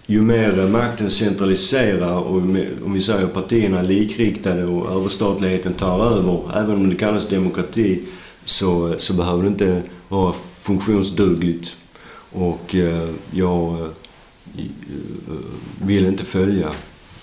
ju 0.06 0.22
mer 0.22 0.68
makten 0.68 1.10
centraliserar 1.10 2.18
och 2.18 2.36
om 2.36 2.92
vi 2.92 3.02
säger 3.02 3.26
partierna 3.26 3.78
är 3.78 3.84
likriktade 3.84 4.64
och 4.64 4.92
överstatligheten 4.92 5.74
tar 5.74 6.04
över, 6.04 6.60
även 6.60 6.76
om 6.76 6.90
det 6.90 6.96
kallas 6.96 7.28
demokrati, 7.28 8.02
så, 8.44 8.94
så 8.98 9.12
behöver 9.12 9.42
det 9.42 9.48
inte 9.48 9.82
vara 10.08 10.32
funktionsdugligt. 10.62 11.76
Och 12.32 12.74
eh, 12.74 13.08
jag 13.30 13.80
eh, 13.80 15.34
vill 15.82 16.06
inte 16.06 16.24
följa 16.24 16.70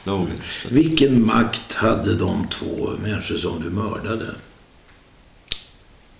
lagen. 0.03 0.27
Vilken 0.69 1.25
makt 1.25 1.73
hade 1.73 2.15
de 2.15 2.47
två 2.47 2.89
människor 3.03 3.37
som 3.37 3.61
du 3.61 3.69
mördade? 3.69 4.25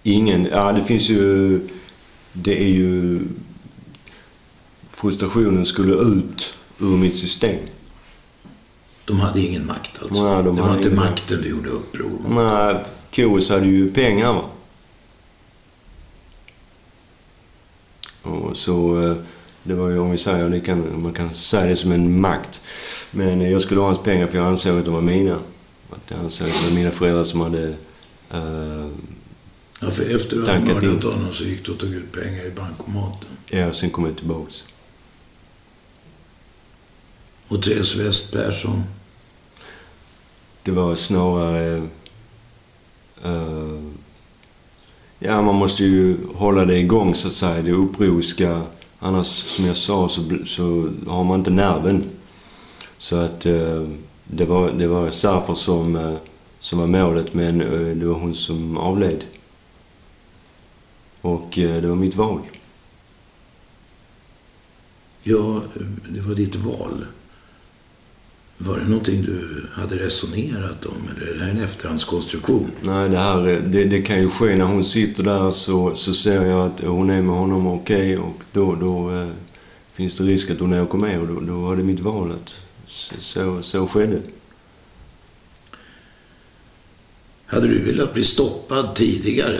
Ingen. 0.03 0.45
Ja, 0.45 0.72
det 0.72 0.84
finns 0.84 1.09
ju... 1.09 1.59
Det 2.34 2.64
är 2.64 2.68
ju... 2.68 3.20
Frustrationen 4.94 5.66
skulle 5.66 5.94
ut 5.94 6.58
ur 6.80 6.98
mitt 6.98 7.16
system. 7.16 7.60
De 9.06 9.20
hade 9.20 9.39
ingen 9.41 9.66
makt 9.66 9.91
alltså? 10.02 10.24
Nej, 10.24 10.44
de 10.44 10.56
det 10.56 10.62
var 10.62 10.74
inte 10.76 10.88
ingen... 10.88 11.00
makten 11.00 11.41
du 11.41 11.50
gjorde 11.50 11.70
uppror 11.70 12.10
mot? 12.10 12.32
Nej, 12.32 12.76
KOS 13.16 13.50
hade 13.50 13.66
ju 13.66 13.91
pengar 13.91 14.34
va. 14.34 14.44
Och 18.22 18.58
så... 18.58 19.04
eh, 19.12 19.16
Det 19.66 19.74
var 19.76 19.89
ju, 19.89 20.00
om 20.00 20.12
vi 20.12 20.18
säger, 20.18 20.50
det 20.50 20.60
kan, 20.60 21.02
man 21.04 21.14
kan 21.14 21.34
säga 21.34 21.66
det 21.66 21.76
som 21.76 21.91
en 21.91 22.22
makt. 22.22 22.62
Men 23.12 23.41
jag 23.52 23.62
skulle 23.62 23.80
ha 23.80 23.88
hans 23.88 24.00
pengar 24.04 24.28
för 24.28 24.38
jag 24.38 24.48
ansåg 24.48 24.80
att 24.80 24.86
de 24.86 24.94
var 24.94 25.02
mina. 25.02 25.36
Att 25.89 26.02
jag 26.12 26.20
ansåg 26.20 26.48
att 26.48 26.54
det 26.64 26.70
var 26.70 26.76
mina 26.76 26.91
föräldrar 26.91 27.24
som 27.24 27.41
hade... 27.41 27.68
eh, 28.32 28.88
Ja, 29.80 29.91
för 29.91 30.16
efter 30.16 30.38
att 30.38 30.46
du 30.46 30.46
Tankat 30.46 30.84
mördat 30.84 31.04
honom 31.04 31.34
så 31.34 31.44
gick 31.44 31.66
du 31.66 31.72
och 31.72 31.80
tog 31.80 31.94
ut 31.94 32.12
pengar 32.12 32.46
i 32.46 32.52
bankomaten. 32.52 33.28
ja, 33.50 33.74
sen 33.74 33.89
kom 33.89 34.06
jag 34.06 34.16
tillbaks. 34.18 34.66
Och 37.54 37.64
Therese 37.64 37.95
West 37.95 38.32
Persson? 38.32 38.84
Det 40.64 40.72
var 40.72 40.95
snarare... 40.95 41.88
eh, 43.24 43.80
ja, 45.20 45.41
man 45.41 45.56
måste 45.56 45.84
ju 45.84 46.18
hålla 46.36 46.66
det 46.66 46.80
igång 46.80 47.16
så 47.16 47.28
att 47.28 47.34
säga, 47.34 47.62
det 47.62 47.72
upproriska. 47.72 48.62
Annars, 48.99 49.28
som 49.28 49.66
jag 49.66 49.78
sa, 49.78 50.10
så, 50.10 50.22
så 50.45 50.89
har 51.08 51.24
man 51.24 51.39
inte 51.39 51.51
nerven. 51.51 52.04
Så 52.97 53.16
att 53.16 53.45
eh, 53.45 53.88
det 54.24 54.45
var, 54.45 54.72
det 54.72 54.88
var 54.88 55.12
Safar 55.12 55.56
som, 55.56 55.95
eh, 55.95 56.18
som 56.60 56.80
var 56.80 56.88
målet, 56.88 57.34
men 57.34 57.58
det 57.99 58.06
var 58.06 58.20
hon 58.20 58.34
som 58.34 58.78
avled. 58.78 59.24
Och 61.22 61.49
det 61.54 61.88
var 61.88 61.95
mitt 61.95 62.16
val. 62.16 62.41
Ja, 65.24 65.62
det 66.10 66.22
var 66.22 66.36
ditt 66.36 66.56
val. 66.56 67.06
Var 68.58 68.78
det 68.78 68.88
någonting 68.88 69.22
du 69.22 69.68
hade 69.72 69.95
resonerat 69.95 70.86
om 70.86 71.10
eller 71.16 71.28
är 71.28 71.34
det 71.34 71.43
här 71.43 71.51
en 71.51 71.64
efterhandskonstruktion? 71.64 72.72
Nej, 72.82 73.10
det 73.10 73.18
här 73.18 73.41
det, 73.66 73.84
det 73.84 74.01
kan 74.01 74.20
ju 74.22 74.30
ske 74.30 74.56
när 74.56 74.66
hon 74.66 74.86
sitter 74.86 75.24
där 75.24 75.51
så, 75.51 75.95
så 75.95 76.14
ser 76.14 76.45
jag 76.45 76.66
att 76.66 76.86
hon 76.86 77.10
är 77.10 77.22
med 77.22 77.36
honom 77.36 77.68
okej 77.68 78.18
och 78.18 78.41
då, 78.51 78.76
då 78.76 79.12
eh, 79.12 79.28
finns 79.93 80.18
det 80.18 80.24
risk 80.24 80.49
att 80.49 80.60
hon 80.60 80.74
åker 80.74 80.97
med 80.97 81.22
och 81.22 81.28
då, 81.28 81.39
då 81.39 81.62
var 81.62 81.76
det 81.76 81.84
mitt 81.84 81.99
val 81.99 82.32
att 82.32 82.56
så, 82.88 83.62
så, 83.62 83.88
skedde. 83.88 84.22
Hade 87.45 87.68
du 87.68 87.80
velat 87.80 88.14
bli 88.14 88.24
stoppad 88.24 88.95
tidigare? 88.95 89.60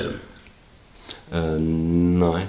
Eh, 1.32 1.60
nej. 2.20 2.48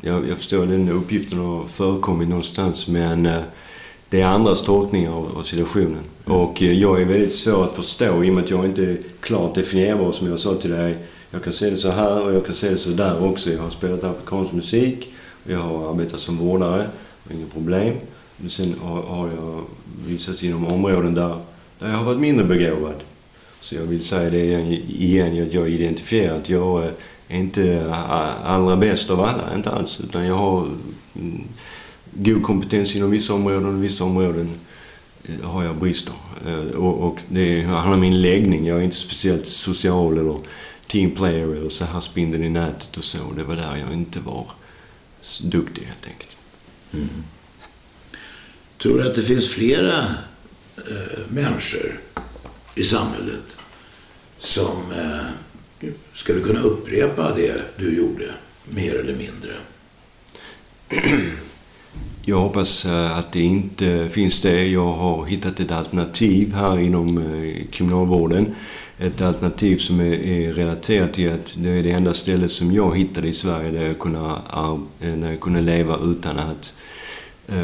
Jag, 0.00 0.28
jag 0.28 0.38
förstår 0.38 0.66
den 0.66 0.88
uppgiften 0.88 1.38
har 1.38 1.66
förekommit 1.66 2.28
någonstans 2.28 2.88
men 2.88 3.26
eh, 3.26 3.42
det 4.14 4.20
är 4.20 4.26
andras 4.26 4.62
tolkningar 4.62 5.10
av, 5.10 5.42
situationen. 5.42 6.02
Och 6.24 6.62
eh, 6.62 6.72
jag 6.72 7.00
är 7.00 7.04
väldigt 7.04 7.32
svår 7.32 7.64
att 7.64 7.72
förstå 7.72 8.24
i 8.24 8.30
och 8.30 8.34
med 8.34 8.44
att 8.44 8.50
jag 8.50 8.64
inte 8.64 8.82
är 8.82 8.96
klart 9.20 9.54
definierbar 9.54 10.12
som 10.12 10.28
jag 10.28 10.40
sa 10.40 10.54
till 10.54 10.70
dig. 10.70 10.96
Jag 11.30 11.44
kan 11.44 11.52
se 11.52 11.70
det 11.70 11.76
så 11.76 11.90
här 11.90 12.24
och 12.24 12.34
jag 12.34 12.46
kan 12.46 12.54
se 12.54 12.70
det 12.70 12.78
så 12.78 12.90
där 12.90 13.24
också. 13.24 13.50
Jag 13.50 13.62
har 13.62 13.70
spelat 13.70 14.04
afrikansk 14.04 14.52
musik 14.52 15.12
och 15.44 15.52
jag 15.52 15.58
har 15.58 15.90
arbetat 15.90 16.20
som 16.20 16.36
vårdare. 16.36 16.86
Inga 17.30 17.46
problem. 17.46 17.94
Men 18.36 18.50
sen 18.50 18.74
har, 18.82 19.28
jag 19.28 19.60
visats 20.06 20.44
inom 20.44 20.66
områden 20.66 21.14
där, 21.14 21.38
där 21.78 21.90
jag 21.90 21.96
har 21.96 22.04
varit 22.04 22.20
mindre 22.20 22.44
begåvad. 22.44 23.02
Så 23.60 23.74
jag 23.74 23.82
vill 23.82 24.04
säga 24.04 24.30
det 24.30 24.44
igen, 24.44 24.72
igen 24.88 25.46
att 25.46 25.54
jag 25.54 25.68
identifierar 25.68 26.36
att 26.36 26.48
jag 26.48 26.84
är 27.28 27.36
inte 27.36 27.94
allra 28.44 28.76
bäst 28.76 29.10
av 29.10 29.20
alla, 29.20 29.54
inte 29.56 29.70
alls. 29.70 30.00
Utan 30.00 30.26
jag 30.26 30.34
har 30.34 30.66
mm, 31.14 31.44
god 32.14 32.42
kompetens 32.42 32.96
inom 32.96 33.10
vissa 33.10 33.34
områden 33.34 33.66
och 33.76 33.84
vissa 33.84 34.04
områden 34.04 34.50
eh, 35.24 35.50
har 35.50 35.64
jag 35.64 35.76
brister. 35.76 36.14
Eh, 36.46 36.58
Och, 36.58 37.08
och 37.08 37.22
det 37.28 37.62
handlar 37.62 37.92
om 37.94 38.00
min 38.00 38.22
läggning. 38.22 38.66
Jag 38.66 38.78
är 38.78 38.82
inte 38.82 38.96
speciellt 38.96 39.46
social 39.46 40.18
eller 40.18 40.40
team 40.86 41.10
player 41.10 41.56
eller 41.56 41.68
så 41.68 41.84
här 41.84 42.00
spindeln 42.00 42.44
i 42.44 42.48
nätet 42.50 42.96
och 42.96 43.04
så. 43.04 43.18
Det 43.36 43.44
var 43.44 43.56
där 43.56 43.76
jag 43.76 43.92
inte 43.92 44.20
var 44.20 44.46
duktig 45.42 45.82
helt 45.82 46.06
enkelt. 46.06 46.36
Tror 48.82 48.98
du 48.98 49.06
att 49.08 49.14
det 49.14 49.22
finns 49.22 49.50
flera 49.50 49.98
eh, 50.76 51.20
människor 51.28 52.00
i 52.74 52.84
samhället 52.84 53.56
som 54.38 54.92
eh, 54.92 55.90
skulle 56.14 56.40
kunna 56.40 56.60
upprepa 56.60 57.34
det 57.34 57.62
du 57.78 57.96
gjorde, 57.96 58.34
mer 58.64 58.94
eller 58.94 59.14
mindre? 59.16 59.52
Jag 62.26 62.38
hoppas 62.38 62.86
eh, 62.86 63.18
att 63.18 63.32
det 63.32 63.40
inte 63.42 64.08
finns 64.08 64.42
det. 64.42 64.66
Jag 64.66 64.92
har 64.92 65.24
hittat 65.24 65.60
ett 65.60 65.72
alternativ 65.72 66.54
här 66.54 66.78
inom 66.78 67.18
eh, 67.18 67.64
kriminalvården. 67.70 68.54
Ett 68.98 69.20
alternativ 69.22 69.76
som 69.76 70.00
är, 70.00 70.12
är 70.14 70.52
relaterat 70.52 71.12
till 71.12 71.32
att 71.32 71.54
det 71.58 71.68
är 71.70 71.82
det 71.82 71.90
enda 71.90 72.14
stället 72.14 72.50
som 72.50 72.72
jag 72.72 72.96
hittade 72.98 73.28
i 73.28 73.34
Sverige 73.34 73.70
där 73.70 73.82
jag 73.82 73.98
kunde, 73.98 74.18
eh, 74.18 74.76
där 75.00 75.30
jag 75.30 75.40
kunde 75.40 75.60
leva 75.60 75.98
utan 76.04 76.38
att 76.38 76.74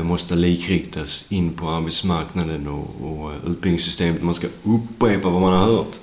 måste 0.03 0.35
likriktas 0.37 1.27
in 1.33 1.53
på 1.53 1.69
arbetsmarknaden 1.69 2.69
och, 2.69 3.11
och 3.11 3.31
utbildningssystemet. 3.51 4.23
Man 4.23 4.35
ska 4.35 4.47
upprepa 4.65 5.31
vad 5.31 5.41
man 5.41 5.53
har 5.53 5.65
hört. 5.65 5.97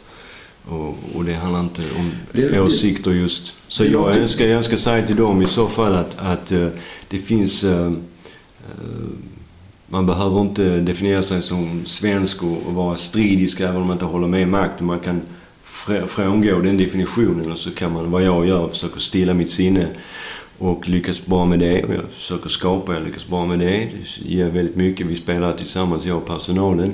Och, 0.66 0.98
och 1.16 1.26
det 1.26 1.34
handlar 1.34 1.60
inte 1.60 1.82
om 2.00 2.12
Det- 2.32 2.60
åsikter 2.62 3.12
just. 3.12 3.54
Så 3.68 3.86
jag 3.86 4.16
önskar, 4.18 4.46
jag 4.46 4.58
önskar 4.58 4.78
säga 4.78 5.08
till 5.08 5.16
dem 5.16 5.42
i 5.42 5.48
så 5.48 5.68
fall 5.68 5.94
att, 5.94 6.18
att 6.20 6.54
det 7.10 7.18
finns... 7.18 7.66
Eh, 8.68 9.10
man 9.88 10.06
behöver 10.06 10.42
inte 10.42 10.80
definiera 10.80 11.24
sig 11.24 11.42
som 11.42 11.86
svensk 11.86 12.44
och, 12.44 12.74
vara 12.74 12.98
stridisk 12.98 13.60
även 13.60 13.76
om 13.76 13.88
man 13.88 13.96
inte 13.96 14.06
håller 14.06 14.28
med 14.28 14.48
makten. 14.48 14.88
Man 14.88 15.00
kan 15.00 15.22
frångå 16.08 16.60
den 16.60 16.78
definitionen 16.78 17.52
och 17.52 17.58
så 17.58 17.72
kan 17.72 17.94
man, 17.94 18.12
vad 18.12 18.24
jag 18.24 18.48
gör, 18.48 18.68
försöka 18.68 19.00
stilla 19.00 19.34
mitt 19.34 19.50
sinne 19.50 19.88
och 20.58 20.90
lyckas 20.90 21.26
bra 21.26 21.46
med 21.46 21.60
det. 21.60 21.84
Och 21.84 21.94
jag 21.94 22.04
försöker 22.12 22.50
skapa, 22.50 22.94
jag 22.94 23.04
lyckas 23.04 23.28
bra 23.28 23.46
med 23.46 23.60
det. 23.60 23.66
Det 23.66 24.26
ger 24.26 24.50
väldigt 24.50 24.76
mycket. 24.76 25.08
Vi 25.08 25.16
spelar 25.16 25.54
tillsammans, 25.54 26.06
jag 26.06 26.18
och 26.18 26.28
personalen. 26.28 26.94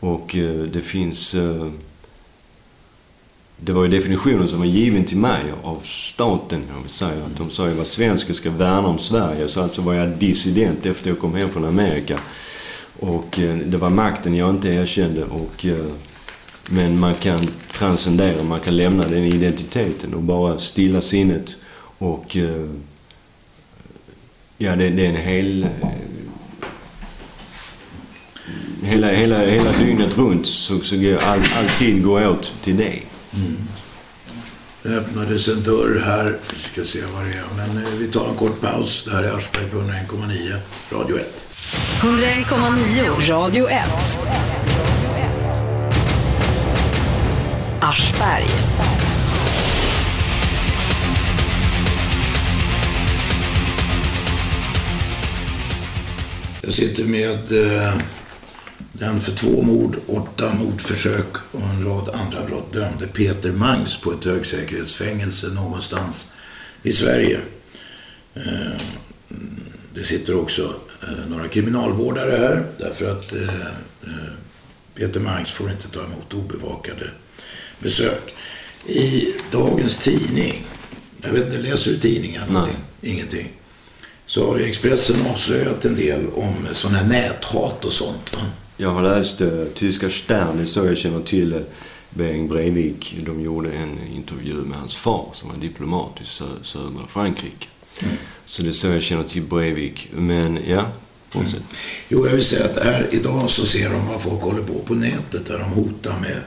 Och 0.00 0.36
eh, 0.36 0.54
det 0.54 0.80
finns... 0.80 1.34
Eh, 1.34 1.70
det 3.64 3.72
var 3.72 3.82
ju 3.82 3.90
definitionen 3.90 4.48
som 4.48 4.58
var 4.58 4.66
given 4.66 5.04
till 5.04 5.16
mig 5.16 5.42
av 5.62 5.80
staten. 5.82 6.62
Om 6.76 6.82
vi 6.82 6.88
säger 6.88 7.22
att 7.22 7.36
de 7.36 7.50
sa 7.50 7.68
jag 7.68 7.74
var 7.74 7.84
svensk 7.84 8.30
och 8.30 8.36
ska 8.36 8.50
värna 8.50 8.88
om 8.88 8.98
Sverige. 8.98 9.48
Så 9.48 9.62
alltså 9.62 9.82
var 9.82 9.94
jag 9.94 10.08
dissident 10.08 10.86
efter 10.86 11.08
jag 11.08 11.18
kom 11.18 11.34
hem 11.34 11.50
från 11.50 11.64
Amerika. 11.64 12.18
Och 13.00 13.38
eh, 13.38 13.56
det 13.56 13.76
var 13.76 13.90
makten 13.90 14.34
jag 14.34 14.50
inte 14.50 14.68
erkände. 14.68 15.24
Och, 15.24 15.66
eh, 15.66 15.86
men 16.70 17.00
man 17.00 17.14
kan 17.14 17.40
transcendera, 17.72 18.42
man 18.42 18.60
kan 18.60 18.76
lämna 18.76 19.02
den 19.02 19.24
identiteten 19.24 20.14
och 20.14 20.22
bara 20.22 20.58
stilla 20.58 21.00
sinnet. 21.00 21.54
Och 21.98 22.36
eh, 22.36 22.68
ja, 24.58 24.76
det, 24.76 24.90
det 24.90 25.06
är 25.06 25.10
en 25.10 25.16
hel... 25.16 25.66
Hela, 28.84 29.10
hela, 29.10 29.38
hela 29.38 29.72
dygnet 29.72 30.18
runt 30.18 30.46
så, 30.46 30.80
så 30.80 30.96
går 30.96 31.16
all, 31.16 31.38
all 31.38 31.68
tid 31.78 32.04
går 32.04 32.28
åt 32.28 32.52
till 32.62 32.76
det. 32.76 33.11
Det 34.82 34.88
öppnades 34.88 35.48
en 35.48 35.62
dörr 35.62 36.02
här. 36.04 36.36
Vi 36.50 36.58
ska 36.72 36.92
se 36.92 37.04
vad 37.14 37.24
det 37.24 37.30
är. 37.30 37.44
Men 37.56 37.84
eh, 37.84 37.90
vi 37.98 38.06
tar 38.06 38.28
en 38.28 38.34
kort 38.34 38.60
paus. 38.60 39.04
Det 39.04 39.10
här 39.10 39.22
är 39.22 39.36
Aschberg 39.36 39.66
på 39.70 39.76
101,9 39.76 40.56
Radio 40.92 41.18
1. 41.18 41.48
101,9 42.00 43.28
Radio 43.28 43.68
1. 43.68 43.82
Aschberg. 47.80 48.46
Jag 56.62 56.72
sitter 56.72 57.04
med 57.04 57.52
eh, 57.52 57.94
den 59.02 59.20
för 59.20 59.32
två 59.32 59.62
mord, 59.62 59.96
åtta 60.06 60.54
mordförsök 60.54 61.36
och 61.52 61.60
en 61.60 61.84
rad 61.84 62.08
andra 62.08 62.44
brott 62.44 62.72
dömde 62.72 63.06
Peter 63.06 63.52
Mangs 63.52 64.00
på 64.00 64.12
ett 64.12 64.24
högsäkerhetsfängelse 64.24 65.46
någonstans 65.46 66.32
i 66.82 66.92
Sverige. 66.92 67.40
Eh, 68.34 68.80
det 69.94 70.04
sitter 70.04 70.36
också 70.36 70.74
eh, 71.02 71.28
några 71.28 71.48
kriminalvårdare 71.48 72.36
här 72.36 72.66
därför 72.78 73.10
att 73.10 73.32
eh, 73.32 74.12
Peter 74.94 75.20
Mangs 75.20 75.50
får 75.50 75.70
inte 75.70 75.88
ta 75.88 76.04
emot 76.04 76.34
obevakade 76.34 77.10
besök. 77.78 78.34
I 78.86 79.34
dagens 79.50 79.98
tidning, 79.98 80.66
jag 81.22 81.30
vet 81.30 81.46
inte, 81.46 81.58
läser 81.58 81.90
du 81.90 81.98
tidningar? 81.98 82.46
Någonting? 82.46 82.78
Ingenting. 83.00 83.48
Så 84.26 84.50
har 84.50 84.58
ju 84.58 84.64
Expressen 84.64 85.26
avslöjat 85.26 85.84
en 85.84 85.96
del 85.96 86.26
om 86.34 86.66
sån 86.72 86.94
här 86.94 87.04
näthat 87.04 87.84
och 87.84 87.92
sånt. 87.92 88.36
Va? 88.36 88.61
Jag 88.82 88.90
har 88.90 89.02
läst 89.02 89.40
uh, 89.40 89.64
tyska 89.74 90.10
Stern, 90.10 90.56
det 90.56 90.62
är 90.62 90.66
så 90.66 90.86
jag 90.86 90.96
känner 90.96 91.22
till 91.22 91.54
uh, 91.54 91.60
Bering 92.10 92.48
Breivik. 92.48 93.16
De 93.26 93.40
gjorde 93.40 93.72
en 93.72 93.98
intervju 94.16 94.54
med 94.54 94.78
hans 94.78 94.94
far 94.94 95.28
som 95.32 95.48
var 95.48 95.56
diplomat 95.56 96.20
i 96.20 96.24
sö 96.24 96.44
södra 96.62 97.06
Frankrike. 97.08 97.66
Mm. 98.02 98.14
Så 98.44 98.62
det 98.62 98.68
är 98.68 98.72
så 98.72 98.86
jag 98.86 99.02
känner 99.02 99.24
till 99.24 99.42
Breivik. 99.42 100.08
Men 100.14 100.58
ja, 100.68 100.86
fortsätt. 101.30 101.54
Mm. 101.54 101.66
Jo, 102.08 102.26
jag 102.26 102.32
vill 102.32 102.44
säga 102.44 102.64
att 102.64 102.84
här 102.84 103.08
idag 103.10 103.50
så 103.50 103.66
ser 103.66 103.90
de 103.90 104.08
vad 104.08 104.22
folk 104.22 104.42
håller 104.42 104.62
på 104.62 104.78
på 104.78 104.94
nätet 104.94 105.46
där 105.46 105.58
de 105.58 105.64
hotar 105.64 106.20
med 106.20 106.40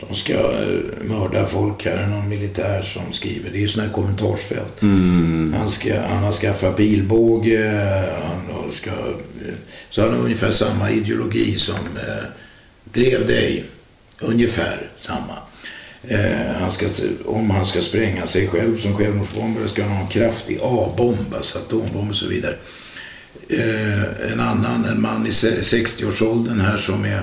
de 0.00 0.14
ska 0.14 0.32
uh, 0.32 0.80
mörda 1.02 1.46
folk. 1.46 1.84
Här 1.84 1.96
är 1.96 2.06
någon 2.06 2.28
militär 2.28 2.82
som 2.82 3.12
skriver. 3.12 3.50
Det 3.50 3.58
är 3.58 3.60
ju 3.60 3.68
sådana 3.68 3.88
här 3.88 3.94
kommentarsfält. 3.94 4.82
Mm. 4.82 5.54
Han, 5.58 5.70
ska, 5.70 6.00
han 6.00 6.24
har 6.24 6.32
skaffat 6.32 6.76
pilbåge. 6.76 7.82
Han 8.22 8.72
ska, 8.72 8.90
så 9.90 10.02
han 10.02 10.10
har 10.10 10.18
ungefär 10.18 10.50
samma 10.50 10.90
ideologi 10.90 11.54
som 11.54 11.74
uh, 11.74 12.24
drev 12.84 13.26
dig. 13.26 13.64
Ungefär 14.20 14.90
samma. 14.96 15.36
Eh, 16.08 16.60
han 16.60 16.72
ska, 16.72 16.86
om 17.24 17.50
han 17.50 17.66
ska 17.66 17.82
spränga 17.82 18.26
sig 18.26 18.48
själv 18.48 18.80
som 18.80 18.96
självmordsbombare 18.96 19.68
ska 19.68 19.82
han 19.82 19.92
ha 19.92 20.02
en 20.02 20.08
kraftig 20.08 20.58
A-bomb, 20.62 21.34
alltså 21.34 21.58
atombomb 21.58 22.10
och 22.10 22.16
så 22.16 22.28
vidare. 22.28 22.56
Eh, 23.48 24.32
en 24.32 24.40
annan, 24.40 24.84
en 24.84 25.00
man 25.00 25.26
i 25.26 25.30
60-årsåldern 25.30 26.60
här 26.60 26.76
som 26.76 27.04
är 27.04 27.22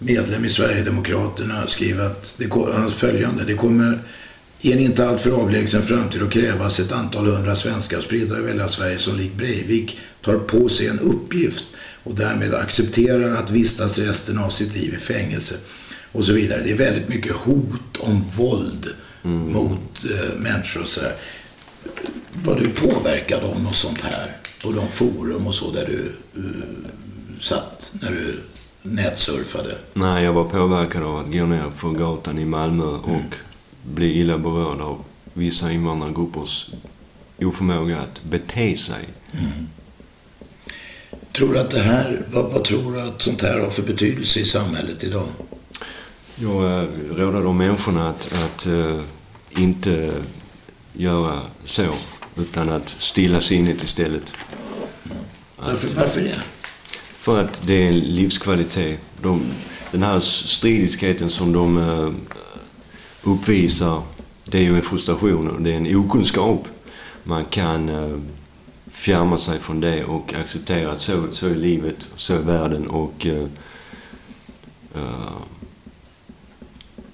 medlem 0.00 0.44
i 0.44 0.48
Sverigedemokraterna 0.48 1.66
skriver 1.66 2.04
att 2.04 2.34
det, 2.38 2.48
följande, 2.92 3.44
det 3.44 3.54
kommer 3.54 3.98
i 4.60 4.72
en 4.72 4.78
inte 4.78 5.08
alltför 5.08 5.30
avlägsen 5.30 5.82
framtid 5.82 6.22
att 6.22 6.30
krävas 6.30 6.80
ett 6.80 6.92
antal 6.92 7.26
hundra 7.26 7.56
svenskar 7.56 8.00
spridda 8.00 8.36
över 8.36 8.48
hela 8.48 8.68
Sverige 8.68 8.98
som 8.98 9.16
likt 9.16 9.34
Breivik 9.34 9.98
tar 10.20 10.38
på 10.38 10.68
sig 10.68 10.86
en 10.86 10.98
uppgift 10.98 11.64
och 12.04 12.14
därmed 12.14 12.54
accepterar 12.54 13.34
att 13.34 13.50
vistas 13.50 13.98
resten 13.98 14.38
av 14.38 14.50
sitt 14.50 14.74
liv 14.74 14.94
i 14.94 14.96
fängelse 14.96 15.54
och 16.12 16.24
så 16.24 16.32
vidare. 16.32 16.62
Det 16.64 16.70
är 16.70 16.76
väldigt 16.76 17.08
mycket 17.08 17.32
hot 17.32 17.96
om 17.98 18.22
våld 18.22 18.88
mm. 19.24 19.52
mot 19.52 20.04
eh, 20.04 20.38
människor 20.38 20.82
och 20.82 20.88
så 20.88 21.00
där. 21.00 21.14
Var 22.34 22.60
du 22.60 22.68
påverkad 22.68 23.44
av 23.44 23.62
något 23.62 23.76
sånt 23.76 24.00
här? 24.00 24.36
På 24.64 24.72
de 24.72 24.88
forum 24.88 25.46
och 25.46 25.54
så 25.54 25.72
där 25.72 25.86
du 25.86 26.12
uh, 26.40 26.54
satt 27.40 27.94
när 28.00 28.10
du 28.10 28.40
nätsurfade? 28.82 29.78
Nej, 29.92 30.24
jag 30.24 30.32
var 30.32 30.44
påverkad 30.44 31.02
av 31.02 31.16
att 31.16 31.32
gå 31.32 31.46
ner 31.46 31.70
för 31.76 31.88
gatan 31.88 32.38
i 32.38 32.44
Malmö 32.44 32.84
och 32.84 33.08
mm. 33.08 33.22
bli 33.82 34.20
illa 34.20 34.38
berörd 34.38 34.80
av 34.80 35.04
vissa 35.32 35.72
invandrargruppers 35.72 36.70
oförmåga 37.38 37.98
att 37.98 38.22
bete 38.22 38.76
sig. 38.76 39.08
Mm. 39.32 39.68
Tror 41.32 41.56
att 41.56 41.70
det 41.70 41.80
här, 41.80 42.26
vad, 42.32 42.52
vad, 42.52 42.64
tror 42.64 42.92
du 42.92 43.00
att 43.00 43.22
sånt 43.22 43.42
här 43.42 43.58
har 43.58 43.70
för 43.70 43.82
betydelse 43.82 44.40
i 44.40 44.44
samhället 44.44 45.04
idag? 45.04 45.28
Jag 46.36 46.88
råder 47.10 47.42
de 47.42 47.56
människorna 47.56 48.08
att, 48.08 48.32
att 48.44 48.66
uh, 48.66 49.00
inte 49.50 50.12
göra 50.92 51.40
så, 51.64 51.84
utan 52.36 52.68
att 52.68 52.88
stilla 52.88 53.40
sinnet 53.40 53.82
istället. 53.82 54.32
Varför, 55.56 55.88
att, 55.88 55.96
varför 55.96 56.20
det? 56.20 56.42
För 57.20 57.38
att 57.38 57.62
det 57.66 57.72
är 57.72 57.88
en 57.88 57.98
livskvalitet. 57.98 59.00
De, 59.22 59.42
den 59.90 60.02
här 60.02 60.20
stridiskheten 60.20 61.30
som 61.30 61.52
de 61.52 61.76
uh, 61.76 62.12
uppvisar, 63.22 64.02
det 64.44 64.58
är 64.58 64.62
ju 64.62 64.76
en 64.76 64.82
frustration 64.82 65.48
och 65.50 65.62
det 65.62 65.72
är 65.72 65.76
en 65.76 65.96
okunskap. 65.96 66.68
Man 67.24 67.44
kan 67.44 67.88
uh, 67.88 68.20
fjärma 68.90 69.38
sig 69.38 69.58
från 69.58 69.80
det 69.80 70.04
och 70.04 70.34
acceptera 70.34 70.92
att 70.92 71.00
så, 71.00 71.32
så 71.32 71.46
är 71.46 71.54
livet, 71.54 72.08
så 72.16 72.34
är 72.34 72.38
världen 72.38 72.86
och 72.86 73.26
uh, 73.26 73.46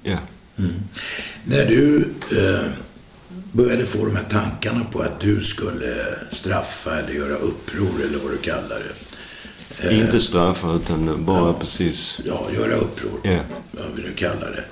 Ja. 0.02 0.18
Mm. 0.58 0.72
När 1.44 1.66
du 1.66 2.08
uh, 2.32 2.70
började 3.52 3.86
få 3.86 4.04
de 4.04 4.16
här 4.16 4.24
tankarna 4.30 4.84
på 4.84 5.00
att 5.00 5.20
du 5.20 5.42
skulle 5.42 6.18
straffa 6.30 6.98
eller 6.98 7.12
göra 7.12 7.36
uppror 7.36 8.02
eller 8.04 8.18
vad 8.18 8.32
du 8.32 8.38
kallar 8.38 8.78
det. 8.78 9.05
Eh, 9.80 10.00
Inte 10.00 10.20
straffa 10.20 10.72
utan 10.72 11.24
bara 11.24 11.46
ja, 11.46 11.52
precis... 11.60 12.20
Ja, 12.24 12.46
göra 12.54 12.74
uppror. 12.74 13.20
Ja. 13.22 13.38
Vad 13.70 13.96
vill 13.96 14.04
du 14.04 14.12
kalla 14.12 14.46
det. 14.50 14.64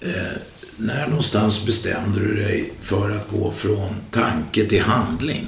Eh, 0.00 0.32
när 0.76 1.06
någonstans 1.06 1.66
bestämde 1.66 2.20
du 2.20 2.34
dig 2.34 2.72
för 2.80 3.10
att 3.10 3.30
gå 3.30 3.50
från 3.50 3.94
tanke 4.10 4.64
till 4.64 4.82
handling? 4.82 5.46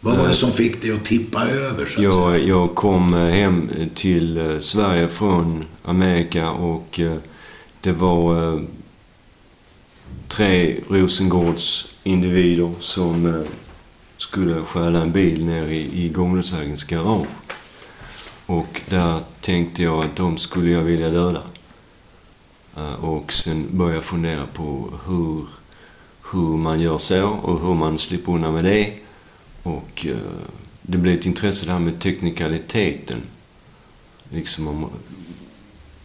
Vad 0.00 0.16
var 0.16 0.22
det 0.24 0.30
eh, 0.30 0.34
som 0.34 0.52
fick 0.52 0.82
dig 0.82 0.90
att 0.92 1.04
tippa 1.04 1.46
över 1.46 1.84
så 1.84 1.98
att 1.98 2.04
jag, 2.04 2.38
jag 2.48 2.74
kom 2.74 3.14
eh, 3.14 3.20
hem 3.20 3.70
till 3.94 4.56
Sverige 4.60 5.08
från 5.08 5.64
Amerika 5.84 6.50
och 6.50 7.00
det 7.80 7.92
var 7.92 8.62
tre 10.28 10.76
Rosengårds 10.88 11.94
individer 12.04 12.72
som 12.80 13.44
skulle 14.22 14.62
stjäla 14.62 15.02
en 15.02 15.12
bil 15.12 15.44
nere 15.46 15.74
i, 15.74 16.04
i 16.04 16.08
Gånglöshögens 16.08 16.84
garage. 16.84 17.28
Och 18.46 18.82
där 18.88 19.20
tänkte 19.40 19.82
jag 19.82 20.04
att 20.04 20.16
de 20.16 20.36
skulle 20.36 20.70
jag 20.70 20.80
vilja 20.80 21.10
döda. 21.10 21.42
Eh, 22.76 23.04
och 23.04 23.32
sen 23.32 23.68
började 23.70 23.96
jag 23.96 24.04
fundera 24.04 24.46
på 24.46 24.90
hur, 25.06 25.46
hur 26.32 26.56
man 26.56 26.80
gör 26.80 26.98
så 26.98 27.28
och 27.28 27.66
hur 27.66 27.74
man 27.74 27.98
slipper 27.98 28.32
undan 28.32 28.54
med 28.54 28.64
det. 28.64 28.92
Och 29.62 30.06
eh, 30.06 30.16
det 30.82 30.98
blev 30.98 31.18
ett 31.18 31.26
intresse 31.26 31.66
det 31.66 31.72
här 31.72 31.78
med 31.78 32.00
teknikaliteten. 32.00 33.22
Liksom 34.30 34.68
om, 34.68 34.90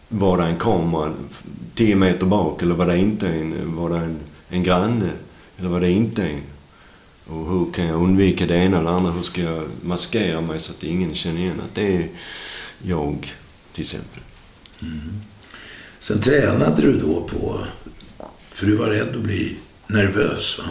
var 0.08 0.38
det 0.38 0.44
en 0.44 0.58
kamera 0.58 1.14
10 1.74 1.96
meter 1.96 2.26
bak 2.26 2.62
eller 2.62 2.74
var 2.74 2.86
det 2.86 2.98
inte 2.98 3.28
en? 3.28 3.76
Var 3.76 3.90
det 3.90 3.96
en, 3.96 4.18
en 4.48 4.62
granne? 4.62 5.10
Eller 5.58 5.68
var 5.68 5.80
det 5.80 5.90
inte 5.90 6.22
en? 6.22 6.42
Och 7.28 7.50
hur 7.50 7.72
kan 7.72 7.86
jag 7.86 8.02
undvika 8.02 8.46
det 8.46 8.56
ena 8.56 8.78
eller 8.78 8.90
andra? 8.90 9.10
Hur 9.10 9.22
ska 9.22 9.40
jag 9.42 9.64
maskera 9.82 10.40
mig 10.40 10.60
så 10.60 10.72
att 10.72 10.84
ingen 10.84 11.14
känner 11.14 11.40
igen 11.40 11.60
att 11.60 11.74
det 11.74 11.96
är 11.96 12.08
jag, 12.82 13.32
till 13.72 13.82
exempel. 13.82 14.20
Mm. 14.82 15.20
Sen 15.98 16.20
tränade 16.20 16.82
du 16.82 16.92
då 16.92 17.22
på, 17.22 17.64
för 18.46 18.66
du 18.66 18.76
var 18.76 18.86
rädd 18.86 19.16
att 19.16 19.22
bli 19.22 19.56
nervös 19.86 20.58
va? 20.58 20.64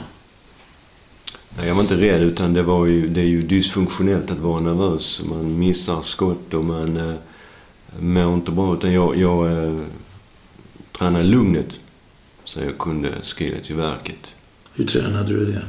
Nej, 1.57 1.67
jag 1.67 1.75
var 1.75 1.81
inte 1.81 2.01
rädd 2.01 2.21
utan 2.21 2.53
det, 2.53 2.63
var 2.63 2.85
ju, 2.85 3.09
det 3.09 3.21
är 3.21 3.25
ju 3.25 3.41
dysfunktionellt 3.41 4.31
att 4.31 4.37
vara 4.37 4.61
nervös. 4.61 5.21
Man 5.29 5.59
missar 5.59 6.01
skott 6.01 6.53
och 6.53 6.65
man 6.65 6.97
eh, 6.97 7.15
mår 7.99 8.33
inte 8.33 8.51
bra. 8.51 8.73
Utan 8.73 8.93
jag, 8.93 9.17
jag 9.17 9.63
eh, 9.63 9.79
tränade 10.91 11.23
lugnet 11.23 11.79
så 12.43 12.59
jag 12.59 12.77
kunde 12.77 13.11
skrida 13.21 13.57
till 13.57 13.75
verket. 13.75 14.35
Hur 14.73 14.85
tränade 14.85 15.29
du 15.29 15.45
det? 15.45 15.61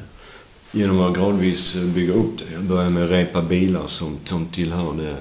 Genom 0.72 1.00
att 1.00 1.16
gradvis 1.16 1.76
eh, 1.76 1.82
bygga 1.82 2.12
upp 2.12 2.38
det. 2.38 2.44
Jag 2.52 2.62
började 2.62 2.90
med 2.90 3.04
att 3.04 3.10
repa 3.10 3.42
bilar 3.42 3.86
som, 3.86 4.18
som 4.24 4.46
tillhörde 4.46 5.16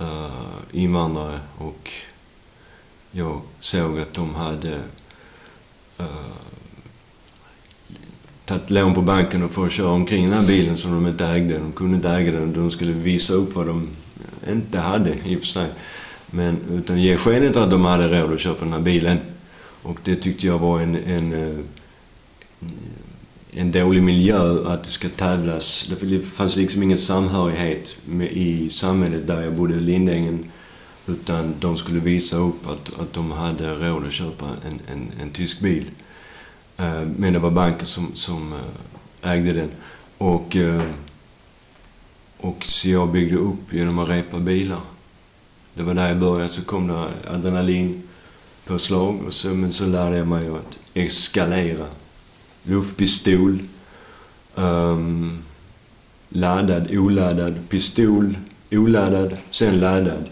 uh, 0.00 0.06
eh, 0.06 0.30
invandrare 0.72 1.40
och 1.58 1.90
jag 3.10 3.40
såg 3.60 3.98
att 3.98 4.14
de 4.14 4.34
hade 4.34 4.74
uh, 6.00 6.06
tagit 8.44 8.70
lån 8.70 8.94
på 8.94 9.02
banken 9.02 9.42
och 9.42 9.50
fått 9.50 9.72
köra 9.72 9.88
omkring 9.88 10.30
den 10.30 10.40
här 10.40 10.46
bilen 10.46 10.76
som 10.76 10.90
de 10.90 11.06
inte 11.06 11.26
ägde. 11.26 11.58
De 11.58 11.72
kunde 11.72 11.96
inte 11.96 12.08
äga 12.08 12.32
den. 12.32 12.52
De 12.52 12.70
skulle 12.70 12.92
visa 12.92 13.34
upp 13.34 13.54
vad 13.54 13.66
de 13.66 13.88
inte 14.50 14.78
hade 14.78 15.14
i 15.24 15.36
och 15.36 15.40
för 15.40 15.46
sig. 15.46 15.68
Men 16.26 16.56
utan 16.70 17.02
ge 17.02 17.16
skenet 17.16 17.56
att 17.56 17.70
de 17.70 17.84
hade 17.84 18.20
råd 18.20 18.32
att 18.32 18.40
köpa 18.40 18.64
den 18.64 18.72
här 18.72 18.80
bilen. 18.80 19.18
Och 19.82 19.98
det 20.04 20.16
tyckte 20.16 20.46
jag 20.46 20.58
var 20.58 20.80
en, 20.80 20.96
en, 20.96 21.64
en 23.52 23.72
dålig 23.72 24.02
miljö 24.02 24.66
att 24.66 24.84
det 24.84 24.90
ska 24.90 25.08
tävlas. 25.08 25.90
Det 26.00 26.20
fanns 26.20 26.56
liksom 26.56 26.82
ingen 26.82 26.98
samhörighet 26.98 27.96
med, 28.04 28.32
i 28.32 28.70
samhället 28.70 29.26
där 29.26 29.42
jag 29.42 29.54
bodde, 29.54 29.74
i 29.74 29.80
Lindängen. 29.80 30.50
Utan 31.06 31.54
de 31.60 31.76
skulle 31.76 32.00
visa 32.00 32.36
upp 32.36 32.66
att, 32.70 33.00
att 33.00 33.12
de 33.12 33.30
hade 33.30 33.74
råd 33.74 34.06
att 34.06 34.12
köpa 34.12 34.46
en, 34.46 34.80
en, 34.92 35.10
en 35.22 35.30
tysk 35.30 35.60
bil. 35.60 35.84
Eh, 36.76 37.02
men 37.16 37.32
det 37.32 37.38
var 37.38 37.50
banken 37.50 37.86
som, 37.86 38.10
som 38.14 38.52
eh, 38.52 39.30
ägde 39.30 39.52
den. 39.52 39.70
Och, 40.18 40.56
eh, 40.56 40.82
och 42.36 42.64
så 42.64 42.88
jag 42.88 43.12
byggde 43.12 43.36
upp 43.36 43.72
genom 43.72 43.98
att 43.98 44.08
repa 44.08 44.38
bilar. 44.38 44.80
Det 45.74 45.82
var 45.82 45.94
där 45.94 46.08
jag 46.08 46.18
började. 46.18 46.48
Så 46.48 46.64
kom 46.64 46.88
det 46.88 47.04
adrenalin 47.30 48.02
på 48.64 48.78
slag 48.78 49.18
och 49.26 49.34
så, 49.34 49.48
men 49.48 49.72
så 49.72 49.86
lärde 49.86 50.16
jag 50.16 50.26
mig 50.26 50.48
att 50.48 50.78
eskalera 50.94 51.86
luftpistol, 52.62 53.58
um, 54.54 55.42
laddad, 56.28 56.90
oladdad, 56.90 57.68
pistol, 57.68 58.38
oladdad, 58.70 59.36
sen 59.50 59.80
laddad. 59.80 60.28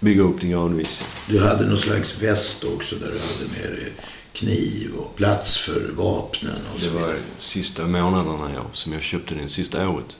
Bygga 0.00 0.22
upp 0.22 0.40
det 0.40 0.46
gradvis. 0.46 1.06
Du 1.28 1.40
hade 1.40 1.66
någon 1.66 1.78
slags 1.78 2.22
väst 2.22 2.64
också 2.64 2.96
där 2.96 3.06
du 3.06 3.18
hade 3.18 3.62
med 3.62 3.78
dig 3.78 3.92
kniv 4.32 4.94
och 4.94 5.16
plats 5.16 5.58
för 5.58 5.90
vapnen 5.92 6.60
och 6.74 6.80
Det 6.80 6.88
var 6.88 7.16
sista 7.36 7.86
månaderna 7.86 8.50
ja, 8.54 8.64
som 8.72 8.92
jag 8.92 9.02
köpte 9.02 9.34
den, 9.34 9.48
sista 9.48 9.88
året. 9.88 10.16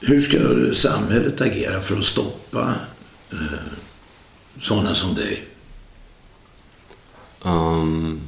Hur 0.00 0.20
ska 0.20 0.38
samhället 0.74 1.40
agera 1.40 1.80
för 1.80 1.98
att 1.98 2.04
stoppa 2.04 2.74
eh, 3.32 3.38
sådana 4.60 4.94
som 4.94 5.14
dig? 5.14 5.48
Um, 7.42 8.20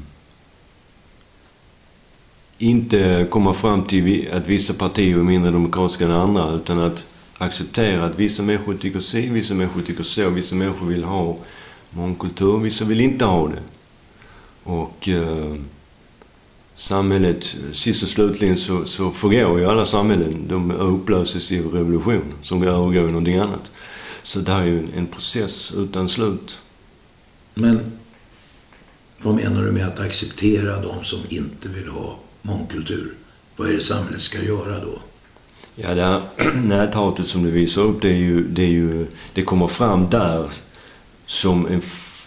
inte 2.58 3.26
komma 3.30 3.54
fram 3.54 3.84
till 3.84 4.28
att 4.32 4.46
vissa 4.46 4.74
partier 4.74 5.18
är 5.18 5.22
mindre 5.22 5.50
demokratiska 5.50 6.04
än 6.04 6.10
andra 6.10 6.52
utan 6.52 6.78
att 6.78 7.06
acceptera 7.38 8.04
att 8.04 8.18
vissa 8.18 8.42
människor 8.42 8.74
tycker 8.74 9.00
si, 9.00 9.28
vissa 9.28 9.54
människor 9.54 9.82
tycker 9.82 10.02
så, 10.02 10.30
vissa 10.30 10.54
människor 10.54 10.86
vill 10.86 11.04
ha 11.04 11.36
mångkultur, 11.90 12.58
vissa 12.58 12.84
vill 12.84 13.00
inte 13.00 13.24
ha 13.24 13.48
det. 13.48 13.62
Och 14.64 15.08
eh, 15.08 15.54
samhället, 16.74 17.56
sist 17.72 18.02
och 18.02 18.08
slutligen 18.08 18.56
så, 18.56 18.84
så 18.84 19.10
förgår 19.10 19.58
ju 19.58 19.66
alla 19.66 19.86
samhällen. 19.86 20.48
De 20.48 20.70
upplöses 20.70 21.52
i 21.52 21.60
revolution 21.60 22.34
som 22.42 22.62
övergår 22.62 23.08
i 23.08 23.12
någonting 23.12 23.38
annat. 23.38 23.70
Så 24.22 24.38
det 24.38 24.52
här 24.52 24.62
är 24.62 24.66
ju 24.66 24.78
en, 24.78 24.90
en 24.96 25.06
process 25.06 25.72
utan 25.76 26.08
slut. 26.08 26.58
Men 27.54 27.97
vad 29.22 29.34
menar 29.34 29.62
du 29.62 29.72
med 29.72 29.88
att 29.88 30.00
acceptera 30.00 30.82
de 30.82 31.04
som 31.04 31.18
inte 31.28 31.68
vill 31.68 31.88
ha 31.88 32.18
mångkultur? 32.42 33.14
Vad 33.56 33.68
är 33.68 33.72
det 33.72 33.80
samhället 33.80 34.22
ska 34.22 34.42
göra 34.42 34.84
då? 34.84 34.98
Ja, 35.74 35.94
det 35.94 36.02
här 36.02 36.22
näthatet 36.54 37.26
som 37.26 37.42
du 37.42 37.50
visar 37.50 37.82
upp, 37.82 38.02
det, 38.02 38.08
är 38.08 38.18
ju, 38.18 38.48
det, 38.48 38.62
är 38.62 38.68
ju, 38.68 39.06
det 39.32 39.42
kommer 39.42 39.66
fram 39.66 40.10
där 40.10 40.50
som 41.26 41.66
en 41.66 41.80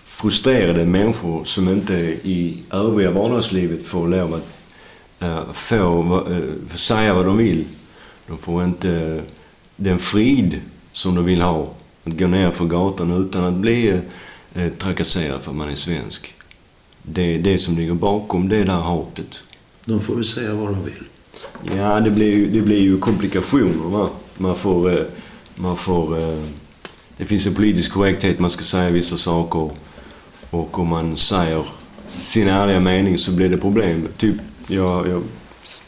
frustrerade 0.06 0.86
människor 0.86 1.44
som 1.46 1.70
inte 1.70 1.94
i 2.24 2.64
övriga 2.72 3.12
vardagslivet 3.12 3.86
får 3.86 4.08
lov 4.08 4.34
att 4.34 4.62
äh, 5.20 5.52
få, 5.54 6.24
äh, 6.28 6.38
eh, 6.38 6.44
få 6.70 6.78
säga 6.78 7.14
vad 7.14 7.26
de 7.26 7.38
vill. 7.38 7.66
De 8.28 8.38
får 8.38 8.64
inte 8.64 8.92
eh, 8.92 9.24
den 9.76 10.00
frid 10.00 10.62
som 10.92 11.16
de 11.16 11.26
vill 11.26 11.42
ha. 11.42 11.74
Att 12.04 12.20
gå 12.20 12.28
ner 12.28 12.52
för 12.52 12.66
gatan 12.66 13.26
utan 13.26 13.44
att 13.44 13.54
bli 13.54 14.02
äh, 14.54 14.70
trakasserad 14.78 15.42
för 15.42 15.52
att 15.52 15.58
man 15.58 15.70
är 15.70 15.76
svensk. 15.76 16.34
Det 17.04 17.38
det 17.38 17.58
som 17.58 17.78
ligger 17.78 17.93
bakom 17.93 18.49
det 18.49 18.64
där 18.64 18.74
hatet. 18.74 19.43
De 19.86 19.99
får 20.02 20.16
väl 20.16 20.26
säga 20.26 20.54
vad 20.54 20.68
de 20.68 20.84
vill. 20.86 21.04
Ja, 21.78 21.99
det 21.99 22.12
blir 22.12 22.36
ju, 22.36 22.49
det 22.49 22.62
blir 22.62 22.80
ju 22.82 22.97
komplikationer. 22.99 23.89
Va? 23.89 24.10
Man 24.38 24.56
får... 24.56 24.89
eh, 24.99 25.06
Man 25.56 25.78
får 25.78 26.18
eh, 26.20 26.43
det 27.18 27.26
finns 27.26 27.47
en 27.47 27.54
politisk 27.56 27.91
korrekthet, 27.91 28.39
man 28.39 28.49
ska 28.49 28.64
säga 28.64 28.89
vissa 28.89 29.18
saker. 29.18 29.70
Och 30.49 30.80
om 30.80 30.88
man 30.88 31.18
säger 31.18 31.66
sin 32.08 32.47
ärliga 32.47 32.80
mening 32.80 33.18
så 33.18 33.32
blir 33.32 33.49
det 33.49 33.58
problem. 33.58 34.08
Typ, 34.18 34.36
jag 34.68 35.08
jag 35.08 35.14
har 35.14 35.24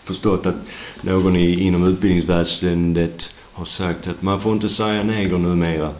förstått 0.03 0.45
att 0.45 0.55
någon 1.01 1.35
i, 1.35 1.63
inom 1.63 1.83
utbildningsväsendet 1.87 3.33
har 3.53 3.65
sagt 3.65 4.07
att 4.07 4.21
man 4.21 4.41
får 4.41 4.53
inte 4.53 4.69
säga 4.69 5.03
neger 5.03 5.37
numera. 5.37 5.93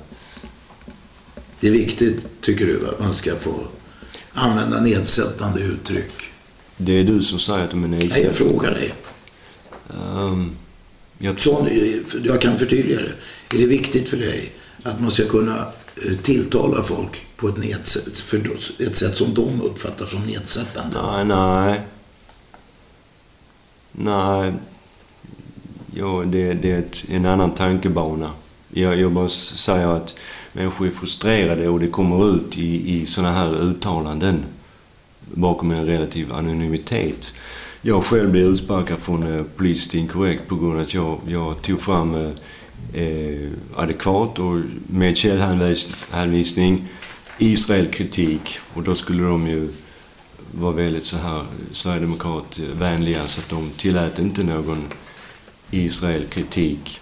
Det 1.59 1.68
är 1.68 1.72
viktigt, 1.72 2.41
tycker 2.41 2.66
du, 2.66 2.88
att 2.89 2.99
man 2.99 3.14
ska 3.14 3.36
få 3.36 3.53
använda 4.34 4.81
nedsättande 4.81 5.59
uttryck. 5.59 6.11
Det 6.77 6.91
är 6.99 7.03
du 7.03 7.21
som 7.21 7.39
säger 7.39 7.63
att 7.63 7.69
de 7.69 7.84
är 7.84 7.88
Nej, 7.88 8.21
jag 8.23 8.36
frågar 8.36 8.71
dig. 8.71 8.93
Um, 9.88 10.55
jag, 11.17 11.39
Så, 11.39 11.67
jag 12.23 12.41
kan 12.41 12.57
förtydliga 12.57 12.99
det. 12.99 13.55
Är 13.55 13.61
det 13.61 13.67
viktigt 13.67 14.09
för 14.09 14.17
dig 14.17 14.51
att 14.84 15.01
man 15.01 15.11
ska 15.11 15.25
kunna 15.25 15.65
eh, 16.05 16.17
tilltala 16.23 16.81
folk 16.81 17.25
på 17.38 17.47
ett, 17.47 17.57
nedsätt, 17.57 18.19
för 18.19 18.57
ett 18.79 18.97
sätt 18.97 19.17
som 19.17 19.34
de 19.34 19.61
uppfattar 19.61 20.05
som 20.05 20.21
nedsättande? 20.21 21.01
Nej, 21.01 21.25
nej. 21.25 21.81
Nej. 23.91 24.53
Ja, 25.95 26.23
det, 26.25 26.53
det 26.53 26.71
är 26.71 26.79
ett, 26.79 27.05
en 27.09 27.25
annan 27.25 27.51
tankebana. 27.51 28.31
Jag, 28.69 28.99
jag 28.99 29.11
bara 29.11 29.29
säger 29.29 29.88
att 29.88 30.15
människor 30.54 30.88
är 30.88 30.91
frustrerade 30.91 31.70
och 31.70 31.80
det 31.80 31.88
kommer 31.88 32.36
ut 32.36 32.58
i, 32.58 33.01
i 33.01 33.06
såna 33.06 33.32
här 33.32 33.56
uttalanden 33.62 34.45
bakom 35.34 35.72
en 35.72 35.86
relativ 35.86 36.34
anonymitet. 36.34 37.34
Jag 37.82 38.04
själv 38.04 38.32
blev 38.32 38.43
utsparkad 38.43 38.99
från 38.99 39.34
eh, 39.38 39.43
Politiskt 39.56 39.93
Inkorrekt 39.93 40.47
på 40.47 40.56
grund 40.56 40.74
av 40.74 40.80
att 40.80 40.93
jag, 40.93 41.20
jag 41.28 41.62
tog 41.62 41.82
fram 41.82 42.16
eh, 42.16 42.32
eh, 43.04 43.49
adekvat 43.76 44.39
och 44.39 44.62
med 44.88 45.18
källhänvisning 45.18 46.88
Israelkritik. 47.38 48.60
Och 48.74 48.84
då 48.84 48.95
skulle 48.95 49.24
de 49.24 49.47
ju 49.47 49.70
var 50.51 50.72
väldigt 50.72 51.04
så 51.04 51.18
här 51.18 51.45
Sverigedemokratvänliga 51.72 53.28
så 53.28 53.41
att 53.41 53.49
de 53.49 53.70
tillät 53.78 54.20
inte 54.20 54.43
någon 54.43 54.84
Israelkritik. 55.72 56.99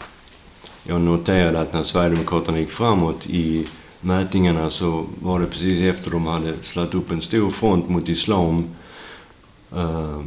Jag 0.84 1.02
noterade 1.02 1.62
att 1.62 1.74
när 1.74 1.84
Sverigedemokraterna 1.84 2.60
gick 2.60 2.70
framåt 2.70 3.28
i 3.30 3.68
mätningarna 4.02 4.70
så 4.70 5.06
var 5.22 5.40
det 5.40 5.46
precis 5.46 5.82
efter 5.82 6.12
de 6.12 6.26
hade 6.26 6.54
slagit 6.62 6.96
upp 6.96 7.12
en 7.12 7.22
stor 7.22 7.52
front 7.52 7.90
mot 7.90 8.10
islam 8.10 8.70
eh, 9.76 10.22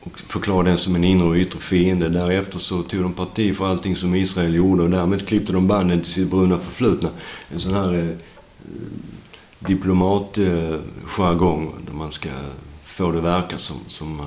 och 0.00 0.20
förklarade 0.20 0.70
den 0.70 0.78
som 0.78 0.94
en 0.94 1.04
inre 1.04 1.26
och 1.26 1.36
yttre 1.36 1.60
fiende. 1.60 2.08
Därefter 2.08 2.58
så 2.58 2.82
tog 2.82 3.02
de 3.02 3.12
parti 3.12 3.56
för 3.56 3.66
allting 3.66 3.96
som 3.96 4.14
Israel 4.14 4.54
gjorde 4.54 4.82
och 4.82 4.90
därmed 4.90 5.28
klippte 5.28 5.52
de 5.52 5.66
banden 5.66 6.00
till 6.00 6.12
sitt 6.12 6.30
bruna 6.30 6.58
förflutna. 6.58 7.08
En 7.52 7.60
sån 7.60 7.74
här 7.74 7.98
eh, 7.98 8.08
diplomatjargong 9.58 11.66
eh, 11.66 11.72
där 11.86 11.92
man 11.92 12.10
ska 12.10 12.28
få 12.82 13.12
det 13.12 13.20
verka 13.20 13.58
som, 13.58 13.76
som 13.86 14.20
eh, 14.20 14.26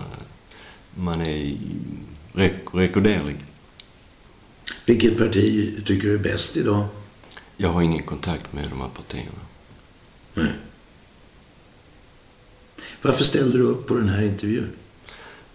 man 0.96 1.22
är 1.22 1.58
rek- 2.34 2.74
rekorderlig. 2.74 3.36
Vilket 4.86 5.18
parti 5.18 5.74
tycker 5.86 6.08
du 6.08 6.14
är 6.14 6.18
bäst 6.18 6.58
idag? 6.58 6.86
Jag 7.58 7.70
har 7.70 7.82
ingen 7.82 8.04
kontakt 8.04 8.54
med 8.54 8.70
de 8.70 8.82
här 8.82 8.88
partierna. 8.90 9.32
Nej. 10.34 10.52
Varför 13.02 13.24
ställde 13.24 13.58
du 13.58 13.64
upp 13.64 13.88
på 13.88 13.94
den 13.94 14.10
här 14.10 14.24
intervjun? 14.24 14.72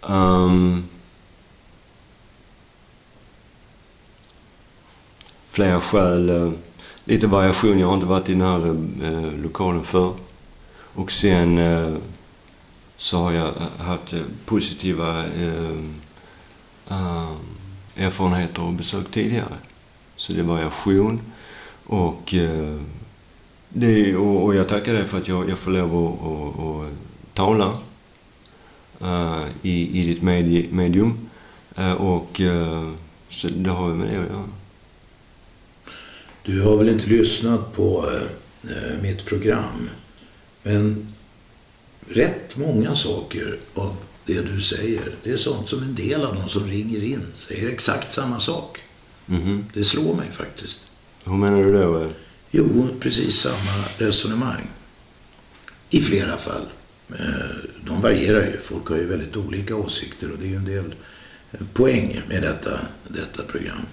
Um, 0.00 0.84
flera 5.50 5.80
skäl. 5.80 6.28
eh, 6.28 6.52
Lite 7.04 7.26
variation. 7.26 7.78
Jag 7.78 7.86
har 7.86 7.94
inte 7.94 8.06
varit 8.06 8.28
i 8.28 8.32
den 8.32 8.40
här 8.42 8.66
eh, 9.02 9.32
lokalen 9.42 9.84
för. 9.84 10.14
Och 10.94 11.12
sen 11.12 11.58
eh, 11.58 11.94
så 12.96 13.16
har 13.18 13.32
jag 13.32 13.46
eh, 13.56 13.84
haft 13.86 14.12
eh, 14.12 14.20
positiva 14.46 15.24
eh, 15.26 15.78
erfarenheter 18.02 18.62
och 18.62 18.72
besök 18.72 19.10
tidigare. 19.10 19.56
Så 20.16 20.32
det 20.32 20.40
är 20.40 20.44
variation. 20.44 21.20
Och, 21.86 22.34
eh, 22.34 22.80
det, 23.68 24.16
och, 24.16 24.54
jag 24.54 24.68
tackar 24.68 24.94
dig 24.94 25.04
för 25.04 25.18
att 25.18 25.28
jag, 25.28 25.50
jag 25.50 25.58
får 25.58 25.70
lov 25.70 25.96
att, 25.96 26.26
att, 26.28 26.66
att 26.66 27.34
tala 27.34 27.78
eh, 29.00 29.46
i, 29.62 30.00
i 30.00 30.06
ditt 30.06 30.22
medium. 30.72 31.28
Eh, 31.76 31.92
och 31.92 32.40
så 33.28 33.48
det 33.48 33.70
har 33.70 33.88
ju 33.88 33.94
med 33.94 34.06
det 34.06 34.20
att 34.20 34.26
göra. 34.26 34.44
Du 36.42 36.62
har 36.62 36.76
väl 36.76 36.88
inte 36.88 37.06
lyssnat 37.06 37.72
på 37.72 38.10
mitt 39.02 39.24
program? 39.26 39.90
Men 40.62 41.08
rätt 42.08 42.56
många 42.56 42.94
saker 42.94 43.58
av 43.74 43.96
det 44.26 44.42
du 44.42 44.60
säger, 44.60 45.14
det 45.22 45.30
är 45.30 45.36
sånt 45.36 45.68
som 45.68 45.82
en 45.82 45.94
del 45.94 46.24
av 46.24 46.34
de 46.34 46.48
som 46.48 46.66
ringer 46.66 47.02
in 47.04 47.22
säger 47.34 47.68
exakt 47.68 48.12
samma 48.12 48.40
sak. 48.40 48.78
Mhm. 49.26 49.64
Det 49.74 49.84
slår 49.84 50.14
mig 50.14 50.30
faktiskt. 50.30 50.92
Hur 51.26 51.32
menar 51.32 51.62
du 51.62 51.72
då? 51.72 52.10
Jo, 52.50 52.88
precis 53.00 53.36
samma 53.36 53.84
resonemang. 53.98 54.66
I 55.90 56.00
flera 56.00 56.36
fall. 56.36 56.66
Eh, 57.18 57.24
De 57.86 58.00
varierar 58.00 58.46
ju. 58.46 58.60
Folk 58.60 58.86
har 58.86 58.96
ju 58.96 59.06
väldigt 59.06 59.36
olika 59.36 59.76
åsikter 59.76 60.32
och 60.32 60.38
det 60.38 60.44
är 60.44 60.48
ju 60.48 60.56
en 60.56 60.64
del 60.64 60.94
eh, 61.52 61.60
poäng 61.72 62.22
med 62.28 62.42
detta, 62.42 62.80
detta 63.08 63.42
program. 63.42 63.86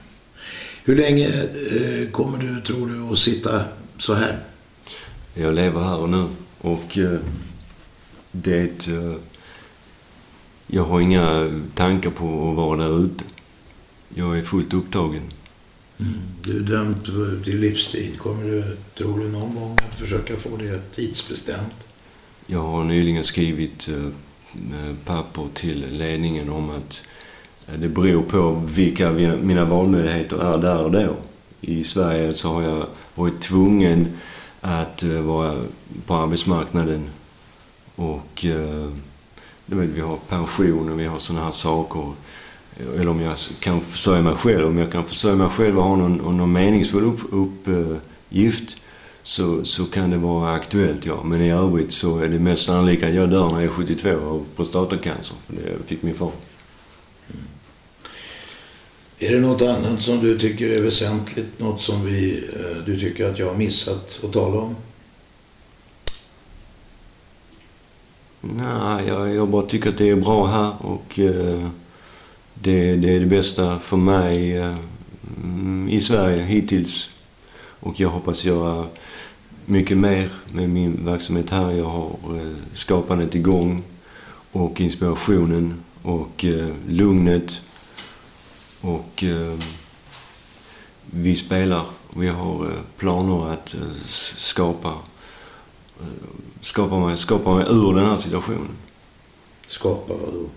Hur 0.84 0.96
länge 0.96 1.28
eh, 1.28 2.10
kommer 2.10 2.38
du, 2.38 2.62
tror 2.62 2.88
du, 2.88 3.14
att 3.14 3.20
sitta 3.20 3.64
så 3.98 4.14
här? 4.14 4.40
Jag 5.34 5.56
lever 5.56 5.82
här 5.82 5.98
och 5.98 6.10
nu. 6.10 6.28
Och 6.62 6.98
det... 8.32 8.88
Eh, 8.88 9.16
jag 10.72 10.84
har 10.84 11.02
inga 11.02 11.50
tankar 11.76 12.10
på 12.10 12.50
att 12.50 12.56
vara 12.56 12.78
där 12.78 13.06
ute. 13.06 13.24
Jag 14.16 14.38
är 14.38 14.44
fullt 14.44 14.74
upptagen. 14.74 15.22
Mm. 15.98 16.14
Du 16.44 16.58
är 16.58 16.62
dömd 16.62 17.04
till 17.44 17.60
livstid. 17.60 18.20
Kommer 18.20 18.44
du, 18.44 18.78
tror 18.98 19.20
du, 19.20 19.30
någon 19.30 19.56
gång 19.56 19.78
att 19.90 20.00
försöka 20.00 20.36
få 20.36 20.58
det 20.58 20.96
tidsbestämt? 20.96 21.88
Jag 22.48 22.60
har 22.60 22.84
nyligen 22.84 23.24
skrivit 23.24 23.90
eh, 23.90 24.96
papper 25.06 25.48
till 25.54 25.98
ledningen 25.98 26.50
om 26.50 26.70
att 26.70 27.04
eh, 27.68 27.80
det 27.80 27.90
beror 27.90 28.24
på 28.24 28.64
vilka 28.66 29.12
mina 29.42 29.66
valmöjligheter 29.66 30.54
är 30.54 30.58
där 30.58 30.84
och 30.84 30.92
då. 30.92 31.16
I 31.62 31.84
Sverige 31.84 32.34
så 32.34 32.54
har 32.54 32.62
jag 32.62 32.86
varit 33.16 33.42
tvungen 33.42 34.08
att 34.62 35.04
eh, 35.04 35.22
vara 35.22 35.62
på 36.06 36.14
arbetsmarknaden 36.14 37.10
och 37.96 38.46
vi 39.70 40.02
har 40.02 40.18
pension 40.18 40.92
och 40.92 41.00
vi 41.00 41.06
har 41.06 41.20
sådana 41.20 41.46
här 41.46 41.52
saker. 41.52 42.14
Eller 42.96 43.08
om 43.08 43.22
jag 43.22 43.38
kan 43.60 43.82
försörja 43.82 44.22
mig 44.22 44.36
själv. 44.36 44.68
Om 44.68 44.78
jag 44.78 44.92
kan 44.92 45.06
försörja 45.06 45.36
mig 45.36 45.50
själv 45.50 45.78
och 45.78 45.84
ha 45.84 45.96
någon, 45.96 46.38
någon 46.38 46.52
meningsfull 46.52 47.12
uppgift 47.32 48.78
så, 49.24 49.66
så 49.66 49.86
kan 49.86 50.10
det 50.10 50.18
vara 50.18 50.52
aktuellt, 50.52 51.06
ja. 51.06 51.24
Men 51.24 51.42
i 51.42 51.52
övrigt 51.52 51.92
så 51.92 52.20
är 52.20 52.30
det 52.30 52.40
mest 52.40 52.66
sannolika 52.66 53.08
att 53.08 53.14
jag 53.14 53.30
dör 53.30 53.50
när 53.50 53.56
jag 53.56 53.64
är 53.64 53.68
72 53.68 54.10
av 54.10 54.46
prostatacancer. 54.56 55.38
För 55.46 55.56
det 55.56 55.88
fick 55.88 56.04
min 56.04 56.16
far. 56.16 56.32
Mm. 57.30 57.42
Är 59.20 59.32
det 59.32 59.40
något 59.40 59.62
annat 59.62 60.02
som 60.02 60.20
du 60.20 60.40
tycker 60.40 60.70
är 60.70 60.82
väsentligt? 60.82 61.60
Något 61.60 61.82
som 61.82 62.06
vi, 62.06 62.50
eh, 62.54 62.84
du 62.86 63.00
tycker 63.00 63.26
att 63.26 63.40
jag 63.40 63.48
har 63.48 63.56
missat 63.56 64.20
att 64.24 64.34
tala 64.34 64.60
om? 64.60 64.76
Nej, 68.42 69.08
jag, 69.08 69.36
jag 69.36 69.48
bara 69.48 69.62
tycker 69.62 69.90
att 69.90 69.98
det 69.98 70.10
är 70.10 70.16
bra 70.16 70.48
här 70.48 70.74
och 70.86 71.20
eh, 71.20 71.70
det, 72.54 72.96
det, 72.96 73.16
är 73.16 73.20
det 73.20 73.26
bästa 73.26 73.80
för 73.80 73.98
mig 73.98 74.58
eh, 74.58 74.76
i 75.90 76.02
Sverige 76.02 76.44
hittills. 76.44 77.10
Och 77.80 78.00
jag 78.00 78.10
hoppas 78.10 78.46
göra 78.46 78.88
mycket 79.66 79.98
mer 79.98 80.30
med 80.52 80.70
min 80.70 81.06
verksamhet 81.06 81.50
här. 81.50 81.72
Jag 81.72 81.86
har 81.86 82.10
eh, 82.10 82.56
skapandet 82.74 83.36
igång 83.36 83.84
och 84.52 84.82
inspirationen 84.82 85.84
och 86.02 86.46
eh, 86.46 86.70
lugnet. 86.88 87.62
Och 88.82 89.24
eh, 89.24 89.56
vi 91.06 91.36
spelar. 91.36 91.86
Vi 92.16 92.28
har 92.28 92.66
eh, 92.66 92.82
planer 92.98 93.54
att 93.54 93.74
eh, 93.74 93.82
skapa 94.38 94.90
eh, 96.00 96.08
skapa 96.62 97.00
mig, 97.00 97.18
skapa 97.18 97.56
mig 97.56 97.66
ur 97.70 97.94
den 97.94 98.06
här 98.06 98.16
situationen. 98.16 98.70
Skapa 99.68 100.14
vad 100.14 100.34
då? 100.34 100.50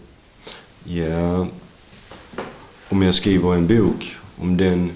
Ja, 0.85 1.47
om 2.89 3.03
jag 3.03 3.15
skriver 3.15 3.55
en 3.55 3.67
bok, 3.67 4.17
om 4.39 4.57
den 4.57 4.91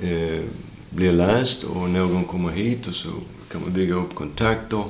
eh, 0.00 0.44
blir 0.90 1.12
läst 1.12 1.64
och 1.64 1.90
någon 1.90 2.24
kommer 2.24 2.50
hit 2.50 2.86
och 2.86 2.94
så 2.94 3.08
kan 3.52 3.60
man 3.60 3.72
bygga 3.72 3.94
upp 3.94 4.14
kontakter 4.14 4.84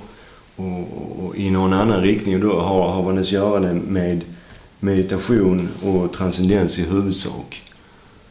och, 0.56 1.24
och 1.24 1.36
i 1.36 1.50
någon 1.50 1.72
annan 1.72 2.00
riktning. 2.00 2.34
Och 2.34 2.40
då 2.40 2.60
har, 2.60 2.88
har 2.88 3.02
man 3.02 3.18
att 3.18 3.32
göra 3.32 3.72
med 3.72 4.24
meditation 4.80 5.68
och 5.82 6.12
transcendens 6.12 6.78
i 6.78 6.82
huvudsak 6.82 7.62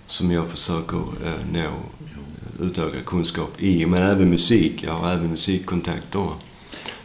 som 0.06 0.32
jag 0.32 0.48
försöker 0.48 0.98
eh, 0.98 1.52
nå 1.54 1.70
utöka 2.62 3.02
kunskap 3.06 3.62
i. 3.62 3.86
Men 3.86 4.04
även 4.04 4.30
musik. 4.30 4.84
Jag 4.84 4.94
har 4.94 5.12
även 5.12 5.32
musikkontakter. 5.32 6.30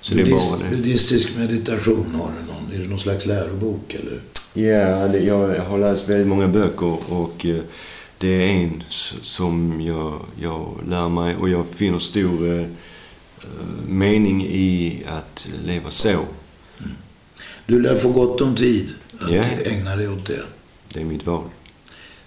Så 0.01 0.14
Buddhist, 0.14 0.59
det. 0.61 0.76
Buddhistisk 0.76 1.36
meditation 1.36 2.14
har 2.14 2.30
du 2.40 2.53
någon? 2.53 2.72
Är 2.74 2.78
det 2.78 2.88
någon 2.88 3.01
slags 3.01 3.26
lärobok 3.26 3.94
eller? 3.94 4.20
Ja, 4.55 5.09
det, 5.09 5.18
jag 5.18 5.61
har 5.61 5.78
läst 5.78 6.09
väldigt 6.09 6.26
många 6.26 6.48
böcker 6.48 7.12
och 7.12 7.46
eh, 7.46 7.57
det 8.18 8.28
är 8.28 8.48
en 8.48 8.82
som 9.22 9.80
jag, 9.80 10.20
jag 10.40 10.80
lär 10.88 11.09
mig 11.09 11.36
och 11.36 11.48
jag 11.48 11.66
finner 11.66 11.98
stor 11.98 12.61
eh, 12.61 12.66
mening 13.88 14.46
i 14.46 15.03
att 15.07 15.48
leva 15.64 15.90
så. 15.90 16.09
Mm. 16.09 16.26
Du 17.66 17.80
lär 17.80 17.96
få 17.96 18.09
gott 18.12 18.40
om 18.40 18.57
tid 18.57 18.88
att 19.20 19.32
ja. 19.32 19.42
ägna 19.42 19.96
dig 19.96 20.09
åt 20.09 20.26
det. 20.26 20.42
Det 20.88 21.01
är 21.01 21.05
mitt 21.05 21.26
val. 21.26 21.44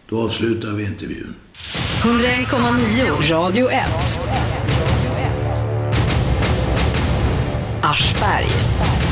Då 0.10 0.22
avslutar 0.22 0.72
vi 0.72 0.86
intervjun. 0.86 1.36
101,9 2.02 3.30
Radio 3.32 3.70
1. 3.72 3.84
Aschberg. 7.94 9.03